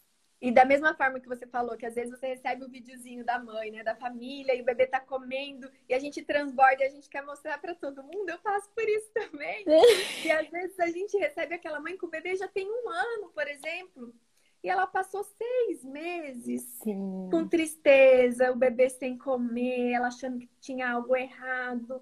E 0.44 0.52
da 0.52 0.66
mesma 0.66 0.94
forma 0.94 1.22
que 1.22 1.28
você 1.30 1.48
falou, 1.48 1.78
que 1.78 1.86
às 1.86 1.96
vezes 1.96 2.12
você 2.12 2.28
recebe 2.28 2.66
o 2.66 2.68
um 2.68 2.70
videozinho 2.70 3.24
da 3.24 3.40
mãe, 3.40 3.72
né, 3.72 3.82
da 3.82 3.96
família, 3.96 4.54
e 4.54 4.62
o 4.62 4.66
bebê 4.66 4.86
tá 4.86 5.00
comendo, 5.00 5.72
e 5.88 5.94
a 5.94 6.00
gente 6.00 6.22
transborda 6.22 6.84
e 6.84 6.88
a 6.88 6.90
gente 6.90 7.08
quer 7.08 7.24
mostrar 7.24 7.58
para 7.60 7.74
todo 7.74 8.04
mundo, 8.04 8.28
eu 8.28 8.38
passo 8.40 8.70
por 8.76 8.84
isso 8.84 9.10
também. 9.14 9.64
e 10.26 10.30
às 10.30 10.50
vezes 10.50 10.78
a 10.82 10.88
gente 10.88 11.18
recebe 11.18 11.56
aquela 11.56 11.80
mãe 11.80 11.98
que 11.98 12.04
o 12.04 12.10
bebê 12.10 12.36
já 12.36 12.46
tem 12.50 12.70
um 12.70 12.90
ano, 12.90 13.30
por 13.34 13.48
exemplo, 13.48 14.14
e 14.62 14.70
ela 14.70 14.86
passou 14.86 15.24
seis 15.24 15.82
meses 15.86 16.62
Sim. 16.84 17.30
com 17.32 17.48
tristeza, 17.48 18.52
o 18.52 18.58
bebê 18.58 18.90
sem 18.90 19.18
comer, 19.18 19.94
ela 19.94 20.10
achando 20.10 20.40
que 20.40 20.50
tinha 20.60 20.92
algo 20.92 21.16
errado. 21.16 22.02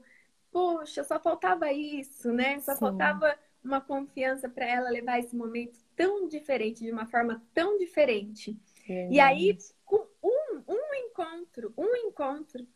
Poxa, 0.51 1.03
só 1.03 1.19
faltava 1.19 1.71
isso, 1.71 2.31
né? 2.31 2.59
Só 2.61 2.73
Sim. 2.73 2.79
faltava 2.79 3.37
uma 3.63 3.79
confiança 3.79 4.49
para 4.49 4.65
ela 4.65 4.89
levar 4.89 5.19
esse 5.19 5.35
momento 5.35 5.79
tão 5.95 6.27
diferente, 6.27 6.83
de 6.83 6.91
uma 6.91 7.05
forma 7.05 7.43
tão 7.53 7.77
diferente. 7.77 8.57
E 9.09 9.19
aí, 9.19 9.57
com 9.85 10.05
um, 10.23 10.63
um 10.67 10.95
encontro, 10.95 11.73
um 11.77 11.95
encontro, 11.95 12.67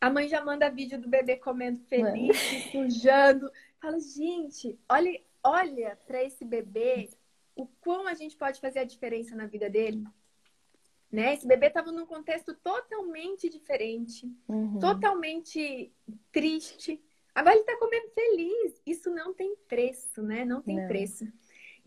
a 0.00 0.10
mãe 0.10 0.28
já 0.28 0.44
manda 0.44 0.70
vídeo 0.70 1.00
do 1.00 1.08
bebê 1.08 1.36
comendo 1.36 1.80
feliz, 1.84 2.36
sujando. 2.70 3.50
Fala, 3.80 3.98
gente, 3.98 4.78
olha, 4.88 5.20
olha 5.42 5.98
para 6.06 6.22
esse 6.22 6.44
bebê 6.44 7.10
o 7.54 7.66
quão 7.80 8.06
a 8.06 8.14
gente 8.14 8.36
pode 8.36 8.60
fazer 8.60 8.80
a 8.80 8.84
diferença 8.84 9.34
na 9.34 9.46
vida 9.46 9.68
dele. 9.68 10.04
Né? 11.10 11.34
Esse 11.34 11.46
bebê 11.46 11.66
estava 11.66 11.90
num 11.90 12.06
contexto 12.06 12.54
totalmente 12.54 13.48
diferente, 13.48 14.30
uhum. 14.46 14.78
totalmente 14.78 15.92
triste. 16.30 17.02
Agora 17.34 17.54
ele 17.54 17.62
está 17.62 17.76
comendo 17.78 18.08
feliz. 18.10 18.82
Isso 18.86 19.10
não 19.10 19.32
tem 19.32 19.56
preço, 19.66 20.22
né? 20.22 20.44
Não 20.44 20.60
tem 20.60 20.76
não. 20.76 20.86
preço. 20.86 21.26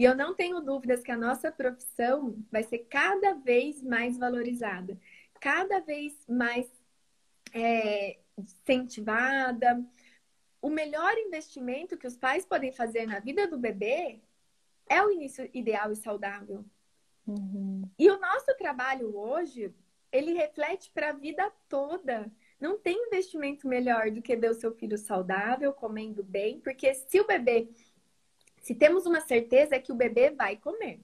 E 0.02 0.04
eu 0.04 0.16
não 0.16 0.34
tenho 0.34 0.60
dúvidas 0.60 1.04
que 1.04 1.12
a 1.12 1.16
nossa 1.16 1.52
profissão 1.52 2.36
vai 2.52 2.64
ser 2.64 2.80
cada 2.89 3.36
vez 3.36 3.84
mais 3.84 4.18
valorizada, 4.18 4.99
cada 5.39 5.80
vez 5.80 6.26
mais 6.28 6.66
é, 7.54 8.18
incentivada. 8.36 9.86
O 10.60 10.72
melhor 10.72 11.16
investimento 11.20 11.99
que 11.99 12.08
os 12.08 12.18
pais 12.18 12.43
podem 12.47 12.72
fazer 12.72 13.06
na 13.06 13.20
vida 13.20 13.45
do 13.45 13.60
bebê 13.60 14.20
é 14.89 15.04
o 15.04 15.12
início 15.12 15.47
ideal 15.54 15.91
e 15.91 15.95
saudável. 15.95 16.66
Uhum. 17.28 17.84
E 17.99 18.10
o 18.10 18.20
nosso 18.20 18.58
trabalho 18.58 19.16
hoje, 19.16 19.72
ele 20.12 20.34
reflete 20.34 20.89
para 20.89 21.10
a 21.10 21.14
vida 21.14 21.47
toda. 21.70 22.26
Não 22.60 22.76
tem 22.76 23.06
investimento 23.06 23.68
melhor 23.68 24.10
do 24.10 24.20
que 24.20 24.36
ver 24.36 24.49
o 24.49 24.56
seu 24.56 24.74
filho 24.74 24.97
saudável, 24.97 25.72
comendo 25.72 26.24
bem, 26.24 26.60
porque 26.60 26.91
se 26.91 27.22
o 27.22 27.28
bebê 27.28 27.70
se 28.62 28.76
temos 28.76 29.05
uma 29.05 29.22
certeza 29.22 29.76
é 29.76 29.80
que 29.80 29.91
o 29.91 29.95
bebê 29.95 30.30
vai 30.30 30.55
comer, 30.55 30.99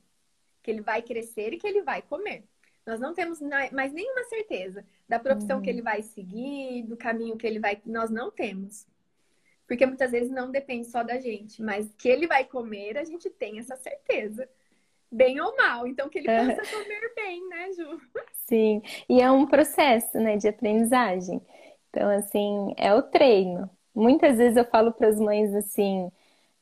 que 0.62 0.72
ele 0.72 0.82
vai 0.82 1.02
crescer 1.02 1.54
e 1.54 1.58
que 1.58 1.68
ele 1.68 1.82
vai 1.82 2.02
comer. 2.02 2.44
Nós 2.86 3.00
não 3.00 3.14
temos 3.14 3.42
mais 3.72 3.92
nenhuma 3.92 4.24
certeza 4.26 4.86
da 5.10 5.20
profissão 5.20 5.58
uhum. 5.58 5.64
que 5.64 5.70
ele 5.70 5.82
vai 5.82 6.02
seguir, 6.02 6.84
do 6.84 6.96
caminho 6.96 7.36
que 7.36 7.46
ele 7.46 7.60
vai. 7.60 7.82
Nós 7.86 8.10
não 8.10 8.32
temos. 8.32 8.88
Porque 9.68 9.86
muitas 9.86 10.12
vezes 10.12 10.32
não 10.32 10.50
depende 10.50 10.88
só 10.88 11.04
da 11.04 11.20
gente, 11.20 11.62
mas 11.62 11.92
que 11.98 12.08
ele 12.08 12.26
vai 12.28 12.46
comer, 12.46 12.98
a 12.98 13.04
gente 13.04 13.30
tem 13.30 13.60
essa 13.60 13.76
certeza. 13.76 14.48
Bem 15.12 15.42
ou 15.42 15.56
mal. 15.58 15.86
Então, 15.86 16.08
que 16.08 16.20
ele 16.20 16.28
possa 16.28 16.72
comer 16.72 17.14
bem, 17.16 17.50
né, 17.50 17.72
Ju? 17.74 18.02
Sim. 18.46 18.82
E 19.10 19.22
é 19.22 19.30
um 19.30 19.46
processo, 19.46 20.18
né, 20.18 20.38
de 20.38 20.48
aprendizagem. 20.48 21.42
Então, 21.90 22.10
assim, 22.10 22.74
é 22.78 22.94
o 22.94 23.02
treino. 23.02 23.70
Muitas 23.94 24.38
vezes 24.38 24.56
eu 24.56 24.66
falo 24.66 24.94
para 24.94 25.08
as 25.08 25.20
mães 25.20 25.54
assim: 25.54 26.10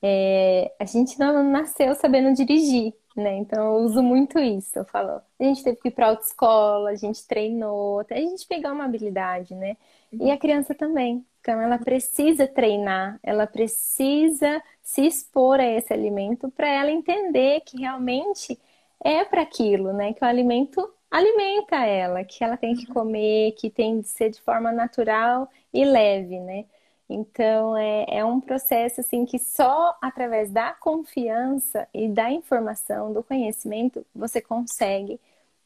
é, 0.01 0.73
a 0.79 0.85
gente 0.85 1.17
não 1.19 1.43
nasceu 1.43 1.95
sabendo 1.95 2.33
dirigir, 2.35 2.93
né? 3.15 3.37
Então 3.37 3.77
eu 3.77 3.85
uso 3.85 4.03
muito 4.03 4.39
isso. 4.39 4.77
Eu 4.79 4.85
falo, 4.85 5.21
a 5.39 5.43
gente 5.43 5.63
teve 5.63 5.77
que 5.77 5.87
ir 5.89 5.91
para 5.91 6.07
autoescola, 6.09 6.89
a 6.91 6.95
gente 6.95 7.25
treinou, 7.27 7.99
até 7.99 8.15
a 8.17 8.21
gente 8.21 8.47
pegar 8.47 8.73
uma 8.73 8.85
habilidade, 8.85 9.55
né? 9.55 9.77
E 10.11 10.31
a 10.31 10.37
criança 10.37 10.73
também. 10.75 11.25
Então 11.41 11.61
ela 11.61 11.77
precisa 11.77 12.47
treinar, 12.47 13.19
ela 13.23 13.47
precisa 13.47 14.61
se 14.81 15.05
expor 15.05 15.59
a 15.59 15.65
esse 15.65 15.93
alimento 15.93 16.49
para 16.51 16.67
ela 16.67 16.91
entender 16.91 17.61
que 17.61 17.79
realmente 17.79 18.59
é 19.03 19.23
para 19.25 19.41
aquilo, 19.43 19.93
né? 19.93 20.13
Que 20.13 20.23
o 20.23 20.27
alimento 20.27 20.91
alimenta 21.09 21.77
ela, 21.85 22.23
que 22.23 22.43
ela 22.43 22.57
tem 22.57 22.75
que 22.75 22.85
comer, 22.87 23.53
que 23.53 23.69
tem 23.69 24.01
de 24.01 24.07
ser 24.07 24.31
de 24.31 24.41
forma 24.41 24.71
natural 24.71 25.49
e 25.73 25.85
leve, 25.85 26.39
né? 26.39 26.65
Então, 27.09 27.77
é, 27.77 28.05
é 28.09 28.25
um 28.25 28.41
processo 28.41 29.01
assim 29.01 29.25
que 29.25 29.37
só 29.37 29.95
através 30.01 30.51
da 30.51 30.73
confiança 30.73 31.87
e 31.93 32.07
da 32.07 32.31
informação, 32.31 33.13
do 33.13 33.23
conhecimento, 33.23 34.05
você 34.13 34.41
consegue 34.41 35.19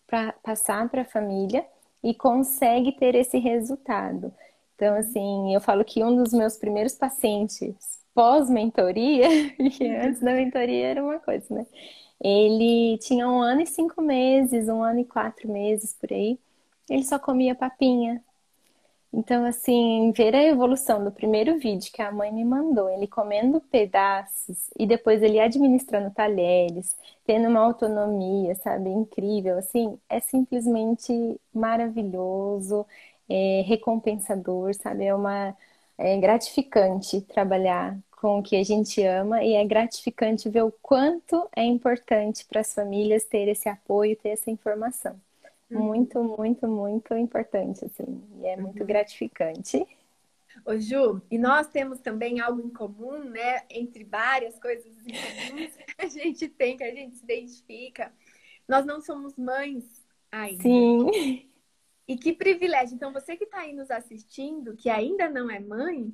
pra, 0.08 0.34
passar 0.44 0.90
para 0.90 1.02
a 1.04 1.06
família 1.06 1.66
e 2.04 2.14
consegue 2.14 2.92
ter 2.94 3.16
esse 3.16 3.38
resultado. 3.38 4.34
Então, 4.76 4.96
assim, 4.96 5.54
eu 5.54 5.62
falo 5.62 5.84
que 5.86 6.04
um 6.04 6.16
dos 6.16 6.34
meus 6.34 6.58
primeiros 6.58 6.96
pacientes 6.96 8.00
pós-mentoria, 8.14 9.28
que 9.72 9.88
antes 9.96 10.22
da 10.22 10.34
mentoria 10.34 10.88
era 10.88 11.04
uma 11.04 11.20
coisa, 11.20 11.46
né? 11.54 11.66
Ele 12.22 12.98
tinha 13.00 13.28
um 13.30 13.42
ano 13.42 13.62
e 13.62 13.66
cinco 13.66 14.02
meses, 14.02 14.68
um 14.68 14.84
ano 14.84 15.00
e 15.00 15.06
quatro 15.06 15.50
meses 15.50 15.94
por 15.94 16.12
aí. 16.12 16.38
Ele 16.90 17.04
só 17.06 17.18
comia 17.20 17.56
papinha, 17.56 18.24
então, 19.12 19.44
assim, 19.46 20.12
ver 20.12 20.36
a 20.36 20.44
evolução 20.44 21.04
do 21.04 21.12
primeiro 21.12 21.58
vídeo 21.60 21.92
que 21.92 22.02
a 22.02 22.12
mãe 22.12 22.32
me 22.32 22.46
mandou, 22.46 22.90
ele 22.90 23.08
comendo 23.08 23.60
pedaços 23.62 24.70
e 24.78 24.86
depois 24.86 25.24
ele 25.24 25.40
administrando 25.40 26.12
talheres, 26.14 26.96
tendo 27.26 27.48
uma 27.50 27.60
autonomia, 27.62 28.54
sabe, 28.56 28.90
incrível, 28.90 29.58
assim, 29.58 30.00
é 30.08 30.20
simplesmente 30.20 31.12
maravilhoso, 31.54 32.86
é 33.28 33.62
recompensador, 33.66 34.74
sabe, 34.76 35.06
é 35.06 35.16
uma 35.16 35.56
é 35.98 36.18
gratificante 36.18 37.22
trabalhar 37.22 37.98
com 38.22 38.40
o 38.40 38.44
que 38.44 38.56
a 38.56 38.64
gente 38.64 39.02
ama 39.04 39.44
e 39.44 39.54
é 39.54 39.66
gratificante 39.66 40.50
ver 40.50 40.64
o 40.64 40.72
quanto 40.82 41.50
é 41.56 41.64
importante 41.64 42.46
para 42.46 42.62
as 42.62 42.74
famílias 42.74 43.24
ter 43.26 43.48
esse 43.48 43.68
apoio, 43.70 44.16
ter 44.16 44.30
essa 44.30 44.50
informação. 44.52 45.20
Uhum. 45.70 45.84
Muito, 45.84 46.24
muito, 46.24 46.68
muito 46.68 47.16
importante, 47.16 47.86
assim. 47.86 48.24
E 48.40 48.48
é 48.48 48.58
muito 48.58 48.82
uhum. 48.82 48.88
gratificante. 48.88 49.86
Ô 50.66 50.78
Ju, 50.78 51.22
e 51.30 51.38
nós 51.38 51.68
temos 51.68 52.00
também 52.00 52.40
algo 52.40 52.62
em 52.62 52.70
comum, 52.70 53.24
né? 53.24 53.64
Entre 53.70 54.04
várias 54.04 54.60
coisas 54.60 54.92
em 55.06 55.12
comum 55.12 55.68
que 55.86 56.06
a 56.06 56.08
gente 56.08 56.48
tem, 56.48 56.76
que 56.76 56.84
a 56.84 56.94
gente 56.94 57.18
se 57.18 57.24
identifica. 57.24 58.12
Nós 58.68 58.86
não 58.86 59.00
somos 59.00 59.38
mães 59.38 60.06
ainda. 60.32 60.64
Sim. 60.64 61.50
E 62.08 62.18
que 62.18 62.34
privilégio. 62.34 62.96
Então, 62.96 63.14
você 63.14 63.38
que 63.38 63.44
está 63.44 63.60
aí 63.60 63.74
nos 63.74 63.92
assistindo, 63.92 64.76
que 64.76 64.90
ainda 64.90 65.30
não 65.30 65.50
é 65.50 65.60
mãe, 65.60 66.12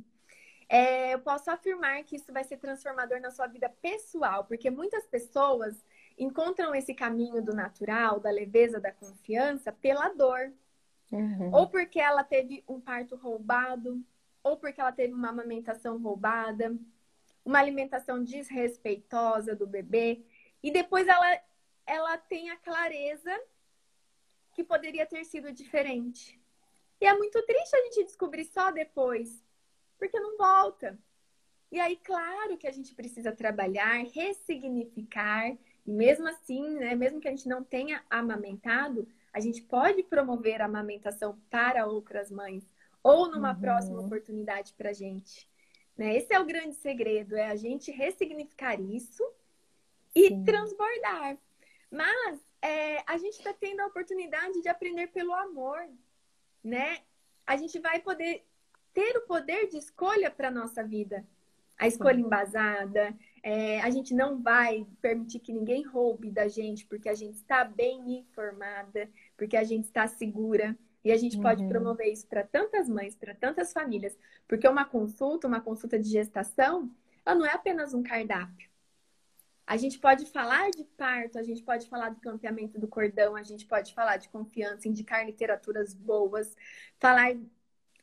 é, 0.68 1.14
eu 1.14 1.20
posso 1.20 1.50
afirmar 1.50 2.04
que 2.04 2.18
isso 2.18 2.34
vai 2.34 2.44
ser 2.44 2.58
transformador 2.58 3.22
na 3.22 3.32
sua 3.32 3.48
vida 3.48 3.70
pessoal, 3.82 4.44
porque 4.46 4.70
muitas 4.70 5.06
pessoas 5.08 5.76
encontram 6.18 6.74
esse 6.74 6.94
caminho 6.94 7.42
do 7.42 7.54
natural, 7.54 8.20
da 8.20 8.30
leveza, 8.30 8.80
da 8.80 8.92
confiança 8.92 9.72
pela 9.72 10.10
dor. 10.10 10.52
Uhum. 11.12 11.52
Ou 11.54 11.68
porque 11.68 12.00
ela 12.00 12.24
teve 12.24 12.64
um 12.68 12.80
parto 12.80 13.16
roubado, 13.16 14.04
ou 14.44 14.58
porque 14.58 14.80
ela 14.80 14.92
teve 14.92 15.14
uma 15.14 15.30
amamentação 15.30 15.98
roubada, 15.98 16.76
uma 17.44 17.60
alimentação 17.60 18.24
desrespeitosa 18.24 19.56
do 19.56 19.68
bebê, 19.68 20.24
e 20.64 20.72
depois 20.72 21.08
ela, 21.08 21.40
ela 21.86 22.18
tem 22.18 22.50
a 22.50 22.58
clareza 22.58 23.32
que 24.54 24.64
poderia 24.64 25.06
ter 25.06 25.24
sido 25.26 25.52
diferente. 25.52 26.40
E 27.00 27.06
é 27.06 27.16
muito 27.16 27.42
triste 27.46 27.76
a 27.76 27.82
gente 27.82 28.06
descobrir 28.06 28.46
só 28.46 28.72
depois, 28.72 29.44
porque 29.98 30.20
não 30.20 30.38
volta. 30.38 30.98
E 31.72 31.80
aí, 31.80 31.98
claro 31.98 32.58
que 32.58 32.68
a 32.68 32.72
gente 32.72 32.96
precisa 32.96 33.32
trabalhar, 33.32 34.06
ressignificar, 34.14 35.56
e 35.86 35.92
mesmo 35.92 36.28
assim, 36.28 36.68
né, 36.76 36.96
mesmo 36.96 37.20
que 37.20 37.28
a 37.28 37.32
gente 37.32 37.48
não 37.48 37.64
tenha 37.64 38.04
amamentado, 38.10 39.08
a 39.32 39.40
gente 39.40 39.62
pode 39.62 40.04
promover 40.04 40.62
a 40.62 40.66
amamentação 40.66 41.38
para 41.50 41.86
outras 41.86 42.32
mães 42.32 42.68
ou 43.04 43.30
numa 43.30 43.54
uhum. 43.54 43.60
próxima 43.60 44.02
oportunidade 44.02 44.74
para 44.74 44.90
a 44.90 44.94
gente. 44.94 45.48
Né? 45.96 46.18
Esse 46.18 46.34
é 46.34 46.40
o 46.40 46.46
grande 46.46 46.76
segredo, 46.76 47.36
é 47.36 47.48
a 47.48 47.56
gente 47.56 47.92
ressignificar 47.92 48.80
isso 48.82 49.24
e 50.16 50.30
Sim. 50.30 50.44
transbordar. 50.44 51.38
Mas 51.92 52.40
é, 52.62 53.04
a 53.06 53.18
gente 53.18 53.38
está 53.38 53.54
tendo 53.54 53.82
a 53.82 53.86
oportunidade 53.86 54.62
de 54.62 54.68
aprender 54.68 55.08
pelo 55.08 55.34
amor, 55.34 55.88
né? 56.64 57.00
A 57.46 57.56
gente 57.56 57.78
vai 57.78 58.00
poder 58.00 58.44
ter 58.92 59.16
o 59.18 59.28
poder 59.28 59.68
de 59.68 59.78
escolha 59.78 60.32
para 60.32 60.50
nossa 60.50 60.84
vida. 60.84 61.24
A 61.78 61.88
escolha 61.88 62.20
embasada, 62.20 63.16
é, 63.46 63.80
a 63.82 63.92
gente 63.92 64.12
não 64.12 64.42
vai 64.42 64.88
permitir 65.00 65.38
que 65.38 65.54
ninguém 65.54 65.84
roube 65.84 66.32
da 66.32 66.48
gente, 66.48 66.84
porque 66.88 67.08
a 67.08 67.14
gente 67.14 67.36
está 67.36 67.64
bem 67.64 68.18
informada, 68.18 69.08
porque 69.38 69.56
a 69.56 69.64
gente 69.64 69.86
está 69.86 70.08
segura. 70.08 70.76
E 71.04 71.12
a 71.12 71.18
gente 71.18 71.40
pode 71.40 71.62
uhum. 71.62 71.70
promover 71.70 72.12
isso 72.12 72.26
para 72.26 72.44
tantas 72.44 72.90
mães, 72.90 73.16
para 73.16 73.36
tantas 73.36 73.72
famílias. 73.72 74.18
Porque 74.48 74.68
uma 74.68 74.84
consulta, 74.84 75.48
uma 75.48 75.62
consulta 75.62 76.00
de 76.00 76.10
gestação, 76.10 76.92
ela 77.24 77.36
não 77.36 77.46
é 77.46 77.52
apenas 77.52 77.94
um 77.94 78.02
cardápio. 78.02 78.68
A 79.68 79.78
gente 79.78 80.00
pode 80.00 80.26
falar 80.26 80.72
de 80.72 80.84
parto, 80.98 81.38
a 81.38 81.44
gente 81.44 81.62
pode 81.62 81.88
falar 81.88 82.10
do 82.10 82.20
campeamento 82.20 82.80
do 82.80 82.88
cordão, 82.88 83.36
a 83.36 83.44
gente 83.44 83.68
pode 83.68 83.94
falar 83.94 84.18
de 84.18 84.28
confiança, 84.30 84.88
indicar 84.88 85.24
literaturas 85.24 85.94
boas, 85.94 86.56
falar 87.00 87.38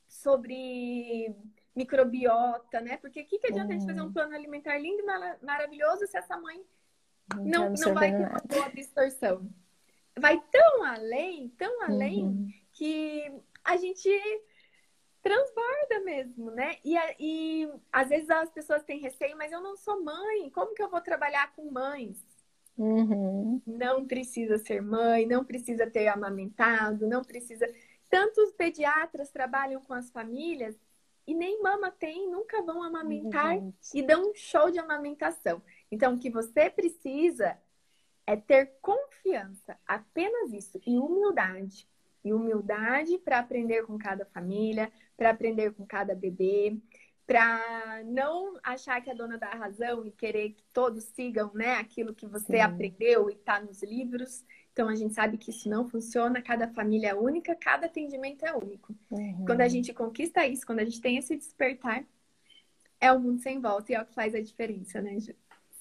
sobre 0.07 1.34
microbiota, 1.75 2.81
né? 2.81 2.97
Porque 2.99 3.23
o 3.23 3.27
que, 3.27 3.39
que 3.39 3.47
adianta 3.47 3.68
uhum. 3.68 3.77
a 3.77 3.79
gente 3.79 3.89
fazer 3.89 4.01
um 4.01 4.05
uhum. 4.05 4.12
plano 4.12 4.35
alimentar 4.35 4.79
lindo 4.79 5.03
e 5.03 5.45
maravilhoso 5.45 6.07
se 6.07 6.16
essa 6.16 6.37
mãe 6.37 6.62
não, 7.35 7.70
não, 7.70 7.73
não 7.73 7.95
vai 7.95 8.11
ter 8.11 8.29
uma 8.29 8.43
boa 8.47 8.68
distorção? 8.70 9.49
Vai 10.18 10.43
tão 10.51 10.85
além, 10.85 11.49
tão 11.57 11.83
além, 11.83 12.25
uhum 12.25 12.49
que 12.73 13.31
a 13.62 13.77
gente 13.77 14.11
transborda 15.23 16.01
mesmo, 16.05 16.51
né? 16.51 16.77
E, 16.85 16.97
e 17.20 17.70
às 17.93 18.09
vezes 18.09 18.29
as 18.29 18.51
pessoas 18.51 18.83
têm 18.83 18.99
receio, 18.99 19.37
mas 19.37 19.53
eu 19.53 19.61
não 19.61 19.77
sou 19.77 20.03
mãe, 20.03 20.51
como 20.51 20.75
que 20.75 20.83
eu 20.83 20.91
vou 20.91 21.01
trabalhar 21.01 21.55
com 21.55 21.70
mães? 21.70 22.25
Uhum. 22.77 23.62
Não 23.66 24.07
precisa 24.07 24.59
ser 24.59 24.83
mãe, 24.83 25.27
não 25.27 25.45
precisa 25.45 25.89
ter 25.89 26.09
amamentado, 26.09 27.07
não 27.07 27.23
precisa. 27.23 27.70
Tantos 28.11 28.51
pediatras 28.53 29.31
trabalham 29.31 29.81
com 29.83 29.93
as 29.93 30.11
famílias 30.11 30.75
e 31.27 31.35
nem 31.35 31.62
mama 31.62 31.91
tem, 31.91 32.31
nunca 32.31 32.62
vão 32.62 32.83
amamentar 32.83 33.57
uhum. 33.57 33.73
e 33.95 34.03
dão 34.03 34.31
um 34.31 34.35
show 34.35 34.70
de 34.70 34.79
amamentação. 34.79 35.62
Então, 35.91 36.14
o 36.14 36.18
que 36.18 36.31
você 36.31 36.68
precisa 36.68 37.57
é 38.27 38.37
ter 38.37 38.79
confiança, 38.81 39.79
apenas 39.87 40.53
isso, 40.53 40.81
e 40.87 40.99
humildade 40.99 41.87
e 42.25 42.33
humildade 42.33 43.18
para 43.18 43.41
aprender 43.41 43.85
com 43.85 43.99
cada 43.99 44.25
família, 44.27 44.93
para 45.16 45.31
aprender 45.31 45.73
com 45.73 45.85
cada 45.85 46.14
bebê, 46.14 46.79
para 47.27 48.03
não 48.05 48.59
achar 48.62 49.01
que 49.01 49.11
é 49.11 49.14
dona 49.14 49.39
da 49.39 49.51
razão 49.51 50.05
e 50.05 50.11
querer 50.11 50.51
que 50.51 50.64
todos 50.73 51.05
sigam 51.05 51.51
né, 51.55 51.75
aquilo 51.77 52.14
que 52.14 52.27
você 52.27 52.57
Sim. 52.57 52.61
aprendeu 52.61 53.31
e 53.31 53.35
está 53.35 53.61
nos 53.61 53.83
livros. 53.83 54.45
Então 54.73 54.89
a 54.89 54.95
gente 54.95 55.12
sabe 55.12 55.37
que 55.37 55.51
isso 55.51 55.68
não 55.68 55.87
funciona, 55.89 56.41
cada 56.41 56.66
família 56.68 57.09
é 57.09 57.14
única, 57.14 57.55
cada 57.55 57.87
atendimento 57.87 58.45
é 58.45 58.55
único. 58.55 58.95
Uhum. 59.11 59.45
Quando 59.45 59.61
a 59.61 59.68
gente 59.68 59.93
conquista 59.93 60.47
isso, 60.47 60.66
quando 60.66 60.81
a 60.81 60.85
gente 60.85 61.01
tem 61.01 61.18
esse 61.18 61.37
despertar, 61.37 62.05
é 62.99 63.12
o 63.12 63.20
mundo 63.20 63.41
sem 63.41 63.61
volta 63.61 63.93
e 63.93 63.95
é 63.95 64.01
o 64.01 64.07
que 64.07 64.14
faz 64.14 64.35
a 64.35 64.41
diferença, 64.41 65.01
né, 65.01 65.20
Ju? 65.20 65.35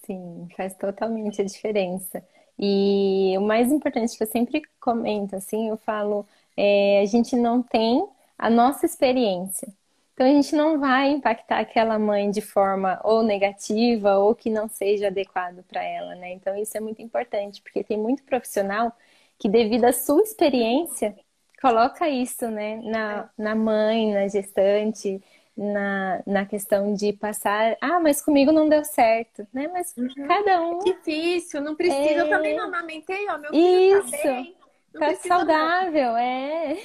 Sim, 0.06 0.48
faz 0.58 0.76
totalmente 0.76 1.42
a 1.42 1.46
diferença. 1.46 2.26
E 2.60 3.34
o 3.38 3.42
mais 3.42 3.72
importante 3.72 4.18
que 4.18 4.24
eu 4.24 4.28
sempre 4.28 4.62
comento, 4.80 5.36
assim, 5.36 5.70
eu 5.70 5.78
falo, 5.78 6.26
é, 6.58 7.02
a 7.02 7.06
gente 7.06 7.36
não 7.36 7.64
tem 7.64 8.06
a 8.38 8.50
nossa 8.50 8.86
experiência. 8.86 9.72
Então 10.14 10.26
a 10.26 10.30
gente 10.30 10.55
não 10.55 10.80
vai 10.80 11.09
impactar 11.09 11.59
aquela 11.59 11.97
mãe 11.97 12.30
de 12.30 12.41
forma 12.41 12.99
ou 13.03 13.24
negativa 13.24 14.18
ou 14.18 14.36
que 14.36 14.49
não 14.49 14.68
seja 14.68 15.07
adequado 15.07 15.64
para 15.64 15.84
ela, 15.84 16.16
né? 16.16 16.34
Então 16.34 16.55
isso 16.55 16.78
é 16.78 16.80
muito 16.80 17.01
importante, 17.01 17.62
porque 17.62 17.84
tem 17.84 17.97
muito 17.97 18.24
profissional 18.24 18.91
que 19.39 19.49
devido 19.49 19.86
à 19.86 19.93
sua 19.93 20.22
experiência 20.22 21.16
coloca 21.62 22.09
isso, 22.09 22.49
né, 22.49 22.82
na, 22.84 23.30
na 23.38 23.55
mãe, 23.55 24.14
na 24.14 24.28
gestante, 24.28 25.22
na, 25.55 26.24
na 26.26 26.45
questão 26.45 26.93
de 26.93 27.14
passar, 27.14 27.78
ah, 27.80 27.99
mas 27.99 28.22
comigo 28.22 28.51
não 28.51 28.68
deu 28.68 28.84
certo, 28.84 29.47
né? 29.53 29.68
Mas 29.72 29.93
uhum. 29.95 30.28
cada 30.28 30.62
um. 30.62 30.80
É 30.82 30.84
difícil, 30.86 31.62
não 31.62 31.76
precisa. 31.76 32.01
É... 32.01 32.22
Eu 32.22 32.30
também 32.30 32.55
não 32.55 32.66
amamentei, 32.66 33.30
ó, 33.30 33.38
meu 33.38 33.51
filho 33.51 33.99
isso. 33.99 34.12
tá 34.12 34.28
bem. 34.28 34.55
Não 34.93 35.01
tá 35.01 35.16
saudável, 35.16 36.18
é. 36.18 36.78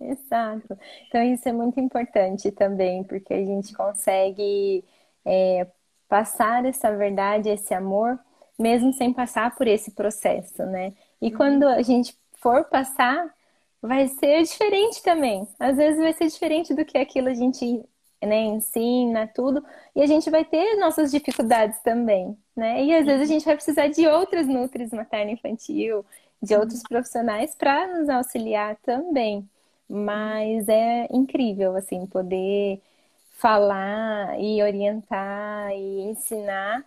Exato. 0.00 0.78
Então 1.08 1.22
isso 1.22 1.48
é 1.48 1.52
muito 1.52 1.80
importante 1.80 2.50
também, 2.50 3.02
porque 3.04 3.32
a 3.32 3.44
gente 3.44 3.74
consegue 3.74 4.84
é, 5.24 5.66
passar 6.08 6.64
essa 6.64 6.94
verdade, 6.94 7.48
esse 7.48 7.74
amor, 7.74 8.18
mesmo 8.58 8.92
sem 8.92 9.12
passar 9.12 9.54
por 9.56 9.66
esse 9.66 9.90
processo, 9.92 10.64
né? 10.66 10.92
E 11.20 11.28
uhum. 11.28 11.36
quando 11.36 11.64
a 11.64 11.82
gente 11.82 12.16
for 12.40 12.64
passar, 12.64 13.34
vai 13.82 14.08
ser 14.08 14.42
diferente 14.42 15.02
também. 15.02 15.46
Às 15.58 15.76
vezes 15.76 15.98
vai 15.98 16.12
ser 16.12 16.26
diferente 16.28 16.74
do 16.74 16.84
que 16.84 16.98
aquilo 16.98 17.28
a 17.28 17.34
gente 17.34 17.84
né, 18.22 18.42
ensina, 18.42 19.26
tudo, 19.26 19.64
e 19.94 20.02
a 20.02 20.06
gente 20.06 20.30
vai 20.30 20.44
ter 20.44 20.76
nossas 20.76 21.10
dificuldades 21.10 21.80
também, 21.82 22.36
né? 22.56 22.82
E 22.84 22.94
às 22.94 23.04
vezes 23.06 23.20
a 23.20 23.24
uhum. 23.24 23.38
gente 23.38 23.44
vai 23.44 23.54
precisar 23.54 23.88
de 23.88 24.06
outras 24.06 24.46
nutris 24.46 24.90
materno-infantil, 24.90 26.04
de 26.42 26.54
uhum. 26.54 26.60
outros 26.60 26.82
profissionais 26.82 27.54
para 27.54 27.86
nos 27.98 28.08
auxiliar 28.08 28.76
também. 28.82 29.48
Mas 29.88 30.68
é 30.68 31.06
incrível, 31.12 31.76
assim, 31.76 32.06
poder 32.06 32.80
falar 33.32 34.38
e 34.40 34.62
orientar 34.62 35.70
e 35.72 36.02
ensinar, 36.02 36.84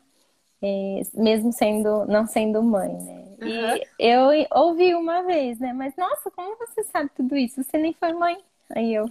é, 0.61 1.01
mesmo 1.13 1.53
sendo 1.53 2.05
não 2.05 2.27
sendo 2.27 2.61
mãe, 2.61 2.93
né? 2.93 3.25
Uhum. 3.41 3.77
E 3.77 3.87
eu 3.99 4.29
ouvi 4.51 4.93
uma 4.95 5.23
vez, 5.23 5.59
né? 5.59 5.71
Mas 5.73 5.95
nossa, 5.95 6.29
como 6.31 6.57
você 6.57 6.83
sabe 6.83 7.09
tudo 7.15 7.37
isso? 7.37 7.63
Você 7.63 7.77
nem 7.77 7.93
foi 7.93 8.11
mãe? 8.13 8.37
Aí 8.75 8.93
eu, 8.93 9.09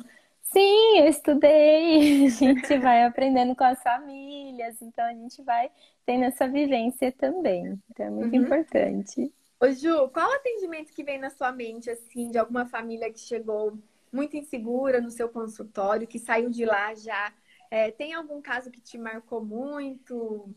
Sim, 0.53 0.99
eu 0.99 1.07
estudei. 1.09 2.27
A 2.27 2.31
gente 2.31 2.79
vai 2.79 3.05
aprendendo 3.05 3.55
com 3.55 3.65
as 3.65 3.83
famílias, 3.83 4.81
então 4.81 5.05
a 5.05 5.13
gente 5.13 5.43
vai 5.43 5.71
tendo 6.07 6.25
essa 6.25 6.49
vivência 6.49 7.13
também. 7.13 7.79
Então 7.91 8.07
é 8.07 8.11
muito 8.11 8.35
uhum. 8.35 8.43
importante. 8.43 9.33
Ô 9.61 9.69
Ju, 9.71 10.09
qual 10.11 10.33
atendimento 10.35 10.93
que 10.93 11.03
vem 11.03 11.19
na 11.19 11.31
sua 11.31 11.51
mente, 11.51 11.91
assim, 11.91 12.31
de 12.31 12.39
alguma 12.39 12.67
família 12.67 13.13
que 13.13 13.19
chegou 13.19 13.77
muito 14.13 14.37
insegura 14.37 15.01
no 15.01 15.11
seu 15.11 15.29
consultório, 15.29 16.07
que 16.07 16.19
saiu 16.19 16.49
de 16.51 16.65
lá 16.65 16.95
já? 16.95 17.33
É, 17.71 17.91
tem 17.91 18.15
algum 18.15 18.41
caso 18.41 18.71
que 18.71 18.81
te 18.81 18.97
marcou 18.97 19.45
muito? 19.45 20.55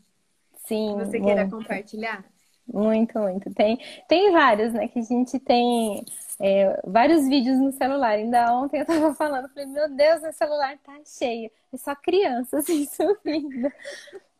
Sim. 0.54 0.96
Que 0.96 1.04
você 1.04 1.20
queira 1.20 1.48
compartilhar? 1.48 2.24
Muito, 2.66 3.18
muito. 3.18 3.52
Tem, 3.54 3.78
tem 4.08 4.30
vários, 4.32 4.72
né? 4.72 4.86
Que 4.88 5.00
a 5.00 5.02
gente 5.02 5.38
tem 5.40 6.04
é, 6.40 6.80
vários 6.84 7.28
vídeos 7.28 7.58
no 7.58 7.72
celular. 7.72 8.12
Ainda 8.12 8.54
ontem 8.54 8.80
eu 8.80 8.86
tava 8.86 9.14
falando, 9.16 9.48
falei, 9.48 9.66
meu 9.66 9.88
Deus, 9.88 10.22
meu 10.22 10.32
celular 10.32 10.78
tá 10.78 10.98
cheio. 11.04 11.50
É 11.72 11.76
só 11.76 11.94
crianças 11.94 12.54
assim, 12.64 12.86
subindo. 12.86 13.70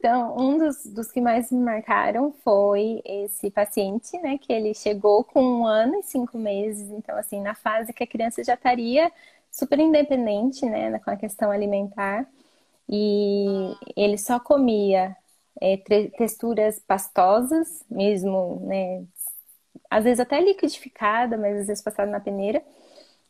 Então, 0.03 0.37
um 0.37 0.59
dos, 0.59 0.85
dos 0.87 1.13
que 1.13 1.21
mais 1.21 1.53
me 1.53 1.61
marcaram 1.61 2.33
foi 2.43 3.01
esse 3.05 3.49
paciente, 3.53 4.19
né? 4.19 4.37
Que 4.37 4.53
ele 4.53 4.75
chegou 4.75 5.23
com 5.23 5.41
um 5.41 5.65
ano 5.65 5.95
e 6.01 6.03
cinco 6.03 6.37
meses. 6.37 6.91
Então, 6.91 7.17
assim, 7.17 7.41
na 7.41 7.55
fase 7.55 7.93
que 7.93 8.03
a 8.03 8.07
criança 8.07 8.43
já 8.43 8.55
estaria 8.55 9.13
super 9.49 9.79
independente, 9.79 10.67
né, 10.67 10.99
com 10.99 11.11
a 11.11 11.17
questão 11.17 11.53
alimentar. 11.53 12.27
E 12.89 13.47
ele 13.97 14.19
só 14.19 14.41
comia 14.41 15.17
é, 15.61 15.77
texturas 16.19 16.81
pastosas, 16.81 17.85
mesmo, 17.91 18.61
né, 18.67 19.05
às 19.91 20.05
vezes 20.05 20.21
até 20.21 20.41
liquidificada, 20.41 21.37
mas 21.37 21.61
às 21.63 21.67
vezes 21.69 21.83
passada 21.85 22.11
na 22.11 22.21
peneira. 22.21 22.63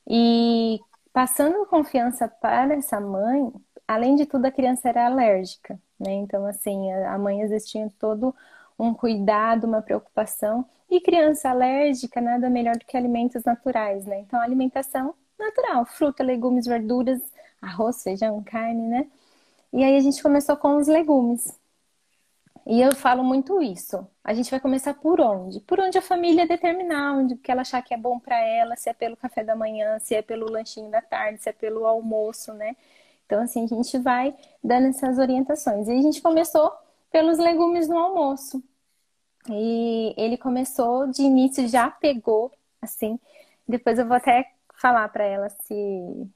E 0.09 0.81
passando 1.13 1.67
confiança 1.67 2.29
para 2.29 2.75
essa 2.75 3.01
mãe, 3.01 3.53
além 3.87 4.17
de 4.17 4.27
tudo, 4.27 4.47
a 4.47 4.51
criança 4.51 4.89
era 4.89 5.07
alérgica, 5.07 5.81
né? 5.99 6.13
Então, 6.13 6.47
assim, 6.47 6.91
a 6.93 7.19
mãe 7.19 7.41
tinha 7.61 7.93
todo 7.99 8.35
um 8.79 8.95
cuidado, 8.95 9.67
uma 9.67 9.83
preocupação. 9.83 10.65
E 10.91 11.01
criança 11.01 11.49
alérgica, 11.51 12.21
nada 12.21 12.51
melhor 12.51 12.77
do 12.77 12.85
que 12.85 12.97
alimentos 12.97 13.45
naturais, 13.45 14.05
né? 14.07 14.21
Então, 14.21 14.41
alimentação 14.41 15.15
natural, 15.39 15.87
fruta, 15.87 16.23
legumes, 16.23 16.67
verduras, 16.67 17.21
arroz, 17.61 18.03
feijão, 18.03 18.43
carne, 18.43 18.89
né? 18.89 19.07
E 19.73 19.83
aí 19.83 19.97
a 19.97 20.01
gente 20.01 20.23
começou 20.23 20.57
com 20.57 20.77
os 20.77 20.87
legumes. 20.89 21.59
E 22.67 22.81
eu 22.81 22.95
falo 22.95 23.25
muito 23.25 23.61
isso. 23.61 24.07
A 24.23 24.33
gente 24.35 24.51
vai 24.51 24.61
começar 24.61 24.95
por 24.95 25.21
onde? 25.21 25.61
Por 25.61 25.81
onde 25.81 25.99
a 25.99 26.03
família 26.03 26.47
determinar, 26.47 27.15
onde 27.15 27.37
que 27.37 27.51
ela 27.51 27.63
achar 27.63 27.83
que 27.83 27.93
é 27.93 27.97
bom 27.97 28.21
para 28.21 28.39
ela, 28.39 28.77
se 28.77 28.89
é 28.89 28.93
pelo 28.93 29.17
café 29.17 29.43
da 29.43 29.57
manhã, 29.57 29.99
se 29.99 30.15
é 30.15 30.23
pelo 30.23 30.51
lanchinho 30.51 30.91
da 30.91 31.01
tarde, 31.01 31.43
se 31.43 31.49
é 31.49 31.53
pelo 31.53 31.87
almoço, 31.87 32.53
né? 32.55 32.77
Então, 33.27 33.43
assim, 33.43 33.65
a 33.65 33.67
gente 33.67 33.99
vai 33.99 34.35
dando 34.63 34.89
essas 34.89 35.19
orientações. 35.19 35.89
E 35.89 35.93
a 35.93 36.03
gente 36.03 36.21
começou 36.21 36.73
pelos 37.11 37.39
legumes 37.39 37.89
no 37.89 37.99
almoço. 37.99 38.63
E 39.49 40.15
ele 40.17 40.37
começou 40.37 41.09
de 41.09 41.23
início, 41.23 41.67
já 41.69 41.91
pegou, 41.91 42.53
assim. 42.81 43.19
Depois 43.67 43.99
eu 43.99 44.07
vou 44.07 44.17
até 44.17 44.53
falar 44.75 45.09
para 45.09 45.25
ela 45.25 45.49
se 45.49 46.29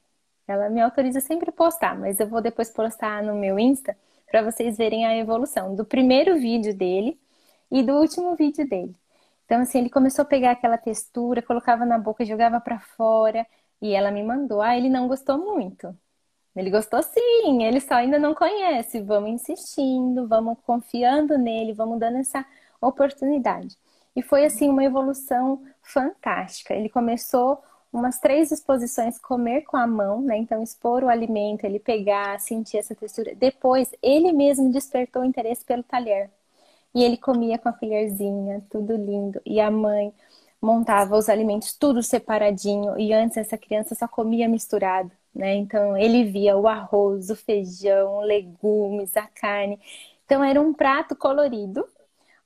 ela 0.47 0.69
me 0.69 0.81
autoriza 0.81 1.19
sempre 1.19 1.51
postar, 1.51 1.97
mas 1.97 2.19
eu 2.19 2.27
vou 2.27 2.41
depois 2.41 2.69
postar 2.69 3.21
no 3.21 3.35
meu 3.35 3.59
Insta 3.59 3.97
para 4.29 4.41
vocês 4.41 4.77
verem 4.77 5.05
a 5.05 5.15
evolução 5.17 5.75
do 5.75 5.85
primeiro 5.85 6.35
vídeo 6.35 6.73
dele 6.75 7.19
e 7.71 7.83
do 7.83 7.93
último 7.93 8.35
vídeo 8.35 8.67
dele. 8.67 8.95
Então, 9.45 9.61
assim, 9.61 9.79
ele 9.79 9.89
começou 9.89 10.23
a 10.23 10.25
pegar 10.25 10.51
aquela 10.51 10.77
textura, 10.77 11.41
colocava 11.41 11.85
na 11.85 11.97
boca, 11.97 12.25
jogava 12.25 12.59
para 12.59 12.79
fora, 12.79 13.45
e 13.81 13.93
ela 13.93 14.11
me 14.11 14.23
mandou. 14.23 14.61
Ah, 14.61 14.77
ele 14.77 14.89
não 14.89 15.07
gostou 15.07 15.37
muito. 15.37 15.95
Ele 16.57 16.69
gostou 16.71 17.01
sim, 17.03 17.63
ele 17.63 17.79
só 17.79 17.95
ainda 17.95 18.17
não 18.19 18.33
conhece. 18.33 19.01
Vamos 19.01 19.29
insistindo, 19.29 20.27
vamos 20.27 20.57
confiando 20.65 21.37
nele, 21.37 21.73
vamos 21.73 21.99
dando 21.99 22.17
essa 22.17 22.45
oportunidade. 22.81 23.77
E 24.15 24.21
foi 24.21 24.45
assim 24.45 24.69
uma 24.69 24.83
evolução 24.83 25.61
fantástica. 25.81 26.73
Ele 26.73 26.89
começou 26.89 27.61
umas 27.91 28.19
três 28.19 28.51
exposições 28.51 29.17
comer 29.19 29.61
com 29.63 29.77
a 29.77 29.87
mão, 29.87 30.21
né? 30.21 30.37
Então 30.37 30.61
expor 30.63 31.03
o 31.03 31.09
alimento, 31.09 31.63
ele 31.65 31.79
pegar, 31.79 32.39
sentir 32.39 32.77
essa 32.77 32.95
textura. 32.95 33.35
Depois 33.35 33.91
ele 34.01 34.31
mesmo 34.31 34.71
despertou 34.71 35.23
interesse 35.23 35.63
pelo 35.65 35.83
talher. 35.83 36.29
E 36.93 37.03
ele 37.03 37.17
comia 37.17 37.57
com 37.59 37.69
a 37.69 37.73
colherzinha, 37.73 38.65
tudo 38.69 38.95
lindo. 38.95 39.41
E 39.45 39.59
a 39.59 39.69
mãe 39.71 40.13
montava 40.61 41.17
os 41.17 41.29
alimentos 41.29 41.73
tudo 41.73 42.01
separadinho. 42.03 42.97
E 42.99 43.13
antes 43.13 43.37
essa 43.37 43.57
criança 43.57 43.95
só 43.95 44.07
comia 44.07 44.47
misturado, 44.49 45.11
né? 45.37 45.55
Então 45.55 45.95
ele 45.97 46.25
via 46.25 46.57
o 46.57 46.67
arroz, 46.67 47.29
o 47.29 47.35
feijão, 47.35 48.21
legumes, 48.21 49.15
a 49.17 49.27
carne. 49.27 49.79
Então 50.25 50.43
era 50.43 50.61
um 50.61 50.73
prato 50.73 51.15
colorido 51.15 51.87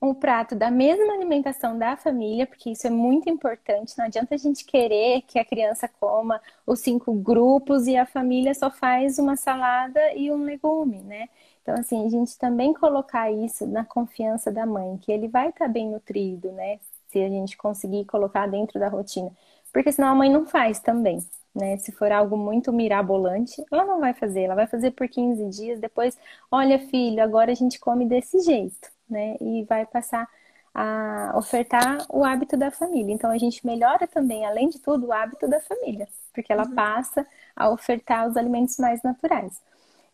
um 0.02 0.16
prato 0.16 0.56
da 0.56 0.72
mesma 0.72 1.14
alimentação 1.14 1.78
da 1.78 1.96
família, 1.96 2.48
porque 2.48 2.72
isso 2.72 2.88
é 2.88 2.90
muito 2.90 3.30
importante. 3.30 3.96
Não 3.98 4.06
adianta 4.06 4.34
a 4.34 4.38
gente 4.38 4.66
querer 4.66 5.22
que 5.22 5.38
a 5.38 5.46
criança 5.46 5.88
coma 5.88 6.42
os 6.66 6.80
cinco 6.80 7.14
grupos 7.14 7.86
e 7.86 7.96
a 7.96 8.06
família 8.06 8.54
só 8.56 8.72
faz 8.72 9.20
uma 9.20 9.36
salada 9.36 10.02
e 10.16 10.32
um 10.32 10.44
legume, 10.44 11.02
né? 11.04 11.30
Então, 11.62 11.76
assim, 11.76 12.04
a 12.04 12.10
gente 12.10 12.36
também 12.40 12.74
colocar 12.74 13.32
isso 13.32 13.68
na 13.68 13.86
confiança 13.86 14.52
da 14.52 14.66
mãe, 14.66 14.98
que 14.98 15.12
ele 15.12 15.28
vai 15.28 15.50
estar 15.50 15.68
bem 15.68 15.88
nutrido, 15.90 16.52
né? 16.52 16.80
Se 17.08 17.22
a 17.22 17.30
gente 17.30 17.56
conseguir 17.56 18.06
colocar 18.06 18.48
dentro 18.48 18.80
da 18.80 18.88
rotina. 18.90 19.32
Porque 19.72 19.92
senão 19.92 20.10
a 20.10 20.16
mãe 20.16 20.32
não 20.32 20.48
faz 20.48 20.80
também, 20.80 21.20
né? 21.54 21.78
Se 21.78 21.92
for 21.92 22.12
algo 22.12 22.38
muito 22.38 22.72
mirabolante, 22.74 23.64
ela 23.72 23.86
não 23.86 24.00
vai 24.00 24.14
fazer. 24.14 24.44
Ela 24.44 24.56
vai 24.56 24.68
fazer 24.68 24.92
por 24.92 25.08
15 25.08 25.46
dias, 25.50 25.80
depois, 25.80 26.18
olha, 26.50 26.80
filho, 26.80 27.22
agora 27.24 27.52
a 27.52 27.56
gente 27.56 27.80
come 27.80 28.06
desse 28.06 28.40
jeito 28.42 28.90
né? 29.12 29.36
E 29.42 29.64
vai 29.66 29.86
passar 29.86 30.28
a 30.74 31.34
ofertar 31.36 32.06
o 32.10 32.24
hábito 32.24 32.56
da 32.58 32.72
família. 32.72 33.14
Então 33.14 33.30
a 33.30 33.38
gente 33.38 33.66
melhora 33.66 34.08
também, 34.08 34.46
além 34.46 34.70
de 34.70 34.80
tudo, 34.80 35.08
o 35.08 35.12
hábito 35.12 35.48
da 35.48 35.60
família, 35.60 36.08
porque 36.34 36.52
ela 36.52 36.66
uhum. 36.66 36.74
passa 36.74 37.28
a 37.56 37.70
ofertar 37.70 38.28
os 38.28 38.38
alimentos 38.38 38.78
mais 38.78 39.04
naturais. 39.04 39.62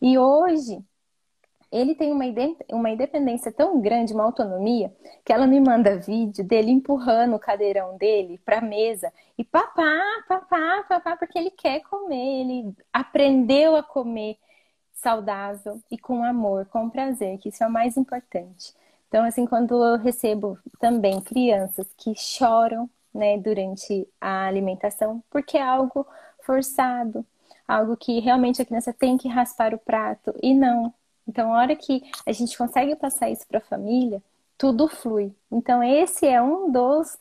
E 0.02 0.18
hoje 0.18 0.84
ele 1.70 1.94
tem 1.94 2.12
uma, 2.12 2.24
uma 2.70 2.90
independência 2.90 3.52
tão 3.52 3.80
grande, 3.80 4.14
uma 4.14 4.24
autonomia, 4.24 4.92
que 5.24 5.32
ela 5.32 5.46
me 5.46 5.60
manda 5.60 5.98
vídeo 5.98 6.44
dele 6.44 6.70
empurrando 6.70 7.36
o 7.36 7.38
cadeirão 7.38 7.96
dele 7.96 8.38
para 8.44 8.58
a 8.58 8.62
mesa 8.62 9.12
e 9.36 9.44
papá, 9.44 10.00
papá, 10.28 10.84
papá, 10.88 11.16
porque 11.16 11.38
ele 11.38 11.50
quer 11.50 11.80
comer, 11.82 12.40
ele 12.40 12.74
aprendeu 12.92 13.76
a 13.76 13.82
comer 13.82 14.38
saudável 14.92 15.80
e 15.90 15.98
com 15.98 16.24
amor, 16.24 16.66
com 16.66 16.90
prazer, 16.90 17.38
que 17.38 17.50
isso 17.50 17.62
é 17.62 17.66
o 17.66 17.70
mais 17.70 17.96
importante. 17.96 18.74
Então, 19.08 19.24
assim, 19.24 19.46
quando 19.46 19.82
eu 19.82 19.96
recebo 19.98 20.58
também 20.80 21.20
crianças 21.20 21.86
que 21.96 22.14
choram, 22.14 22.90
né, 23.14 23.38
durante 23.38 24.06
a 24.20 24.46
alimentação, 24.46 25.22
porque 25.30 25.56
é 25.56 25.62
algo 25.62 26.06
forçado, 26.42 27.24
algo 27.66 27.96
que 27.96 28.20
realmente 28.20 28.60
a 28.62 28.64
criança 28.64 28.92
tem 28.92 29.16
que 29.18 29.28
raspar 29.28 29.74
o 29.74 29.78
prato 29.78 30.34
e 30.42 30.54
não. 30.54 30.92
Então, 31.28 31.52
a 31.52 31.58
hora 31.58 31.76
que 31.76 32.02
a 32.26 32.32
gente 32.32 32.56
consegue 32.56 32.96
passar 32.96 33.30
isso 33.30 33.46
para 33.46 33.58
a 33.58 33.60
família, 33.60 34.22
tudo 34.56 34.88
flui. 34.88 35.32
Então, 35.52 35.82
esse 35.82 36.26
é 36.26 36.40
um 36.42 36.72
dos 36.72 37.18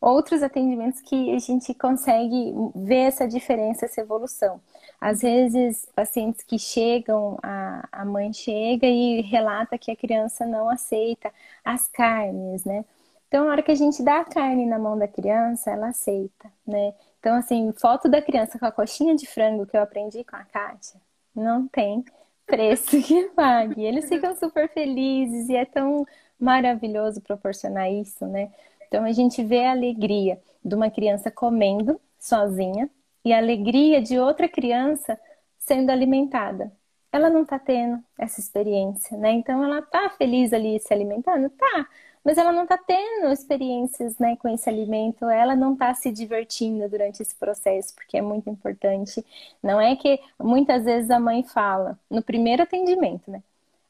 outros 0.00 0.42
atendimentos 0.42 1.00
que 1.02 1.34
a 1.34 1.38
gente 1.38 1.74
consegue 1.74 2.54
ver 2.74 3.08
essa 3.08 3.28
diferença, 3.28 3.84
essa 3.84 4.00
evolução. 4.00 4.60
Às 5.00 5.20
vezes, 5.20 5.86
pacientes 5.94 6.42
que 6.42 6.58
chegam, 6.58 7.38
a, 7.42 7.86
a 7.92 8.04
mãe 8.04 8.32
chega 8.32 8.86
e 8.86 9.20
relata 9.20 9.78
que 9.78 9.90
a 9.90 9.96
criança 9.96 10.46
não 10.46 10.68
aceita 10.68 11.32
as 11.64 11.86
carnes, 11.88 12.64
né? 12.64 12.84
Então, 13.28 13.44
na 13.44 13.52
hora 13.52 13.62
que 13.62 13.70
a 13.70 13.76
gente 13.76 14.02
dá 14.02 14.20
a 14.20 14.24
carne 14.24 14.66
na 14.66 14.78
mão 14.78 14.98
da 14.98 15.06
criança, 15.06 15.70
ela 15.70 15.88
aceita, 15.88 16.50
né? 16.66 16.94
Então, 17.20 17.36
assim, 17.36 17.72
foto 17.72 18.08
da 18.08 18.22
criança 18.22 18.58
com 18.58 18.66
a 18.66 18.72
coxinha 18.72 19.14
de 19.14 19.26
frango 19.26 19.66
que 19.66 19.76
eu 19.76 19.82
aprendi 19.82 20.24
com 20.24 20.36
a 20.36 20.44
Kátia, 20.44 21.00
não 21.34 21.68
tem 21.68 22.04
preço 22.50 23.00
que 23.02 23.24
pague. 23.30 23.82
Eles 23.82 24.08
ficam 24.08 24.34
super 24.36 24.68
felizes 24.68 25.48
e 25.48 25.56
é 25.56 25.64
tão 25.64 26.06
maravilhoso 26.38 27.20
proporcionar 27.20 27.90
isso, 27.90 28.26
né? 28.26 28.50
Então, 28.88 29.04
a 29.04 29.12
gente 29.12 29.42
vê 29.44 29.64
a 29.64 29.70
alegria 29.70 30.40
de 30.64 30.74
uma 30.74 30.90
criança 30.90 31.30
comendo 31.30 32.00
sozinha, 32.18 32.90
e 33.24 33.32
a 33.32 33.38
alegria 33.38 34.00
de 34.00 34.18
outra 34.18 34.48
criança 34.48 35.18
sendo 35.58 35.90
alimentada. 35.90 36.72
Ela 37.12 37.28
não 37.28 37.42
está 37.42 37.58
tendo 37.58 38.02
essa 38.18 38.40
experiência, 38.40 39.16
né? 39.16 39.32
Então 39.32 39.62
ela 39.64 39.80
está 39.80 40.10
feliz 40.10 40.52
ali 40.52 40.78
se 40.80 40.92
alimentando, 40.92 41.50
tá, 41.50 41.88
mas 42.24 42.38
ela 42.38 42.52
não 42.52 42.64
está 42.64 42.76
tendo 42.78 43.32
experiências, 43.32 44.18
né, 44.18 44.36
com 44.36 44.48
esse 44.48 44.68
alimento. 44.68 45.24
Ela 45.28 45.56
não 45.56 45.72
está 45.74 45.94
se 45.94 46.10
divertindo 46.10 46.88
durante 46.88 47.22
esse 47.22 47.34
processo, 47.34 47.94
porque 47.94 48.18
é 48.18 48.22
muito 48.22 48.48
importante. 48.50 49.24
Não 49.62 49.80
é 49.80 49.96
que 49.96 50.20
muitas 50.38 50.84
vezes 50.84 51.10
a 51.10 51.18
mãe 51.20 51.42
fala 51.42 51.98
no 52.10 52.22
primeiro 52.22 52.62
atendimento, 52.62 53.30
né? 53.30 53.42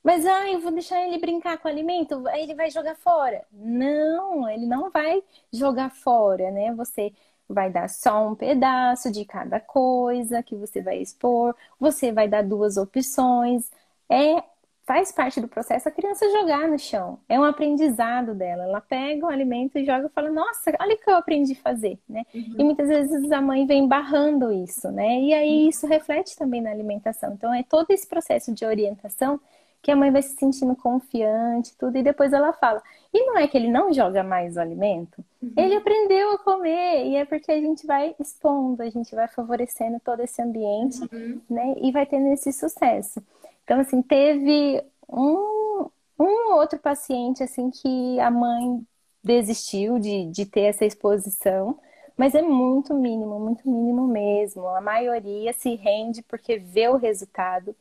Mas 0.03 0.25
ah, 0.27 0.51
eu 0.51 0.61
vou 0.61 0.73
deixar 0.73 1.07
ele 1.07 1.19
brincar 1.19 1.59
com 1.59 1.69
o 1.69 1.71
alimento, 1.71 2.27
aí 2.29 2.43
ele 2.43 2.55
vai 2.55 2.71
jogar 2.71 2.97
fora. 2.97 3.45
Não, 3.53 4.49
ele 4.49 4.67
não 4.67 4.91
vai 4.91 5.23
jogar 5.53 5.91
fora, 5.91 6.51
né? 6.51 6.73
Você 6.75 7.13
vai 7.49 7.71
dar 7.71 7.89
só 7.91 8.29
um 8.29 8.35
pedaço 8.35 9.11
de 9.11 9.25
cada 9.25 9.61
coisa 9.61 10.43
que 10.43 10.55
você 10.55 10.81
vai 10.81 10.99
expor, 10.99 11.55
você 11.79 12.13
vai 12.13 12.29
dar 12.29 12.43
duas 12.43 12.77
opções. 12.77 13.71
É 14.09 14.43
faz 14.91 15.13
parte 15.13 15.41
do 15.41 15.47
processo 15.47 15.89
a 15.89 15.93
criança 15.93 16.29
jogar 16.33 16.67
no 16.67 16.77
chão. 16.77 17.17
É 17.29 17.39
um 17.39 17.45
aprendizado 17.45 18.35
dela. 18.35 18.65
Ela 18.65 18.81
pega 18.81 19.25
o 19.25 19.29
alimento 19.29 19.79
e 19.79 19.85
joga 19.85 20.07
e 20.07 20.09
fala: 20.09 20.31
"Nossa, 20.31 20.73
olha 20.81 20.97
o 20.97 20.99
que 20.99 21.09
eu 21.09 21.15
aprendi 21.15 21.53
a 21.53 21.63
fazer", 21.63 21.97
né? 22.09 22.25
Uhum. 22.35 22.57
E 22.59 22.65
muitas 22.65 22.89
vezes 22.89 23.31
a 23.31 23.41
mãe 23.41 23.65
vem 23.67 23.87
barrando 23.87 24.53
isso, 24.53 24.91
né? 24.91 25.21
E 25.21 25.33
aí 25.33 25.69
isso 25.69 25.87
reflete 25.87 26.37
também 26.37 26.61
na 26.61 26.73
alimentação. 26.73 27.35
Então 27.35 27.55
é 27.55 27.63
todo 27.63 27.89
esse 27.93 28.05
processo 28.05 28.53
de 28.53 28.65
orientação 28.65 29.39
que 29.81 29.93
a 29.93 29.97
mãe 29.97 30.11
vai 30.11 30.23
se 30.23 30.35
sentindo 30.35 30.75
confiante, 30.75 31.73
tudo, 31.79 31.97
e 31.97 32.03
depois 32.03 32.33
ela 32.33 32.53
fala. 32.53 32.83
E 33.15 33.25
não 33.27 33.39
é 33.39 33.47
que 33.47 33.57
ele 33.57 33.71
não 33.71 33.93
joga 33.93 34.25
mais 34.25 34.57
o 34.57 34.61
alimento, 34.61 35.25
uhum. 35.41 35.53
ele 35.57 35.77
aprendeu 35.77 36.33
a 36.33 36.39
comer, 36.39 37.07
e 37.07 37.17
é 37.17 37.25
porque 37.25 37.51
a 37.51 37.61
gente 37.61 37.87
vai 37.87 38.15
expondo, 38.19 38.83
a 38.83 38.91
gente 38.91 39.15
vai 39.15 39.29
favorecendo 39.29 39.99
todo 40.05 40.21
esse 40.21 40.43
ambiente, 40.43 41.01
uhum. 41.11 41.41
né? 41.49 41.77
E 41.81 41.91
vai 41.93 42.05
tendo 42.05 42.27
esse 42.27 42.53
sucesso. 42.53 43.23
Então, 43.71 43.79
assim, 43.79 44.03
teve 44.03 44.83
um, 45.09 45.89
um 46.19 46.55
outro 46.55 46.77
paciente, 46.81 47.41
assim, 47.41 47.71
que 47.71 48.19
a 48.19 48.29
mãe 48.29 48.85
desistiu 49.23 49.97
de, 50.01 50.27
de 50.27 50.45
ter 50.45 50.63
essa 50.63 50.85
exposição, 50.85 51.79
mas 52.17 52.35
é 52.35 52.43
muito 52.43 52.93
mínimo, 52.95 53.39
muito 53.39 53.71
mínimo 53.71 54.09
mesmo. 54.09 54.67
A 54.67 54.81
maioria 54.81 55.53
se 55.53 55.77
rende 55.77 56.21
porque 56.21 56.59
vê 56.59 56.89
o 56.89 56.97
resultado, 56.97 57.73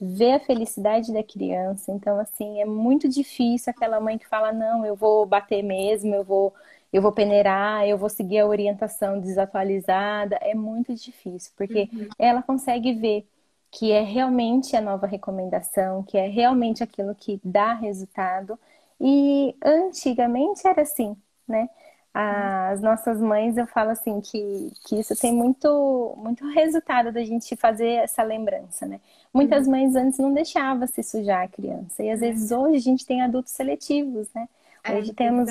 vê 0.00 0.32
a 0.32 0.40
felicidade 0.40 1.12
da 1.12 1.22
criança. 1.22 1.92
Então, 1.92 2.18
assim, 2.18 2.62
é 2.62 2.64
muito 2.64 3.06
difícil 3.06 3.70
aquela 3.70 4.00
mãe 4.00 4.16
que 4.16 4.26
fala: 4.26 4.50
não, 4.50 4.86
eu 4.86 4.96
vou 4.96 5.26
bater 5.26 5.62
mesmo, 5.62 6.14
eu 6.14 6.24
vou 6.24 6.54
eu 6.90 7.02
vou 7.02 7.12
peneirar, 7.12 7.86
eu 7.86 7.98
vou 7.98 8.08
seguir 8.08 8.38
a 8.38 8.46
orientação 8.46 9.20
desatualizada, 9.20 10.36
é 10.36 10.54
muito 10.54 10.94
difícil, 10.94 11.52
porque 11.56 11.90
uhum. 11.92 12.08
ela 12.18 12.40
consegue 12.40 12.94
ver 12.94 13.26
que 13.74 13.90
é 13.90 14.02
realmente 14.02 14.76
a 14.76 14.80
nova 14.80 15.04
recomendação, 15.04 16.04
que 16.04 16.16
é 16.16 16.28
realmente 16.28 16.82
aquilo 16.82 17.12
que 17.14 17.40
dá 17.44 17.74
resultado. 17.74 18.58
E 19.00 19.54
antigamente 19.64 20.66
era 20.66 20.82
assim, 20.82 21.16
né? 21.46 21.68
As 22.14 22.80
nossas 22.80 23.20
mães, 23.20 23.56
eu 23.56 23.66
falo 23.66 23.90
assim, 23.90 24.20
que, 24.20 24.72
que 24.86 25.00
isso 25.00 25.16
tem 25.20 25.34
muito, 25.34 26.14
muito 26.16 26.48
resultado 26.52 27.10
da 27.10 27.24
gente 27.24 27.56
fazer 27.56 28.04
essa 28.04 28.22
lembrança, 28.22 28.86
né? 28.86 29.00
Muitas 29.32 29.66
uhum. 29.66 29.72
mães 29.72 29.96
antes 29.96 30.20
não 30.20 30.32
deixavam 30.32 30.86
se 30.86 31.02
sujar 31.02 31.42
a 31.42 31.48
criança. 31.48 32.04
E 32.04 32.10
às 32.10 32.20
vezes 32.20 32.52
hoje 32.52 32.76
a 32.76 32.80
gente 32.80 33.04
tem 33.04 33.22
adultos 33.22 33.52
seletivos, 33.52 34.28
né? 34.32 34.48
É, 34.84 34.98
Hoje 34.98 35.12
temos, 35.12 35.48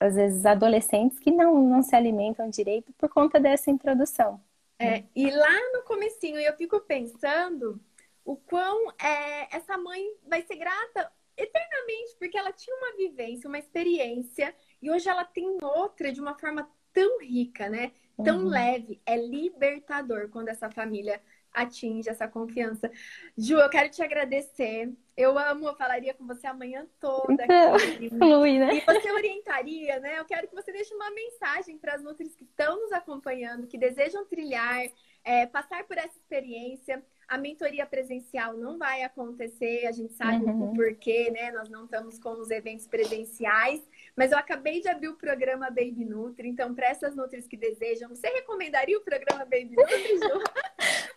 às 0.00 0.14
vezes, 0.16 0.44
adolescentes 0.44 1.20
que 1.20 1.30
não, 1.30 1.62
não 1.62 1.82
se 1.82 1.94
alimentam 1.94 2.48
direito 2.48 2.92
por 2.98 3.08
conta 3.10 3.38
dessa 3.38 3.70
introdução. 3.70 4.40
É, 4.80 5.04
e 5.14 5.30
lá 5.30 5.72
no 5.74 5.82
comecinho 5.82 6.38
eu 6.38 6.56
fico 6.56 6.80
pensando 6.80 7.78
o 8.24 8.34
quão 8.34 8.90
é, 8.92 9.54
essa 9.54 9.76
mãe 9.76 10.02
vai 10.26 10.40
ser 10.40 10.56
grata 10.56 11.12
eternamente, 11.36 12.16
porque 12.18 12.38
ela 12.38 12.52
tinha 12.52 12.74
uma 12.76 12.96
vivência, 12.96 13.46
uma 13.46 13.58
experiência, 13.58 14.54
e 14.80 14.90
hoje 14.90 15.08
ela 15.08 15.24
tem 15.24 15.58
outra 15.62 16.10
de 16.10 16.20
uma 16.20 16.38
forma 16.38 16.70
tão 16.92 17.20
rica, 17.20 17.68
né? 17.68 17.92
Tão 18.24 18.40
uhum. 18.40 18.48
leve. 18.48 19.00
É 19.04 19.16
libertador 19.16 20.28
quando 20.30 20.48
essa 20.48 20.70
família 20.70 21.22
atinge 21.52 22.08
essa 22.08 22.28
confiança. 22.28 22.90
Ju, 23.36 23.58
eu 23.58 23.68
quero 23.68 23.90
te 23.90 24.02
agradecer. 24.02 24.92
Eu 25.16 25.38
amo, 25.38 25.68
eu 25.68 25.74
falaria 25.74 26.14
com 26.14 26.26
você 26.26 26.46
amanhã 26.46 26.86
toda. 26.98 27.44
Flui, 28.18 28.58
né? 28.58 28.76
E 28.76 28.80
você 28.80 29.10
orientaria, 29.10 29.98
né? 30.00 30.18
Eu 30.18 30.24
quero 30.24 30.48
que 30.48 30.54
você 30.54 30.72
deixe 30.72 30.94
uma 30.94 31.10
mensagem 31.10 31.76
para 31.76 31.94
as 31.94 32.02
nutris 32.02 32.34
que 32.34 32.44
estão 32.44 32.80
nos 32.80 32.92
acompanhando, 32.92 33.66
que 33.66 33.76
desejam 33.76 34.24
trilhar, 34.24 34.86
é, 35.24 35.46
passar 35.46 35.84
por 35.84 35.98
essa 35.98 36.16
experiência. 36.16 37.04
A 37.28 37.36
mentoria 37.36 37.86
presencial 37.86 38.56
não 38.56 38.78
vai 38.78 39.02
acontecer, 39.02 39.86
a 39.86 39.92
gente 39.92 40.14
sabe 40.14 40.44
uhum. 40.44 40.70
o 40.70 40.74
porquê, 40.74 41.30
né? 41.30 41.52
Nós 41.52 41.68
não 41.68 41.84
estamos 41.84 42.18
com 42.18 42.32
os 42.32 42.50
eventos 42.50 42.86
presenciais, 42.86 43.80
mas 44.20 44.32
eu 44.32 44.38
acabei 44.38 44.82
de 44.82 44.88
abrir 44.88 45.08
o 45.08 45.16
programa 45.16 45.70
Baby 45.70 46.04
Nutri, 46.04 46.46
então 46.46 46.74
para 46.74 46.88
essas 46.88 47.16
nutris 47.16 47.46
que 47.46 47.56
desejam, 47.56 48.10
você 48.10 48.28
recomendaria 48.28 48.98
o 48.98 49.00
programa 49.00 49.46
Baby 49.46 49.74
Nutri, 49.74 50.18
Ju? 50.18 50.44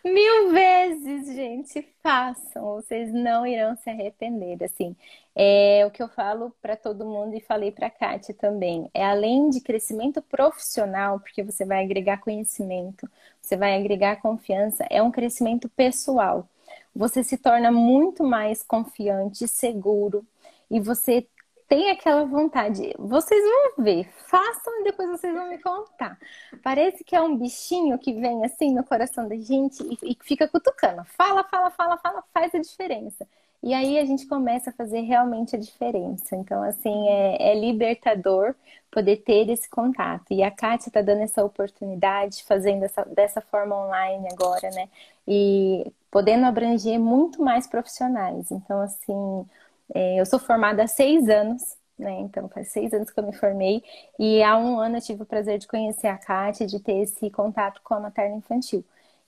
Mil 0.10 0.50
vezes, 0.50 1.34
gente, 1.34 1.86
façam, 2.02 2.76
vocês 2.76 3.12
não 3.12 3.46
irão 3.46 3.76
se 3.76 3.90
arrepender, 3.90 4.64
assim. 4.64 4.96
É 5.36 5.84
o 5.86 5.90
que 5.90 6.02
eu 6.02 6.08
falo 6.08 6.50
para 6.62 6.76
todo 6.76 7.04
mundo 7.04 7.36
e 7.36 7.42
falei 7.42 7.70
para 7.70 7.88
a 7.88 7.90
Kátia 7.90 8.32
também. 8.32 8.88
É 8.94 9.04
além 9.04 9.50
de 9.50 9.60
crescimento 9.60 10.22
profissional, 10.22 11.20
porque 11.20 11.42
você 11.42 11.66
vai 11.66 11.84
agregar 11.84 12.22
conhecimento, 12.22 13.06
você 13.38 13.54
vai 13.54 13.78
agregar 13.78 14.22
confiança, 14.22 14.86
é 14.88 15.02
um 15.02 15.10
crescimento 15.10 15.68
pessoal. 15.68 16.48
Você 16.96 17.22
se 17.22 17.36
torna 17.36 17.70
muito 17.70 18.24
mais 18.24 18.62
confiante, 18.62 19.46
seguro 19.46 20.26
e 20.70 20.80
você 20.80 21.26
tem 21.68 21.90
aquela 21.90 22.24
vontade. 22.24 22.94
Vocês 22.98 23.42
vão 23.42 23.84
ver, 23.84 24.08
façam 24.26 24.80
e 24.80 24.84
depois 24.84 25.08
vocês 25.10 25.32
vão 25.32 25.48
me 25.48 25.58
contar. 25.58 26.18
Parece 26.62 27.02
que 27.04 27.16
é 27.16 27.20
um 27.20 27.36
bichinho 27.36 27.98
que 27.98 28.12
vem 28.12 28.44
assim 28.44 28.74
no 28.74 28.84
coração 28.84 29.28
da 29.28 29.36
gente 29.36 29.82
e, 30.02 30.16
fica 30.22 30.48
cutucando. 30.48 31.04
Fala, 31.04 31.44
fala, 31.44 31.70
fala, 31.70 31.96
fala, 31.98 32.24
faz 32.32 32.54
a 32.54 32.58
diferença. 32.58 33.26
E 33.62 33.72
aí 33.72 33.98
a 33.98 34.04
gente 34.04 34.26
começa 34.26 34.68
a 34.68 34.72
fazer 34.74 35.00
realmente 35.00 35.56
a 35.56 35.58
diferença. 35.58 36.36
Então, 36.36 36.62
assim, 36.62 37.08
é, 37.08 37.52
é 37.52 37.54
libertador 37.58 38.54
poder 38.90 39.16
ter 39.18 39.48
esse 39.48 39.68
contato. 39.70 40.26
E 40.32 40.42
a 40.42 40.50
Kátia 40.50 40.90
está 40.90 41.00
dando 41.00 41.22
essa 41.22 41.42
oportunidade, 41.42 42.44
fazendo 42.44 42.84
essa, 42.84 43.04
dessa 43.06 43.40
forma 43.40 43.74
online 43.74 44.28
agora, 44.30 44.70
né? 44.70 44.88
E 45.26 45.90
podendo 46.10 46.44
abranger 46.44 47.00
muito 47.00 47.42
mais 47.42 47.66
profissionais. 47.66 48.50
Então, 48.50 48.82
assim, 48.82 49.46
eu 49.94 50.26
sou 50.26 50.38
formada 50.38 50.82
há 50.84 50.86
seis 50.86 51.28
anos, 51.28 51.62
né? 51.98 52.20
Então, 52.20 52.48
faz 52.48 52.68
seis 52.68 52.92
anos 52.92 53.10
que 53.10 53.18
eu 53.18 53.24
me 53.24 53.32
formei. 53.34 53.82
E 54.18 54.42
há 54.42 54.56
um 54.58 54.78
ano 54.78 54.96
eu 54.96 55.00
tive 55.00 55.22
o 55.22 55.26
prazer 55.26 55.58
de 55.58 55.66
conhecer 55.68 56.08
a 56.08 56.18
Kátia, 56.18 56.66
de 56.66 56.80
ter 56.80 56.98
esse 56.98 57.30
contato 57.30 57.80
com 57.84 57.94
a 57.94 58.00
materna 58.00 58.36
infantil. 58.36 58.84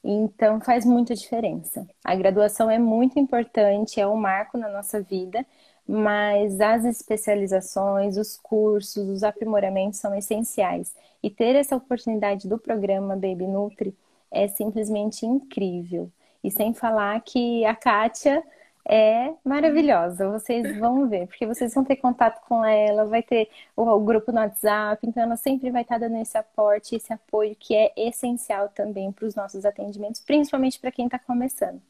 Então 0.09 0.61
faz 0.61 0.85
muita 0.85 1.15
diferença. 1.15 1.85
A 2.05 2.15
graduação 2.15 2.71
é 2.71 2.79
muito 2.79 3.19
importante, 3.19 4.01
é 4.01 4.07
um 4.07 4.17
marco 4.17 4.57
na 4.57 4.69
nossa 4.69 5.03
vida, 5.03 5.45
mas 5.87 6.61
as 6.61 6.85
especializações, 6.85 8.17
os 8.17 8.37
cursos, 8.37 9.09
os 9.09 9.25
aprimoramentos 9.25 9.99
são 9.99 10.15
essenciais. 10.15 10.95
E 11.23 11.29
ter 11.29 11.57
essa 11.57 11.75
oportunidade 11.77 12.49
do 12.49 12.57
programa 12.57 13.17
Baby 13.17 13.49
Nutri 13.49 13.97
é 14.31 14.47
simplesmente 14.47 15.27
incrível. 15.27 16.11
E 16.43 16.53
sem 16.53 16.73
falar 16.73 17.21
que 17.23 17.65
a 17.65 17.75
Kátia 17.75 18.45
é 18.89 19.35
maravilhosa. 19.45 20.29
Vocês 20.31 20.77
vão 20.79 21.09
ver, 21.09 21.27
porque 21.27 21.47
vocês 21.47 21.75
vão 21.75 21.85
ter 21.85 21.97
contato 21.97 22.41
com 22.47 22.65
ela, 22.65 23.05
vai 23.05 23.23
ter 23.23 23.49
o, 23.77 23.83
o, 23.83 24.01
grupo 24.01 24.31
no 24.31 24.39
WhatsApp, 24.39 25.07
então 25.07 25.23
ela 25.23 25.37
sempre 25.37 25.71
vai 25.71 25.83
estar 25.83 25.99
dando 25.99 26.17
esse 26.17 26.39
aporte, 26.39 26.95
esse 26.95 27.13
apoio 27.13 27.57
que 27.59 27.75
é 27.75 27.93
essencial 27.97 28.69
também 28.69 29.11
para 29.11 29.27
os 29.27 29.35
nossos 29.35 29.65
atendimentos, 29.65 30.21
principalmente 30.21 30.79
para 30.79 30.93
quem 30.93 31.07
está 31.07 31.19
começando. 31.19 31.81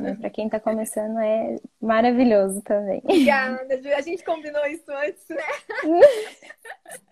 Né? 0.00 0.16
Para 0.20 0.30
quem 0.30 0.46
está 0.46 0.58
começando 0.58 1.18
é 1.18 1.60
maravilhoso 1.80 2.60
também. 2.62 3.00
Obrigada, 3.04 3.80
Ju. 3.80 3.88
A 3.94 4.00
gente 4.00 4.24
combinou 4.24 4.66
isso 4.66 4.90
antes, 4.90 5.28
né? 5.28 5.42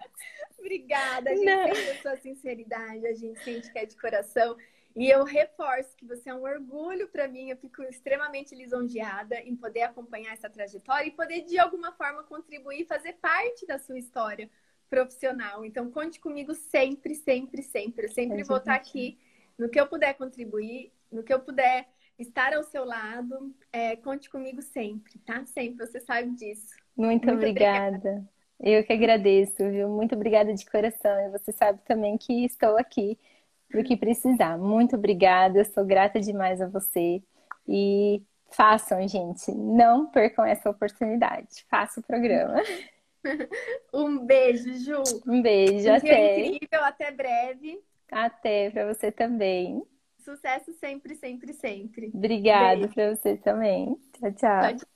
Obrigada, 0.58 1.30
a 1.30 1.34
gente 1.34 1.44
Não. 1.44 1.74
sente 1.74 1.90
a 1.90 2.02
sua 2.02 2.16
sinceridade, 2.16 3.06
a 3.06 3.12
gente 3.14 3.38
sente 3.44 3.70
que 3.70 3.78
é 3.78 3.84
de 3.84 3.96
coração. 3.96 4.56
E 4.96 5.10
eu 5.10 5.24
reforço 5.24 5.96
que 5.96 6.06
você 6.06 6.30
é 6.30 6.34
um 6.34 6.42
orgulho 6.42 7.08
para 7.08 7.26
mim, 7.26 7.50
eu 7.50 7.56
fico 7.56 7.82
extremamente 7.82 8.54
lisonjeada 8.54 9.40
em 9.40 9.56
poder 9.56 9.82
acompanhar 9.82 10.32
essa 10.32 10.48
trajetória 10.48 11.08
e 11.08 11.10
poder 11.10 11.42
de 11.42 11.58
alguma 11.58 11.90
forma 11.92 12.22
contribuir, 12.22 12.86
fazer 12.86 13.14
parte 13.14 13.66
da 13.66 13.76
sua 13.76 13.98
história 13.98 14.48
profissional. 14.88 15.64
Então 15.64 15.90
conte 15.90 16.20
comigo 16.20 16.54
sempre, 16.54 17.16
sempre, 17.16 17.62
sempre. 17.62 18.06
Eu 18.06 18.10
sempre 18.10 18.42
é 18.42 18.44
vou 18.44 18.58
estar 18.58 18.74
aqui 18.74 19.18
no 19.58 19.68
que 19.68 19.80
eu 19.80 19.86
puder 19.88 20.14
contribuir, 20.14 20.92
no 21.10 21.24
que 21.24 21.34
eu 21.34 21.40
puder 21.40 21.88
estar 22.16 22.54
ao 22.54 22.62
seu 22.62 22.84
lado. 22.84 23.52
É, 23.72 23.96
conte 23.96 24.30
comigo 24.30 24.62
sempre, 24.62 25.18
tá? 25.26 25.44
Sempre, 25.46 25.86
você 25.86 25.98
sabe 26.00 26.30
disso. 26.36 26.72
Muito, 26.96 27.26
Muito 27.26 27.36
obrigada. 27.36 27.96
obrigada. 27.96 28.34
Eu 28.60 28.84
que 28.84 28.92
agradeço, 28.92 29.68
viu? 29.68 29.88
Muito 29.88 30.14
obrigada 30.14 30.54
de 30.54 30.64
coração. 30.64 31.18
E 31.26 31.30
você 31.30 31.50
sabe 31.50 31.80
também 31.84 32.16
que 32.16 32.44
estou 32.44 32.78
aqui 32.78 33.18
para 33.68 33.80
o 33.80 33.84
que 33.84 33.96
precisar. 33.96 34.58
Muito 34.58 34.96
obrigada, 34.96 35.58
eu 35.58 35.64
sou 35.64 35.84
grata 35.84 36.20
demais 36.20 36.60
a 36.60 36.68
você. 36.68 37.22
E 37.66 38.22
façam, 38.50 39.06
gente, 39.08 39.50
não 39.52 40.06
percam 40.06 40.44
essa 40.44 40.70
oportunidade. 40.70 41.64
Faça 41.68 42.00
o 42.00 42.02
programa. 42.02 42.62
Um 43.90 44.18
beijo, 44.18 44.70
Ju. 44.74 45.02
Um 45.26 45.40
beijo, 45.40 45.88
um 45.88 45.94
até. 45.94 46.46
incrível, 46.46 46.84
até 46.84 47.10
breve. 47.10 47.82
Até 48.12 48.70
para 48.70 48.92
você 48.92 49.10
também. 49.10 49.82
Sucesso 50.18 50.74
sempre, 50.74 51.14
sempre, 51.14 51.54
sempre. 51.54 52.10
Obrigada 52.12 52.86
para 52.88 53.14
você 53.14 53.38
também. 53.38 53.96
Tchau, 54.12 54.32
tchau. 54.32 54.86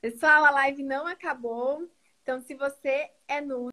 Pessoal, 0.00 0.44
a 0.44 0.50
live 0.50 0.82
não 0.82 1.06
acabou. 1.06 1.88
Então, 2.22 2.40
se 2.42 2.54
você 2.54 3.10
é 3.26 3.40
nu 3.40 3.70